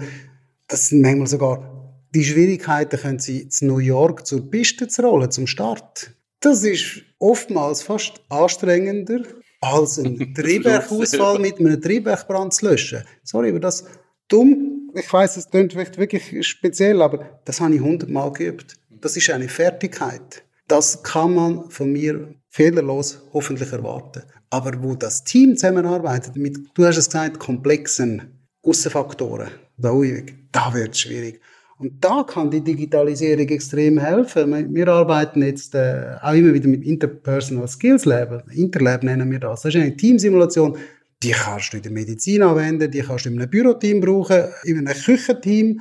das 0.66 0.88
sind 0.88 1.02
manchmal 1.02 1.26
sogar 1.26 1.80
die 2.14 2.24
Schwierigkeiten, 2.24 2.98
können 2.98 3.18
sie 3.18 3.48
zu 3.48 3.66
New 3.66 3.78
York 3.78 4.26
zur 4.26 4.50
Piste 4.50 4.88
zu 4.88 5.02
rollen, 5.02 5.30
zum 5.30 5.46
Start. 5.46 6.10
Das 6.40 6.64
ist 6.64 7.02
oftmals 7.18 7.82
fast 7.82 8.20
anstrengender, 8.28 9.22
als 9.60 9.98
ein 9.98 10.34
Triebwerkausfall 10.34 11.38
mit 11.38 11.60
einem 11.60 11.80
Triebwerkbrand 11.80 12.54
zu 12.54 12.66
löschen. 12.66 13.04
Sorry, 13.22 13.50
aber 13.50 13.60
das 13.60 13.84
dumm 14.28 14.69
ich 14.94 15.12
weiß, 15.12 15.36
es 15.36 15.50
klingt 15.50 15.74
wirklich 15.74 16.46
speziell, 16.46 17.02
aber 17.02 17.40
das 17.44 17.60
habe 17.60 17.74
ich 17.74 17.80
hundertmal 17.80 18.32
geübt. 18.32 18.74
Das 18.88 19.16
ist 19.16 19.30
eine 19.30 19.48
Fertigkeit. 19.48 20.44
Das 20.68 21.02
kann 21.02 21.34
man 21.34 21.70
von 21.70 21.92
mir 21.92 22.34
fehlerlos 22.48 23.26
hoffentlich 23.32 23.72
erwarten. 23.72 24.22
Aber 24.50 24.82
wo 24.82 24.94
das 24.94 25.24
Team 25.24 25.56
zusammenarbeitet, 25.56 26.36
mit, 26.36 26.58
du 26.74 26.84
hast 26.84 26.96
es 26.96 27.06
gesagt, 27.06 27.38
komplexen 27.38 28.22
Außenfaktoren, 28.62 29.48
da 29.76 29.92
wird 29.92 30.90
es 30.90 31.00
schwierig. 31.00 31.40
Und 31.78 32.04
da 32.04 32.24
kann 32.24 32.50
die 32.50 32.60
Digitalisierung 32.60 33.48
extrem 33.48 33.98
helfen. 33.98 34.74
Wir 34.74 34.88
arbeiten 34.88 35.42
jetzt 35.42 35.74
äh, 35.74 36.14
auch 36.20 36.34
immer 36.34 36.52
wieder 36.52 36.68
mit 36.68 36.84
Interpersonal 36.84 37.66
Skills 37.68 38.04
Lab. 38.04 38.44
Interlab 38.52 39.02
nennen 39.02 39.30
wir 39.30 39.38
das. 39.38 39.62
Das 39.62 39.74
ist 39.74 39.80
eine 39.80 39.96
Teamsimulation 39.96 40.76
die 41.22 41.32
kannst 41.32 41.72
du 41.72 41.76
in 41.76 41.82
der 41.82 41.92
Medizin 41.92 42.42
anwenden, 42.42 42.90
die 42.90 43.00
kannst 43.00 43.26
du 43.26 43.30
in 43.30 43.38
einem 43.38 43.50
Büroteam 43.50 44.00
brauchen, 44.00 44.44
in 44.64 44.78
einem 44.78 44.98
Küchenteam. 44.98 45.80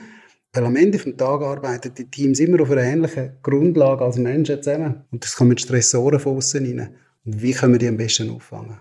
Weil 0.52 0.66
am 0.66 0.76
Ende 0.76 0.98
des 0.98 1.16
Tages 1.16 1.48
arbeiten 1.48 1.94
die 1.94 2.10
Teams 2.10 2.40
immer 2.40 2.62
auf 2.62 2.72
einer 2.72 2.82
ähnlichen 2.82 3.38
Grundlage 3.44 4.04
als 4.04 4.18
Menschen 4.18 4.62
zusammen. 4.62 5.06
Und 5.12 5.24
das 5.24 5.36
kommen 5.36 5.58
Stressoren 5.58 6.20
von 6.20 6.38
außen 6.38 6.66
rein. 6.66 6.96
Und 7.24 7.42
wie 7.42 7.54
können 7.54 7.74
wir 7.74 7.80
die 7.80 7.88
am 7.88 7.98
besten 7.98 8.32
auffangen? 8.32 8.80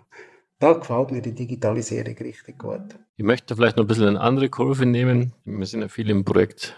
Da 0.59 0.73
gefällt 0.73 1.13
mir 1.13 1.23
die 1.23 1.35
Digitalisierung 1.35 2.17
richtig 2.17 2.59
gut. 2.59 2.99
Ich 3.17 3.25
möchte 3.25 3.55
vielleicht 3.55 3.77
noch 3.77 3.85
ein 3.85 3.87
bisschen 3.87 4.09
eine 4.09 4.21
andere 4.21 4.49
Kurve 4.49 4.87
nehmen. 4.87 5.33
Wir 5.45 5.67
sind 5.67 5.83
ja 5.83 5.89
viel 5.89 6.11
im 6.11 6.25
Projekt 6.25 6.75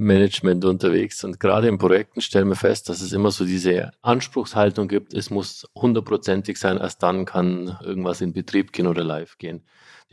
Management 0.00 0.64
unterwegs 0.64 1.22
und 1.24 1.38
gerade 1.38 1.68
in 1.68 1.76
Projekten 1.76 2.22
stellen 2.22 2.48
wir 2.48 2.56
fest, 2.56 2.88
dass 2.88 3.02
es 3.02 3.12
immer 3.12 3.30
so 3.30 3.44
diese 3.44 3.90
Anspruchshaltung 4.00 4.88
gibt, 4.88 5.12
es 5.12 5.28
muss 5.28 5.68
hundertprozentig 5.74 6.56
sein, 6.56 6.78
erst 6.78 7.02
dann 7.02 7.26
kann 7.26 7.78
irgendwas 7.84 8.22
in 8.22 8.32
Betrieb 8.32 8.72
gehen 8.72 8.86
oder 8.86 9.04
live 9.04 9.36
gehen. 9.36 9.62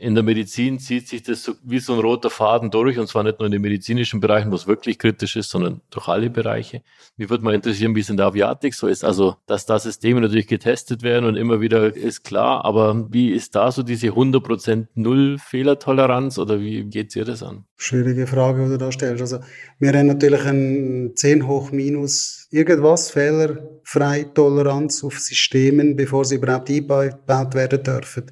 In 0.00 0.14
der 0.14 0.22
Medizin 0.22 0.78
zieht 0.78 1.08
sich 1.08 1.24
das 1.24 1.42
so 1.42 1.54
wie 1.64 1.80
so 1.80 1.92
ein 1.94 1.98
roter 1.98 2.30
Faden 2.30 2.70
durch, 2.70 3.00
und 3.00 3.08
zwar 3.08 3.24
nicht 3.24 3.40
nur 3.40 3.46
in 3.46 3.52
den 3.52 3.60
medizinischen 3.60 4.20
Bereichen, 4.20 4.52
wo 4.52 4.54
es 4.54 4.68
wirklich 4.68 4.96
kritisch 4.96 5.34
ist, 5.34 5.50
sondern 5.50 5.80
durch 5.90 6.06
alle 6.06 6.30
Bereiche. 6.30 6.82
Mich 7.16 7.28
würde 7.28 7.42
mal 7.42 7.52
interessieren, 7.52 7.96
wie 7.96 8.00
es 8.00 8.08
in 8.08 8.16
der 8.16 8.26
Aviatik 8.26 8.74
so 8.74 8.86
ist. 8.86 9.04
Also, 9.04 9.34
dass 9.48 9.66
da 9.66 9.76
Systeme 9.76 10.20
natürlich 10.20 10.46
getestet 10.46 11.02
werden 11.02 11.24
und 11.24 11.34
immer 11.34 11.60
wieder 11.60 11.96
ist 11.96 12.22
klar, 12.22 12.64
aber 12.64 13.08
wie 13.12 13.32
ist 13.32 13.56
da 13.56 13.72
so 13.72 13.82
diese 13.82 14.10
100% 14.10 14.86
Null-Fehlertoleranz 14.94 16.38
oder 16.38 16.60
wie 16.60 16.84
geht 16.84 17.16
ihr 17.16 17.24
das 17.24 17.42
an? 17.42 17.64
Schwierige 17.76 18.28
Frage, 18.28 18.62
die 18.62 18.70
du 18.70 18.78
da 18.78 18.92
stellst. 18.92 19.20
Also, 19.20 19.40
wir 19.80 19.92
haben 19.92 20.06
natürlich 20.06 20.44
ein 20.44 21.10
10 21.16 21.48
hoch 21.48 21.72
minus 21.72 22.46
irgendwas 22.52 23.10
fehlerfrei 23.10 24.22
Toleranz 24.32 25.02
auf 25.02 25.18
Systemen, 25.18 25.96
bevor 25.96 26.24
sie 26.24 26.36
überhaupt 26.36 26.70
eingebaut 26.70 27.54
werden 27.56 27.82
dürfen. 27.82 28.30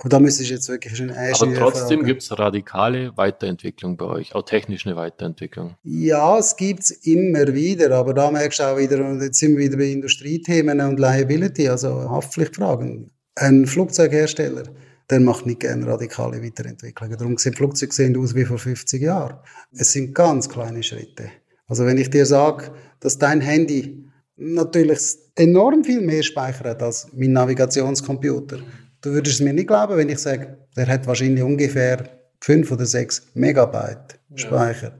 Aber 0.00 0.08
da 0.08 0.18
müsste 0.18 0.42
ich 0.42 0.48
jetzt 0.48 0.66
wirklich 0.70 0.96
schon 0.96 1.10
Aber 1.10 1.54
trotzdem 1.54 2.04
gibt 2.04 2.22
es 2.22 2.38
radikale 2.38 3.14
Weiterentwicklung 3.18 3.98
bei 3.98 4.06
euch, 4.06 4.34
auch 4.34 4.42
technische 4.42 4.96
Weiterentwicklung. 4.96 5.74
Ja, 5.82 6.38
es 6.38 6.56
gibt 6.56 6.84
es 6.84 6.90
immer 6.90 7.52
wieder, 7.52 7.94
aber 7.94 8.14
da 8.14 8.30
merkst 8.30 8.60
du 8.60 8.62
auch 8.62 8.78
wieder, 8.78 9.04
und 9.04 9.20
jetzt 9.20 9.38
sind 9.38 9.58
wir 9.58 9.66
wieder 9.66 9.76
bei 9.76 9.90
Industriethemen 9.90 10.80
und 10.80 10.98
Liability, 10.98 11.68
also 11.68 12.08
Haftpflichtfragen. 12.08 13.10
Ein 13.34 13.66
Flugzeughersteller, 13.66 14.62
der 15.10 15.20
macht 15.20 15.44
nicht 15.44 15.60
gerne 15.60 15.86
radikale 15.86 16.42
Weiterentwicklungen. 16.42 17.18
Darum 17.18 17.36
sehen 17.36 17.52
Flugzeuge 17.52 17.92
sehen 17.92 18.16
aus 18.16 18.34
wie 18.34 18.46
vor 18.46 18.56
50 18.56 19.02
Jahren. 19.02 19.36
Es 19.72 19.92
sind 19.92 20.14
ganz 20.14 20.48
kleine 20.48 20.82
Schritte. 20.82 21.30
Also 21.66 21.84
wenn 21.84 21.98
ich 21.98 22.08
dir 22.08 22.24
sage, 22.24 22.72
dass 23.00 23.18
dein 23.18 23.42
Handy 23.42 24.02
natürlich 24.36 24.98
enorm 25.34 25.84
viel 25.84 26.00
mehr 26.00 26.22
speichert 26.22 26.82
als 26.82 27.08
mein 27.12 27.32
Navigationscomputer, 27.32 28.60
Du 29.02 29.10
würdest 29.12 29.40
es 29.40 29.44
mir 29.44 29.52
nicht 29.52 29.68
glauben, 29.68 29.96
wenn 29.96 30.08
ich 30.08 30.18
sage, 30.18 30.58
der 30.76 30.86
hat 30.86 31.06
wahrscheinlich 31.06 31.42
ungefähr 31.42 32.08
fünf 32.40 32.70
oder 32.70 32.86
sechs 32.86 33.30
Megabyte 33.34 34.18
Speicher. 34.34 34.88
Ja. 34.88 34.98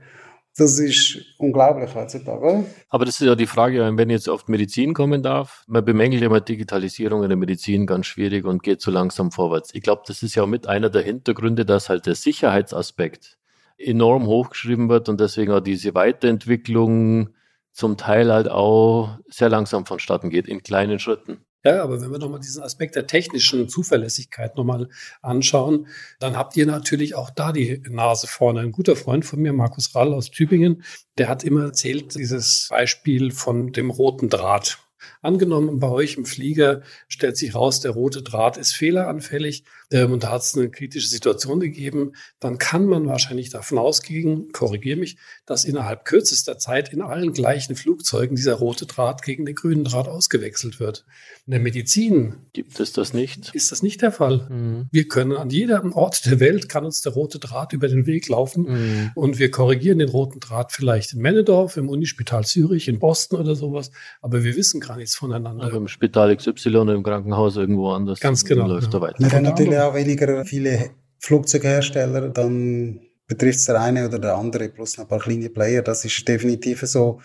Das 0.57 0.79
ist 0.79 1.17
unglaublich 1.37 1.95
heutzutage, 1.95 2.41
oder? 2.41 2.65
Aber 2.89 3.05
das 3.05 3.21
ist 3.21 3.25
ja 3.25 3.35
die 3.35 3.47
Frage, 3.47 3.89
wenn 3.95 4.09
ich 4.09 4.15
jetzt 4.15 4.29
auf 4.29 4.47
Medizin 4.49 4.93
kommen 4.93 5.23
darf. 5.23 5.63
Man 5.67 5.85
bemängelt 5.85 6.21
immer 6.23 6.41
Digitalisierung 6.41 7.23
in 7.23 7.29
der 7.29 7.37
Medizin 7.37 7.85
ganz 7.85 8.07
schwierig 8.07 8.43
und 8.43 8.61
geht 8.61 8.81
zu 8.81 8.91
langsam 8.91 9.31
vorwärts. 9.31 9.73
Ich 9.73 9.81
glaube, 9.81 10.01
das 10.05 10.23
ist 10.23 10.35
ja 10.35 10.43
auch 10.43 10.47
mit 10.47 10.67
einer 10.67 10.89
der 10.89 11.03
Hintergründe, 11.03 11.65
dass 11.65 11.87
halt 11.87 12.05
der 12.05 12.15
Sicherheitsaspekt 12.15 13.37
enorm 13.77 14.27
hochgeschrieben 14.27 14.89
wird 14.89 15.07
und 15.07 15.21
deswegen 15.21 15.53
auch 15.53 15.61
diese 15.61 15.95
Weiterentwicklung 15.95 17.29
zum 17.71 17.95
Teil 17.95 18.31
halt 18.31 18.49
auch 18.49 19.17
sehr 19.27 19.49
langsam 19.49 19.85
vonstatten 19.85 20.29
geht, 20.29 20.47
in 20.47 20.63
kleinen 20.63 20.99
Schritten. 20.99 21.45
Ja, 21.63 21.83
aber 21.83 22.01
wenn 22.01 22.11
wir 22.11 22.17
nochmal 22.17 22.39
diesen 22.39 22.63
Aspekt 22.63 22.95
der 22.95 23.05
technischen 23.05 23.69
Zuverlässigkeit 23.69 24.57
nochmal 24.57 24.89
anschauen, 25.21 25.87
dann 26.19 26.35
habt 26.35 26.57
ihr 26.57 26.65
natürlich 26.65 27.13
auch 27.13 27.29
da 27.29 27.51
die 27.51 27.83
Nase 27.87 28.25
vorne. 28.25 28.61
Ein 28.61 28.71
guter 28.71 28.95
Freund 28.95 29.25
von 29.25 29.39
mir, 29.39 29.53
Markus 29.53 29.93
Rall 29.93 30.13
aus 30.13 30.31
Tübingen, 30.31 30.83
der 31.19 31.29
hat 31.29 31.43
immer 31.43 31.65
erzählt, 31.65 32.15
dieses 32.15 32.67
Beispiel 32.69 33.31
von 33.31 33.73
dem 33.73 33.91
roten 33.91 34.29
Draht. 34.29 34.79
Angenommen, 35.21 35.79
bei 35.79 35.89
euch 35.89 36.17
im 36.17 36.25
Flieger 36.25 36.81
stellt 37.07 37.37
sich 37.37 37.53
raus, 37.53 37.79
der 37.79 37.91
rote 37.91 38.23
Draht 38.23 38.57
ist 38.57 38.73
fehleranfällig 38.73 39.63
ähm, 39.91 40.13
und 40.13 40.23
da 40.23 40.31
hat 40.31 40.41
es 40.41 40.57
eine 40.57 40.69
kritische 40.69 41.07
Situation 41.07 41.59
gegeben, 41.59 42.13
dann 42.39 42.57
kann 42.57 42.87
man 42.87 43.05
wahrscheinlich 43.05 43.51
davon 43.51 43.77
ausgehen, 43.77 44.51
korrigiere 44.51 44.97
mich, 44.97 45.17
dass 45.45 45.63
innerhalb 45.63 46.05
kürzester 46.05 46.57
Zeit 46.57 46.91
in 46.91 47.01
allen 47.01 47.33
gleichen 47.33 47.75
Flugzeugen 47.75 48.35
dieser 48.35 48.55
rote 48.55 48.87
Draht 48.87 49.21
gegen 49.21 49.45
den 49.45 49.53
grünen 49.53 49.83
Draht 49.83 50.07
ausgewechselt 50.07 50.79
wird. 50.79 51.05
In 51.45 51.51
der 51.51 51.59
Medizin 51.59 52.37
gibt 52.53 52.79
es 52.79 52.93
das 52.93 53.13
nicht. 53.13 53.53
Ist 53.53 53.71
das 53.71 53.83
nicht 53.83 54.01
der 54.01 54.11
Fall? 54.11 54.47
Mhm. 54.49 54.87
Wir 54.91 55.07
können 55.07 55.33
an 55.33 55.49
jedem 55.49 55.93
Ort 55.93 56.25
der 56.25 56.39
Welt 56.39 56.67
kann 56.69 56.85
uns 56.85 57.01
der 57.01 57.13
rote 57.13 57.37
Draht 57.37 57.73
über 57.73 57.87
den 57.87 58.07
Weg 58.07 58.27
laufen 58.27 58.63
mhm. 58.63 59.11
und 59.15 59.37
wir 59.37 59.51
korrigieren 59.51 59.99
den 59.99 60.09
roten 60.09 60.39
Draht 60.39 60.71
vielleicht 60.71 61.13
in 61.13 61.19
Männedorf, 61.19 61.77
im 61.77 61.89
Unispital 61.89 62.43
Zürich, 62.43 62.87
in 62.87 62.99
Boston 62.99 63.39
oder 63.39 63.55
sowas, 63.55 63.91
aber 64.21 64.43
wir 64.43 64.55
wissen 64.55 64.79
gar 64.79 64.97
nichts 65.11 65.15
voneinander. 65.15 65.65
Aber 65.65 65.77
Im 65.77 65.87
Spital 65.87 66.35
XY, 66.35 66.93
im 66.93 67.03
Krankenhaus 67.03 67.57
irgendwo 67.57 67.91
anders. 67.91 68.19
Ganz 68.19 68.45
genau. 68.45 68.67
Läuft 68.67 68.93
ja. 68.93 68.99
da 68.99 69.01
weiter. 69.01 69.19
Wir 69.19 69.31
haben 69.31 69.43
natürlich 69.43 69.77
auch 69.77 69.93
weniger 69.93 70.45
viele 70.45 70.91
Flugzeughersteller, 71.19 72.29
dann 72.29 73.01
betrifft 73.27 73.59
es 73.59 73.65
der 73.65 73.81
eine 73.81 74.07
oder 74.07 74.19
der 74.19 74.35
andere 74.35 74.69
plus 74.69 74.97
noch 74.97 75.05
ein 75.05 75.07
paar 75.07 75.19
kleine 75.19 75.49
Player. 75.49 75.81
Das 75.81 76.03
ist 76.05 76.27
definitiv 76.27 76.81
so. 76.81 77.21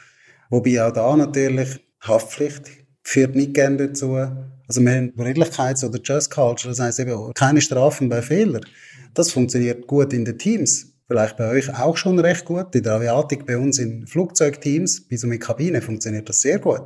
Wobei 0.51 0.85
auch 0.85 0.93
da 0.93 1.17
natürlich 1.17 1.81
Haftpflicht 2.01 2.63
führt 3.03 3.35
nicht 3.35 3.55
gerne 3.55 3.89
dazu. 3.89 4.17
Also 4.69 4.81
wir 4.81 4.93
haben 4.93 5.13
Redlichkeits- 5.17 5.85
oder 5.85 6.01
Just 6.03 6.31
Culture, 6.31 6.71
das 6.71 6.81
heißt 6.81 7.01
eben 7.01 7.33
keine 7.35 7.61
Strafen 7.61 8.09
bei 8.09 8.21
Fehlern. 8.21 8.65
Das 9.15 9.31
funktioniert 9.31 9.87
gut 9.87 10.13
in 10.13 10.25
den 10.25 10.39
Teams. 10.39 10.93
Vielleicht 11.09 11.37
bei 11.37 11.49
euch 11.51 11.73
auch 11.73 11.97
schon 11.97 12.19
recht 12.19 12.45
gut. 12.45 12.75
In 12.75 12.83
der 12.83 12.95
Aviatik 12.95 13.47
bei 13.47 13.57
uns 13.57 13.79
in 13.79 14.07
Flugzeugteams, 14.09 15.07
bis 15.09 15.23
um 15.23 15.31
die 15.31 15.39
Kabine 15.39 15.81
funktioniert 15.81 16.29
das 16.29 16.41
sehr 16.41 16.59
gut. 16.59 16.83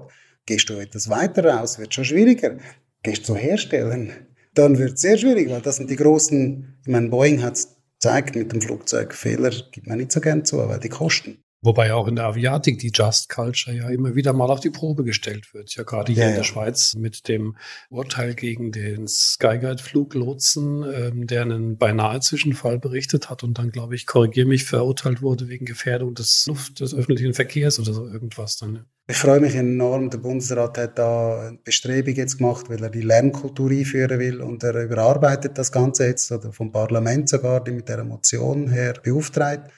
Gehst 0.47 0.69
du 0.69 0.75
etwas 0.75 1.09
weiter 1.09 1.45
raus, 1.45 1.79
wird 1.79 1.95
schon 1.95 2.05
schwieriger. 2.05 2.59
Gehst 3.03 3.23
du 3.23 3.35
zu 3.35 3.37
Herstellern, 3.37 4.13
dann 4.55 4.79
wird 4.79 4.95
es 4.95 5.01
sehr 5.01 5.17
schwierig, 5.17 5.49
weil 5.51 5.61
das 5.61 5.77
sind 5.77 5.91
die 5.91 5.97
großen, 5.97 6.79
ich 6.83 6.89
meine, 6.89 7.09
Boeing 7.09 7.43
hat 7.43 7.55
es 7.55 7.77
gezeigt 7.95 8.35
mit 8.35 8.53
dem 8.53 8.61
Flugzeug, 8.61 9.15
Fehler 9.15 9.51
gibt 9.71 9.87
man 9.87 9.99
nicht 9.99 10.13
so 10.13 10.21
gern 10.21 10.45
zu, 10.45 10.59
weil 10.59 10.81
die 10.81 10.89
kosten. 10.89 11.43
Wobei 11.63 11.93
auch 11.93 12.09
in 12.09 12.17
der 12.17 12.25
Aviatik 12.25 12.79
die 12.79 12.91
Just 12.93 13.29
Culture 13.29 13.77
ja 13.77 13.91
immer 13.91 14.15
wieder 14.15 14.33
mal 14.33 14.51
auf 14.51 14.61
die 14.61 14.71
Probe 14.71 15.05
gestellt 15.05 15.53
wird. 15.53 15.75
Ja, 15.75 15.83
gerade 15.83 16.11
hier 16.11 16.23
ja, 16.23 16.29
in 16.31 16.37
der. 16.37 16.45
Schweiz 16.45 16.95
mit 16.95 17.29
dem 17.29 17.55
Urteil 17.91 18.35
gegen 18.35 18.73
den 18.73 19.07
Skyguide-Fluglotsen, 19.07 20.85
ähm, 20.91 21.27
der 21.27 21.43
einen 21.43 21.77
beinahe 21.77 22.21
Zwischenfall 22.21 22.79
berichtet 22.79 23.29
hat 23.29 23.45
und 23.45 23.59
dann, 23.59 23.71
glaube 23.71 23.95
ich, 23.95 24.07
korrigiere 24.07 24.49
mich, 24.49 24.65
verurteilt 24.65 25.21
wurde 25.21 25.49
wegen 25.49 25.67
Gefährdung 25.67 26.15
des 26.15 26.47
Luft, 26.47 26.81
des 26.81 26.95
öffentlichen 26.95 27.35
Verkehrs 27.35 27.79
oder 27.79 27.93
so 27.93 28.07
irgendwas 28.07 28.57
dann. 28.57 28.87
Ich 29.07 29.17
freue 29.17 29.41
mich 29.41 29.55
enorm. 29.55 30.09
Der 30.09 30.19
Bundesrat 30.19 30.79
hat 30.79 30.99
da 30.99 31.49
eine 31.49 31.59
Bestrebung 31.59 32.15
jetzt 32.15 32.39
gemacht, 32.39 32.71
weil 32.71 32.83
er 32.83 32.91
die 32.91 33.03
Lernkultur 33.03 33.71
einführen 33.71 34.19
will 34.19 34.41
und 34.41 34.63
er 34.63 34.85
überarbeitet 34.85 35.59
das 35.59 35.71
Ganze 35.71 36.07
jetzt 36.07 36.33
oder 36.33 36.53
vom 36.53 36.73
Parlament 36.73 37.29
sogar, 37.29 37.63
die 37.63 37.73
mit 37.73 37.89
der 37.89 38.03
Motion 38.05 38.71
her 38.71 38.95
beauftragt. 39.03 39.71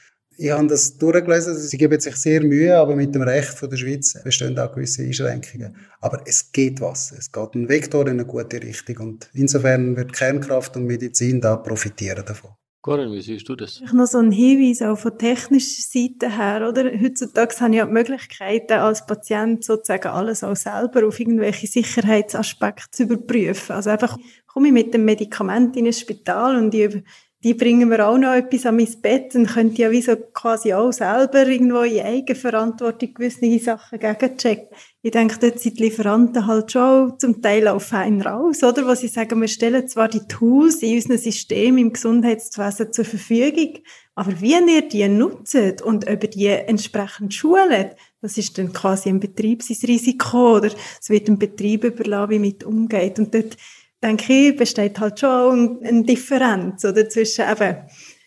Ich 0.45 0.51
habe 0.51 0.67
das 0.67 0.99
durchgelesen, 0.99 1.57
sie 1.57 1.79
geben 1.79 2.01
sich 2.01 2.17
sehr 2.17 2.43
Mühe, 2.43 2.77
aber 2.77 2.97
mit 2.97 3.15
dem 3.15 3.23
Recht 3.23 3.51
von 3.51 3.71
der 3.71 3.77
Schweiz 3.77 4.21
bestehen 4.25 4.59
auch 4.59 4.75
gewisse 4.75 5.05
Einschränkungen. 5.05 5.77
Aber 6.01 6.21
es 6.27 6.51
geht 6.51 6.81
was. 6.81 7.13
Es 7.13 7.31
geht 7.31 7.55
ein 7.55 7.69
Vektor 7.69 8.09
in 8.09 8.15
eine 8.15 8.27
gute 8.27 8.61
Richtung 8.61 8.97
und 9.07 9.31
insofern 9.35 9.97
wird 9.97 10.13
Kernkraft 10.13 10.77
und 10.77 10.87
Medizin 10.87 11.41
da 11.41 11.55
profitieren 11.55 12.25
davon. 12.27 12.51
Corinne, 12.81 13.13
wie 13.13 13.23
siehst 13.23 13.49
du 13.49 13.55
das? 13.55 13.81
Ich 13.85 13.93
noch 13.93 14.07
so 14.07 14.19
ein 14.19 14.33
Hinweis 14.33 14.83
auch 14.83 14.99
von 14.99 15.17
technischer 15.17 15.81
Seite 15.81 16.37
her, 16.37 16.69
oder? 16.69 16.91
Heutzutage 16.91 17.61
haben 17.61 17.75
ja 17.75 17.87
die 17.87 17.93
Möglichkeiten, 17.93 18.73
als 18.73 19.07
Patient 19.07 19.63
sozusagen 19.63 20.09
alles 20.09 20.43
auch 20.43 20.57
selber 20.57 21.07
auf 21.07 21.21
irgendwelche 21.21 21.69
Sicherheitsaspekte 21.69 22.91
zu 22.91 23.05
überprüfen. 23.05 23.77
Also 23.77 23.91
einfach 23.91 24.19
komme 24.49 24.67
ich 24.67 24.75
mit 24.75 24.93
dem 24.93 25.05
Medikament 25.05 25.77
in 25.77 25.87
ein 25.87 25.93
Spital 25.93 26.57
und 26.57 26.75
ich 26.75 27.01
die 27.43 27.55
bringen 27.55 27.89
mir 27.89 28.07
auch 28.07 28.19
noch 28.19 28.35
etwas 28.35 28.67
an 28.67 28.77
mein 28.77 28.89
Bett 29.01 29.35
und 29.35 29.47
können 29.49 29.75
ja 29.75 29.91
wie 29.91 30.03
so 30.03 30.15
quasi 30.17 30.73
auch 30.75 30.93
selber 30.93 31.47
irgendwo 31.47 31.81
in 31.81 32.01
Eigenverantwortung 32.01 33.15
gewisse 33.15 33.59
Sachen 33.59 33.99
gegenchecken. 33.99 34.69
Ich 35.03 35.11
denke, 35.11 35.39
dort 35.41 35.59
sind 35.59 35.79
die 35.79 35.85
Lieferanten 35.85 36.47
halt 36.47 36.71
schon 36.71 37.19
zum 37.19 37.43
Teil 37.43 37.67
auch 37.67 37.81
fein 37.81 38.21
raus, 38.21 38.63
oder? 38.63 38.87
Wo 38.87 38.95
sie 38.95 39.09
sagen, 39.09 39.41
wir 39.41 39.49
stellen 39.49 39.89
zwar 39.89 40.09
die 40.09 40.27
Tools 40.29 40.83
in 40.83 40.95
unserem 40.95 41.19
System 41.19 41.79
im 41.79 41.93
Gesundheitswesen 41.93 42.93
zur 42.93 43.05
Verfügung, 43.05 43.79
aber 44.15 44.41
wie 44.41 44.53
ihr 44.53 44.89
die 44.89 45.09
nutzt 45.09 45.83
und 45.83 46.09
über 46.09 46.29
die 46.29 46.47
entsprechend 46.47 47.35
schult, 47.35 47.97
das 48.21 48.39
ist 48.39 48.57
dann 48.59 48.73
quasi 48.73 49.09
ein 49.09 49.19
Betriebsrisiko 49.19 50.59
oder 50.59 50.71
es 51.01 51.11
wird 51.11 51.27
dem 51.27 51.39
Betrieb 51.39 51.83
überlassen, 51.83 52.31
wie 52.31 52.39
mit 52.39 52.63
umgeht. 52.63 53.19
Und 53.19 53.35
dort 53.35 53.57
denke 54.03 54.33
ich, 54.33 54.57
besteht 54.57 54.99
halt 54.99 55.21
schon 55.21 55.81
eine 55.83 56.03
Differenz 56.03 56.85
oder, 56.85 57.09
zwischen 57.09 57.45
eben, 57.49 57.77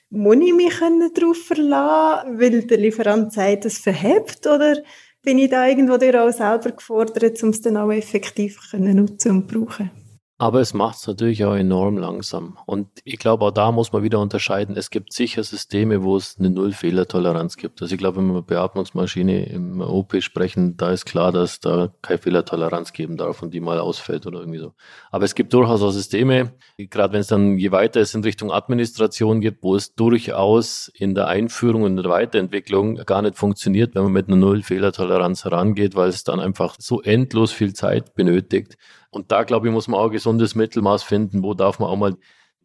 muss 0.09 0.37
ich 0.37 0.53
mich 0.53 0.79
darauf 1.13 1.37
verlassen, 1.37 2.39
weil 2.39 2.61
der 2.61 2.77
Lieferant 2.77 3.33
sagt, 3.33 3.65
es 3.65 3.79
verhebt, 3.79 4.45
oder 4.47 4.77
bin 5.21 5.39
ich 5.39 5.49
da 5.49 5.67
irgendwo 5.67 5.95
auch 5.95 6.31
selber 6.31 6.71
gefordert, 6.71 7.41
um 7.43 7.49
es 7.49 7.61
dann 7.61 7.77
auch 7.77 7.91
effektiv 7.91 8.59
nutzen 8.73 9.31
und 9.31 9.47
brauchen? 9.47 10.04
Aber 10.37 10.59
es 10.59 10.73
macht 10.73 10.97
es 10.97 11.07
natürlich 11.07 11.45
auch 11.45 11.55
enorm 11.55 11.97
langsam. 11.97 12.57
Und 12.65 12.89
ich 13.05 13.19
glaube, 13.19 13.45
auch 13.45 13.51
da 13.51 13.71
muss 13.71 13.93
man 13.93 14.03
wieder 14.03 14.19
unterscheiden. 14.19 14.75
Es 14.75 14.89
gibt 14.89 15.13
sicher 15.13 15.45
Systeme, 15.45 16.03
wo 16.03 16.17
es 16.17 16.35
eine 16.37 16.49
Null-Fehlertoleranz 16.49 17.55
gibt. 17.55 17.81
Also 17.81 17.95
ich 17.95 17.99
glaube, 17.99 18.17
wenn 18.17 18.33
wir 18.33 18.41
Beatmungsmaschine 18.41 19.45
im 19.45 19.79
OP 19.79 20.21
sprechen, 20.21 20.75
da 20.75 20.91
ist 20.91 21.05
klar, 21.05 21.31
dass 21.31 21.61
da 21.61 21.93
keine 22.01 22.17
Fehlertoleranz 22.17 22.91
geben 22.91 23.15
darf 23.15 23.41
und 23.43 23.53
die 23.53 23.61
mal 23.61 23.79
ausfällt 23.79 24.27
oder 24.27 24.39
irgendwie 24.39 24.59
so. 24.59 24.73
Aber 25.09 25.23
es 25.23 25.35
gibt 25.35 25.53
durchaus 25.53 25.81
auch 25.81 25.91
Systeme, 25.91 26.51
gerade 26.77 27.13
wenn 27.13 27.21
es 27.21 27.27
dann 27.27 27.57
je 27.57 27.71
weiter 27.71 28.01
es 28.01 28.13
in 28.13 28.21
Richtung 28.21 28.51
Administration 28.51 29.39
gibt, 29.39 29.63
wo 29.63 29.73
es 29.73 29.95
durchaus 29.95 30.91
in 30.95 31.15
der 31.15 31.27
Einführung 31.27 31.83
und 31.83 31.95
der 31.95 32.11
Weiterentwicklung 32.11 32.95
gar 33.05 33.21
nicht 33.21 33.37
funktioniert, 33.37 33.95
wenn 33.95 34.03
man 34.03 34.11
mit 34.11 34.27
einer 34.27 34.35
Null-Fehlertoleranz 34.35 35.45
herangeht, 35.45 35.95
weil 35.95 36.09
es 36.09 36.25
dann 36.25 36.41
einfach 36.41 36.75
so 36.77 37.01
endlos 37.01 37.53
viel 37.53 37.71
Zeit 37.71 38.15
benötigt 38.15 38.75
und 39.15 39.31
da, 39.31 39.43
glaube 39.43 39.67
ich, 39.67 39.73
muss 39.73 39.87
man 39.87 39.97
auch 39.97 40.07
ein 40.07 40.11
gesundes 40.11 40.55
Mittelmaß 40.55 41.03
finden, 41.03 41.41
wo 41.41 41.53
darf 41.53 41.79
man 41.79 41.89
auch 41.89 41.95
mal 41.95 42.17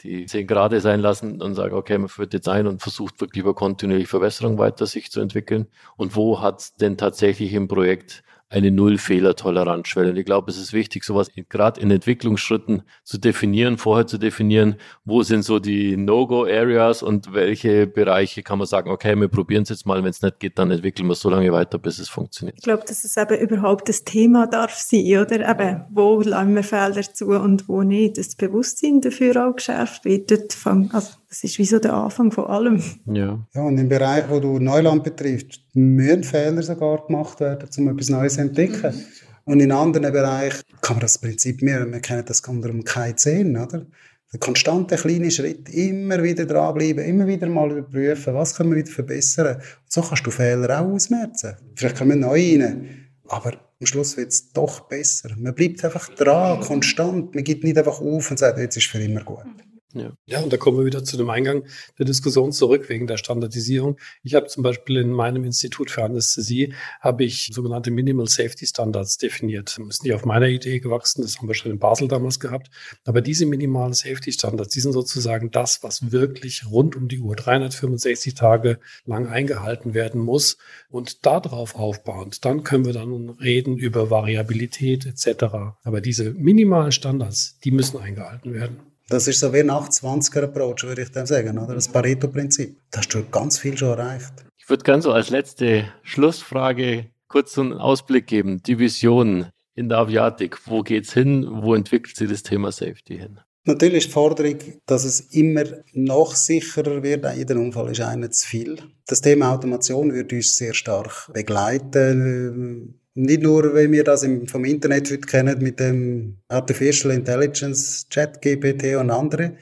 die 0.02 0.26
10 0.26 0.48
Grad 0.48 0.72
sein 0.80 0.98
lassen 0.98 1.40
und 1.40 1.54
sagen, 1.54 1.76
okay, 1.76 1.96
man 1.96 2.08
führt 2.08 2.34
jetzt 2.34 2.48
ein 2.48 2.66
und 2.66 2.82
versucht 2.82 3.20
wirklich 3.20 3.42
über 3.42 3.54
kontinuierliche 3.54 4.08
Verbesserung 4.08 4.58
weiter 4.58 4.86
sich 4.86 5.12
zu 5.12 5.20
entwickeln. 5.20 5.68
Und 5.96 6.16
wo 6.16 6.40
hat 6.40 6.58
es 6.58 6.74
denn 6.74 6.96
tatsächlich 6.96 7.52
im 7.54 7.68
Projekt 7.68 8.24
eine 8.50 8.72
Null-Fehler-Toleranzschwelle. 8.72 10.10
Und 10.10 10.16
ich 10.16 10.24
glaube, 10.24 10.50
es 10.50 10.58
ist 10.58 10.72
wichtig, 10.72 11.04
sowas 11.04 11.30
gerade 11.48 11.80
in 11.80 11.90
Entwicklungsschritten 11.90 12.82
zu 13.04 13.18
definieren, 13.18 13.78
vorher 13.78 14.08
zu 14.08 14.18
definieren, 14.18 14.74
wo 15.04 15.22
sind 15.22 15.44
so 15.44 15.60
die 15.60 15.96
No-Go-Areas 15.96 17.02
und 17.04 17.32
welche 17.32 17.86
Bereiche 17.86 18.42
kann 18.42 18.58
man 18.58 18.66
sagen, 18.66 18.90
okay, 18.90 19.14
wir 19.14 19.28
probieren 19.28 19.62
es 19.62 19.68
jetzt 19.68 19.86
mal, 19.86 20.02
wenn 20.02 20.10
es 20.10 20.20
nicht 20.20 20.40
geht, 20.40 20.58
dann 20.58 20.72
entwickeln 20.72 21.06
wir 21.06 21.12
es 21.12 21.20
so 21.20 21.30
lange 21.30 21.52
weiter, 21.52 21.78
bis 21.78 22.00
es 22.00 22.08
funktioniert. 22.08 22.58
Ich 22.58 22.64
glaube, 22.64 22.82
dass 22.86 23.04
es 23.04 23.16
eben 23.16 23.38
überhaupt 23.38 23.88
das 23.88 24.02
Thema 24.02 24.48
darf 24.48 24.74
sein, 24.74 25.06
oder? 25.18 25.48
Eben, 25.48 25.84
wo 25.90 26.20
lassen 26.20 26.54
wir 26.54 26.64
Felder 26.64 27.02
zu 27.02 27.28
und 27.28 27.68
wo 27.68 27.82
nicht. 27.82 28.18
Das 28.18 28.34
Bewusstsein 28.34 29.00
dafür 29.00 29.48
auch 29.48 29.54
geschärft 29.54 30.04
wird. 30.04 30.30
Dort 30.30 30.52
fang, 30.52 30.90
also 30.92 31.19
das 31.30 31.44
ist 31.44 31.58
wie 31.58 31.64
so 31.64 31.78
der 31.78 31.94
Anfang 31.94 32.32
von 32.32 32.46
allem. 32.46 32.82
Ja. 33.06 33.46
ja, 33.54 33.62
und 33.62 33.78
im 33.78 33.88
Bereich, 33.88 34.24
wo 34.28 34.40
du 34.40 34.58
Neuland 34.58 35.04
betrifft, 35.04 35.60
müssen 35.74 36.24
Fehler 36.24 36.62
sogar 36.62 37.06
gemacht 37.06 37.38
werden, 37.38 37.68
um 37.78 37.88
etwas 37.88 38.08
Neues 38.08 38.34
zu 38.34 38.40
entdecken. 38.40 38.92
Mhm. 38.92 39.04
Und 39.44 39.60
in 39.60 39.70
anderen 39.70 40.12
Bereichen 40.12 40.62
kann 40.82 40.96
man 40.96 41.02
das 41.02 41.18
Prinzip 41.18 41.62
mehr, 41.62 41.90
wir 41.90 42.00
kennen 42.00 42.24
das 42.26 42.40
unter 42.40 42.68
dem 42.68 42.82
K10, 42.82 43.64
oder? 43.64 43.86
Der 44.32 44.40
konstante 44.40 44.96
kleine 44.96 45.30
Schritt, 45.30 45.68
immer 45.68 46.22
wieder 46.22 46.46
dranbleiben, 46.46 47.04
immer 47.04 47.26
wieder 47.26 47.48
mal 47.48 47.70
überprüfen, 47.70 48.34
was 48.34 48.56
können 48.56 48.70
wir 48.70 48.78
wieder 48.78 48.90
verbessern. 48.90 49.56
Und 49.56 49.64
so 49.86 50.02
kannst 50.02 50.26
du 50.26 50.30
Fehler 50.30 50.80
auch 50.80 50.86
ausmerzen. 50.86 51.56
Vielleicht 51.74 51.96
kommen 51.96 52.10
wir 52.10 52.28
neu 52.28 52.58
rein, 52.58 53.08
aber 53.28 53.52
am 53.52 53.86
Schluss 53.86 54.16
wird 54.16 54.32
es 54.32 54.52
doch 54.52 54.80
besser. 54.88 55.30
Man 55.36 55.54
bleibt 55.54 55.84
einfach 55.84 56.08
dran, 56.10 56.60
konstant. 56.60 57.34
Man 57.34 57.44
geht 57.44 57.64
nicht 57.64 57.78
einfach 57.78 58.00
auf 58.00 58.30
und 58.30 58.38
sagt, 58.38 58.58
jetzt 58.58 58.76
ist 58.76 58.86
für 58.86 59.00
immer 59.00 59.22
gut. 59.24 59.46
Ja. 59.92 60.12
ja, 60.26 60.40
und 60.40 60.52
da 60.52 60.56
kommen 60.56 60.78
wir 60.78 60.84
wieder 60.84 61.02
zu 61.02 61.16
dem 61.16 61.30
Eingang 61.30 61.64
der 61.98 62.06
Diskussion 62.06 62.52
zurück 62.52 62.88
wegen 62.88 63.08
der 63.08 63.16
Standardisierung. 63.16 63.98
Ich 64.22 64.34
habe 64.34 64.46
zum 64.46 64.62
Beispiel 64.62 64.98
in 64.98 65.10
meinem 65.10 65.44
Institut 65.44 65.90
für 65.90 66.04
Anästhesie 66.04 66.74
habe 67.00 67.24
ich 67.24 67.50
sogenannte 67.52 67.90
Minimal 67.90 68.28
Safety 68.28 68.66
Standards 68.66 69.16
definiert. 69.18 69.76
Das 69.78 69.86
ist 69.88 70.04
nicht 70.04 70.14
auf 70.14 70.24
meiner 70.24 70.46
Idee 70.46 70.78
gewachsen, 70.78 71.22
das 71.22 71.38
haben 71.38 71.48
wir 71.48 71.54
schon 71.54 71.72
in 71.72 71.78
Basel 71.78 72.06
damals 72.06 72.38
gehabt. 72.38 72.70
Aber 73.04 73.20
diese 73.20 73.46
minimalen 73.46 73.92
Safety 73.92 74.30
Standards, 74.32 74.72
die 74.72 74.80
sind 74.80 74.92
sozusagen 74.92 75.50
das, 75.50 75.82
was 75.82 76.12
wirklich 76.12 76.66
rund 76.70 76.94
um 76.94 77.08
die 77.08 77.18
Uhr 77.18 77.34
365 77.34 78.34
Tage 78.34 78.78
lang 79.04 79.26
eingehalten 79.26 79.94
werden 79.94 80.20
muss. 80.20 80.56
Und 80.88 81.26
darauf 81.26 81.74
aufbauend, 81.74 82.44
dann 82.44 82.62
können 82.62 82.84
wir 82.84 82.92
dann 82.92 83.30
reden 83.30 83.76
über 83.76 84.10
Variabilität 84.10 85.06
etc. 85.06 85.44
Aber 85.82 86.00
diese 86.00 86.32
minimalen 86.32 86.92
Standards, 86.92 87.58
die 87.64 87.72
müssen 87.72 87.98
eingehalten 87.98 88.54
werden. 88.54 88.89
Das 89.10 89.26
ist 89.26 89.40
so 89.40 89.52
wie 89.52 89.58
ein 89.58 89.70
8-20er-Approach, 89.70 90.84
würde 90.84 91.02
ich 91.02 91.10
dann 91.10 91.26
sagen, 91.26 91.58
oder? 91.58 91.74
Das 91.74 91.88
Pareto-Prinzip. 91.88 92.76
Da 92.92 93.00
hast 93.00 93.12
du 93.12 93.24
ganz 93.28 93.58
viel 93.58 93.76
schon 93.76 93.98
erreicht. 93.98 94.32
Ich 94.56 94.68
würde 94.70 94.84
ganz 94.84 95.02
so 95.02 95.10
als 95.12 95.30
letzte 95.30 95.92
Schlussfrage 96.02 97.06
kurz 97.26 97.58
einen 97.58 97.72
Ausblick 97.72 98.28
geben. 98.28 98.62
Die 98.62 98.78
Vision 98.78 99.48
in 99.74 99.88
der 99.88 99.98
Aviatik. 99.98 100.66
Wo 100.66 100.82
geht's 100.82 101.12
hin? 101.12 101.44
Wo 101.50 101.74
entwickelt 101.74 102.16
sich 102.16 102.28
das 102.28 102.44
Thema 102.44 102.70
Safety 102.70 103.18
hin? 103.18 103.40
Natürlich 103.64 104.04
ist 104.04 104.06
die 104.06 104.12
Forderung, 104.12 104.58
dass 104.86 105.04
es 105.04 105.20
immer 105.32 105.64
noch 105.92 106.36
sicherer 106.36 107.02
wird. 107.02 107.26
Jeder 107.36 107.56
Unfall 107.56 107.90
ist 107.90 108.00
einer 108.00 108.30
zu 108.30 108.46
viel. 108.46 108.78
Das 109.06 109.20
Thema 109.20 109.52
Automation 109.52 110.14
wird 110.14 110.32
uns 110.32 110.56
sehr 110.56 110.72
stark 110.72 111.30
begleiten. 111.32 112.99
Nicht 113.14 113.42
nur, 113.42 113.74
weil 113.74 113.90
wir 113.90 114.04
das 114.04 114.26
vom 114.46 114.64
Internet 114.64 115.10
heute 115.10 115.20
kennen 115.20 115.62
mit 115.62 115.80
dem 115.80 116.38
Artificial 116.48 117.12
Intelligence, 117.12 118.06
Chat, 118.08 118.40
GPT 118.40 118.96
und 118.96 119.10
andere. 119.10 119.56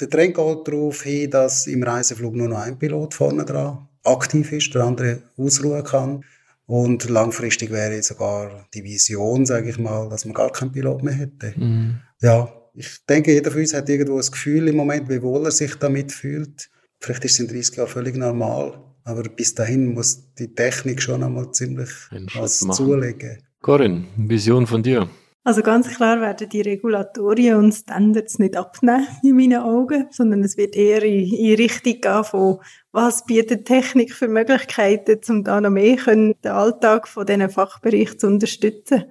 Der 0.00 0.10
Trend 0.10 0.34
geht 0.34 0.68
darauf 0.68 1.02
hin, 1.02 1.30
dass 1.30 1.66
im 1.66 1.82
Reiseflug 1.82 2.34
nur 2.34 2.48
noch 2.48 2.58
ein 2.58 2.78
Pilot 2.78 3.14
vorne 3.14 3.44
dran 3.44 3.88
aktiv 4.04 4.52
ist, 4.52 4.74
der 4.74 4.84
andere 4.84 5.22
ausruhen 5.36 5.84
kann. 5.84 6.24
Und 6.66 7.08
langfristig 7.08 7.70
wäre 7.70 8.02
sogar 8.02 8.66
die 8.74 8.84
Vision, 8.84 9.46
sage 9.46 9.70
ich 9.70 9.78
mal, 9.78 10.08
dass 10.08 10.24
man 10.24 10.34
gar 10.34 10.50
keinen 10.50 10.72
Pilot 10.72 11.02
mehr 11.02 11.14
hätte. 11.14 11.54
Mhm. 11.56 12.00
Ja, 12.20 12.52
ich 12.74 13.04
denke, 13.08 13.32
jeder 13.32 13.50
von 13.50 13.60
uns 13.60 13.74
hat 13.74 13.88
irgendwo 13.88 14.16
das 14.16 14.32
Gefühl 14.32 14.68
im 14.68 14.76
Moment, 14.76 15.08
wie 15.08 15.22
wohl 15.22 15.44
er 15.44 15.50
sich 15.50 15.74
damit 15.76 16.12
fühlt. 16.12 16.70
Vielleicht 17.00 17.24
ist 17.24 17.32
es 17.32 17.40
in 17.40 17.48
30 17.48 17.76
Jahren 17.76 17.88
völlig 17.88 18.16
normal. 18.16 18.80
Aber 19.04 19.22
bis 19.22 19.54
dahin 19.54 19.94
muss 19.94 20.34
die 20.34 20.54
Technik 20.54 21.02
schon 21.02 21.22
einmal 21.22 21.50
ziemlich 21.52 21.90
was 22.34 22.60
zulegen. 22.60 23.42
Corinne, 23.60 24.04
Vision 24.16 24.66
von 24.66 24.82
dir? 24.82 25.08
Also 25.44 25.62
ganz 25.62 25.88
klar 25.88 26.20
werden 26.20 26.48
die 26.48 26.60
Regulatorien 26.60 27.56
und 27.56 27.72
Standards 27.72 28.38
nicht 28.38 28.56
abnehmen 28.56 29.08
in 29.24 29.34
meinen 29.34 29.60
Augen, 29.60 30.06
sondern 30.10 30.44
es 30.44 30.56
wird 30.56 30.76
eher 30.76 31.02
in, 31.02 31.32
in 31.32 31.56
Richtung 31.56 32.00
gehen 32.00 32.24
von, 32.24 32.58
was 32.92 33.24
bietet 33.24 33.66
Technik 33.66 34.14
für 34.14 34.28
Möglichkeiten, 34.28 35.18
um 35.28 35.42
da 35.42 35.60
noch 35.60 35.70
mehr 35.70 35.96
können, 35.96 36.36
den 36.44 36.52
Alltag 36.52 37.08
von 37.08 37.26
diesen 37.26 37.50
Fachbereichen 37.50 38.20
zu 38.20 38.28
unterstützen. 38.28 39.04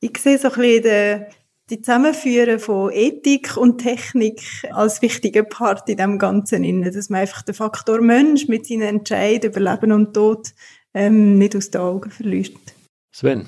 Ich 0.00 0.16
sehe 0.16 0.38
so 0.38 0.48
ein 0.48 0.54
bisschen 0.54 0.82
den 0.84 1.26
die 1.70 1.80
Zusammenführen 1.80 2.58
von 2.58 2.92
Ethik 2.92 3.56
und 3.56 3.78
Technik 3.78 4.42
als 4.70 5.00
wichtiger 5.00 5.44
Part 5.44 5.88
in 5.88 5.96
dem 5.96 6.18
Ganzen 6.18 6.62
inne, 6.62 6.90
dass 6.90 7.08
man 7.08 7.22
einfach 7.22 7.42
den 7.42 7.54
Faktor 7.54 8.00
Mensch 8.00 8.48
mit 8.48 8.66
seinen 8.66 8.82
Entscheidungen 8.82 9.52
über 9.52 9.60
Leben 9.60 9.92
und 9.92 10.14
Tod 10.14 10.52
ähm, 10.92 11.38
nicht 11.38 11.56
aus 11.56 11.70
den 11.70 11.80
Augen 11.80 12.10
verliert. 12.10 12.56
Sven. 13.12 13.46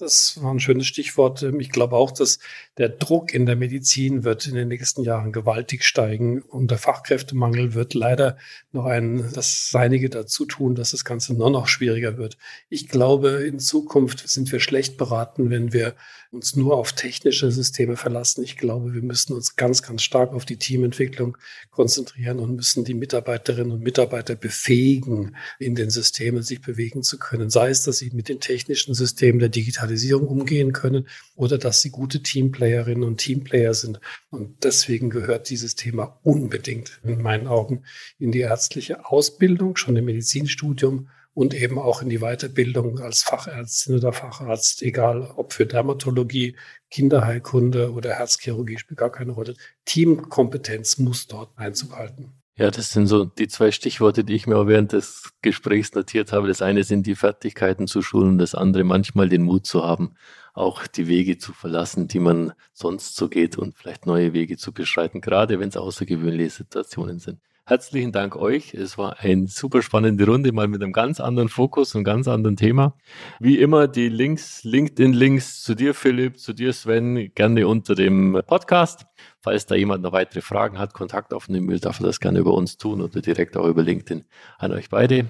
Das 0.00 0.40
war 0.40 0.54
ein 0.54 0.60
schönes 0.60 0.86
Stichwort. 0.86 1.42
Ich 1.42 1.70
glaube 1.70 1.96
auch, 1.96 2.12
dass 2.12 2.38
der 2.78 2.88
Druck 2.88 3.34
in 3.34 3.44
der 3.44 3.56
Medizin 3.56 4.22
wird 4.22 4.46
in 4.46 4.54
den 4.54 4.68
nächsten 4.68 5.02
Jahren 5.02 5.32
gewaltig 5.32 5.84
steigen 5.84 6.42
und 6.42 6.70
der 6.70 6.78
Fachkräftemangel 6.78 7.74
wird 7.74 7.92
leider 7.94 8.38
noch 8.70 8.86
ein, 8.86 9.30
das 9.34 9.70
Seinige 9.70 10.08
dazu 10.08 10.46
tun, 10.46 10.76
dass 10.76 10.92
das 10.92 11.04
Ganze 11.04 11.34
nur 11.34 11.50
noch 11.50 11.66
schwieriger 11.66 12.16
wird. 12.16 12.38
Ich 12.68 12.88
glaube, 12.88 13.30
in 13.44 13.58
Zukunft 13.58 14.28
sind 14.28 14.50
wir 14.52 14.60
schlecht 14.60 14.96
beraten, 14.96 15.50
wenn 15.50 15.72
wir 15.72 15.94
uns 16.30 16.56
nur 16.56 16.76
auf 16.76 16.92
technische 16.92 17.50
Systeme 17.50 17.96
verlassen. 17.96 18.44
Ich 18.44 18.58
glaube, 18.58 18.92
wir 18.92 19.02
müssen 19.02 19.32
uns 19.32 19.56
ganz, 19.56 19.82
ganz 19.82 20.02
stark 20.02 20.32
auf 20.32 20.44
die 20.44 20.58
Teamentwicklung 20.58 21.38
konzentrieren 21.70 22.38
und 22.38 22.56
müssen 22.56 22.84
die 22.84 22.94
Mitarbeiterinnen 22.94 23.72
und 23.72 23.82
Mitarbeiter 23.82 24.34
befähigen, 24.34 25.36
in 25.58 25.74
den 25.74 25.88
Systemen 25.88 26.42
sich 26.42 26.60
bewegen 26.60 27.02
zu 27.02 27.18
können. 27.18 27.48
Sei 27.48 27.70
es, 27.70 27.82
dass 27.84 27.98
sie 27.98 28.10
mit 28.10 28.28
den 28.28 28.40
technischen 28.40 28.94
Systemen 28.94 29.38
der 29.38 29.48
Digitalisierung 29.48 30.28
umgehen 30.28 30.72
können 30.72 31.08
oder 31.34 31.56
dass 31.56 31.80
sie 31.80 31.90
gute 31.90 32.22
Teamplayerinnen 32.68 33.04
und 33.04 33.18
Teamplayer 33.18 33.74
sind. 33.74 34.00
Und 34.30 34.64
deswegen 34.64 35.10
gehört 35.10 35.50
dieses 35.50 35.74
Thema 35.74 36.18
unbedingt 36.22 37.00
in 37.02 37.22
meinen 37.22 37.46
Augen 37.46 37.84
in 38.18 38.32
die 38.32 38.40
ärztliche 38.40 39.06
Ausbildung, 39.06 39.76
schon 39.76 39.96
im 39.96 40.04
Medizinstudium 40.04 41.08
und 41.34 41.54
eben 41.54 41.78
auch 41.78 42.02
in 42.02 42.08
die 42.08 42.18
Weiterbildung 42.18 42.98
als 42.98 43.22
Fachärztin 43.22 43.94
oder 43.94 44.12
Facharzt, 44.12 44.82
egal 44.82 45.32
ob 45.36 45.52
für 45.52 45.66
Dermatologie, 45.66 46.56
Kinderheilkunde 46.90 47.92
oder 47.92 48.14
Herzchirurgie, 48.14 48.78
spielt 48.78 48.98
gar 48.98 49.12
keine 49.12 49.32
Rolle. 49.32 49.54
Teamkompetenz 49.84 50.98
muss 50.98 51.26
dort 51.26 51.56
Einzug 51.56 51.96
halten. 51.96 52.32
Ja, 52.56 52.72
das 52.72 52.90
sind 52.90 53.06
so 53.06 53.24
die 53.24 53.46
zwei 53.46 53.70
Stichworte, 53.70 54.24
die 54.24 54.34
ich 54.34 54.48
mir 54.48 54.56
auch 54.56 54.66
während 54.66 54.92
des 54.92 55.32
Gesprächs 55.42 55.94
notiert 55.94 56.32
habe. 56.32 56.48
Das 56.48 56.60
eine 56.60 56.82
sind 56.82 57.06
die 57.06 57.14
Fertigkeiten 57.14 57.86
zu 57.86 58.02
schulen, 58.02 58.36
das 58.36 58.56
andere 58.56 58.82
manchmal 58.82 59.28
den 59.28 59.44
Mut 59.44 59.64
zu 59.64 59.84
haben, 59.84 60.16
auch 60.58 60.86
die 60.86 61.08
Wege 61.08 61.38
zu 61.38 61.52
verlassen, 61.52 62.08
die 62.08 62.18
man 62.18 62.52
sonst 62.72 63.16
so 63.16 63.28
geht 63.28 63.56
und 63.56 63.76
vielleicht 63.76 64.06
neue 64.06 64.32
Wege 64.32 64.56
zu 64.56 64.72
beschreiten, 64.72 65.20
gerade 65.20 65.60
wenn 65.60 65.68
es 65.68 65.76
außergewöhnliche 65.76 66.50
Situationen 66.50 67.18
sind. 67.18 67.40
Herzlichen 67.64 68.12
Dank 68.12 68.34
euch. 68.34 68.72
Es 68.72 68.96
war 68.96 69.20
eine 69.20 69.46
super 69.46 69.82
spannende 69.82 70.24
Runde, 70.24 70.52
mal 70.52 70.68
mit 70.68 70.82
einem 70.82 70.94
ganz 70.94 71.20
anderen 71.20 71.50
Fokus 71.50 71.94
und 71.94 72.02
ganz 72.02 72.26
anderen 72.26 72.56
Thema. 72.56 72.96
Wie 73.40 73.58
immer 73.58 73.86
die 73.88 74.08
Links, 74.08 74.64
LinkedIn-Links 74.64 75.62
zu 75.62 75.74
dir, 75.74 75.92
Philipp, 75.92 76.38
zu 76.38 76.54
dir, 76.54 76.72
Sven, 76.72 77.30
gerne 77.34 77.68
unter 77.68 77.94
dem 77.94 78.40
Podcast. 78.46 79.04
Falls 79.40 79.66
da 79.66 79.74
jemand 79.74 80.02
noch 80.02 80.12
weitere 80.12 80.40
Fragen 80.40 80.78
hat, 80.78 80.94
Kontakt 80.94 81.34
aufnehmen 81.34 81.68
will, 81.68 81.78
darf 81.78 82.00
er 82.00 82.06
das 82.06 82.20
gerne 82.20 82.38
über 82.38 82.54
uns 82.54 82.78
tun 82.78 83.02
oder 83.02 83.20
direkt 83.20 83.54
auch 83.58 83.66
über 83.66 83.82
LinkedIn 83.82 84.24
an 84.56 84.72
euch 84.72 84.88
beide. 84.88 85.26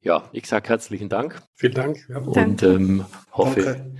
Ja, 0.00 0.30
ich 0.32 0.46
sage 0.46 0.70
herzlichen 0.70 1.10
Dank. 1.10 1.42
Vielen 1.56 1.74
Dank. 1.74 2.08
Ja. 2.08 2.18
Und 2.20 2.62
ähm, 2.62 3.04
hoffe, 3.32 3.62
Danke 3.62 3.92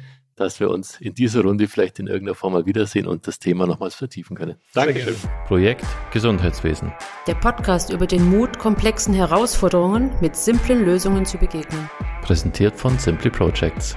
dass 0.42 0.60
wir 0.60 0.70
uns 0.70 1.00
in 1.00 1.14
dieser 1.14 1.42
Runde 1.42 1.68
vielleicht 1.68 1.98
in 1.98 2.06
irgendeiner 2.06 2.34
Form 2.34 2.52
mal 2.52 2.66
wiedersehen 2.66 3.06
und 3.06 3.26
das 3.26 3.38
Thema 3.38 3.66
nochmals 3.66 3.94
vertiefen 3.94 4.36
können. 4.36 4.56
Danke. 4.74 5.14
Projekt 5.46 5.84
Gesundheitswesen. 6.12 6.92
Der 7.26 7.34
Podcast 7.34 7.92
über 7.92 8.06
den 8.06 8.28
Mut, 8.28 8.58
komplexen 8.58 9.14
Herausforderungen 9.14 10.12
mit 10.20 10.36
simplen 10.36 10.84
Lösungen 10.84 11.24
zu 11.24 11.38
begegnen. 11.38 11.88
Präsentiert 12.22 12.76
von 12.76 12.98
Simply 12.98 13.30
Projects. 13.30 13.96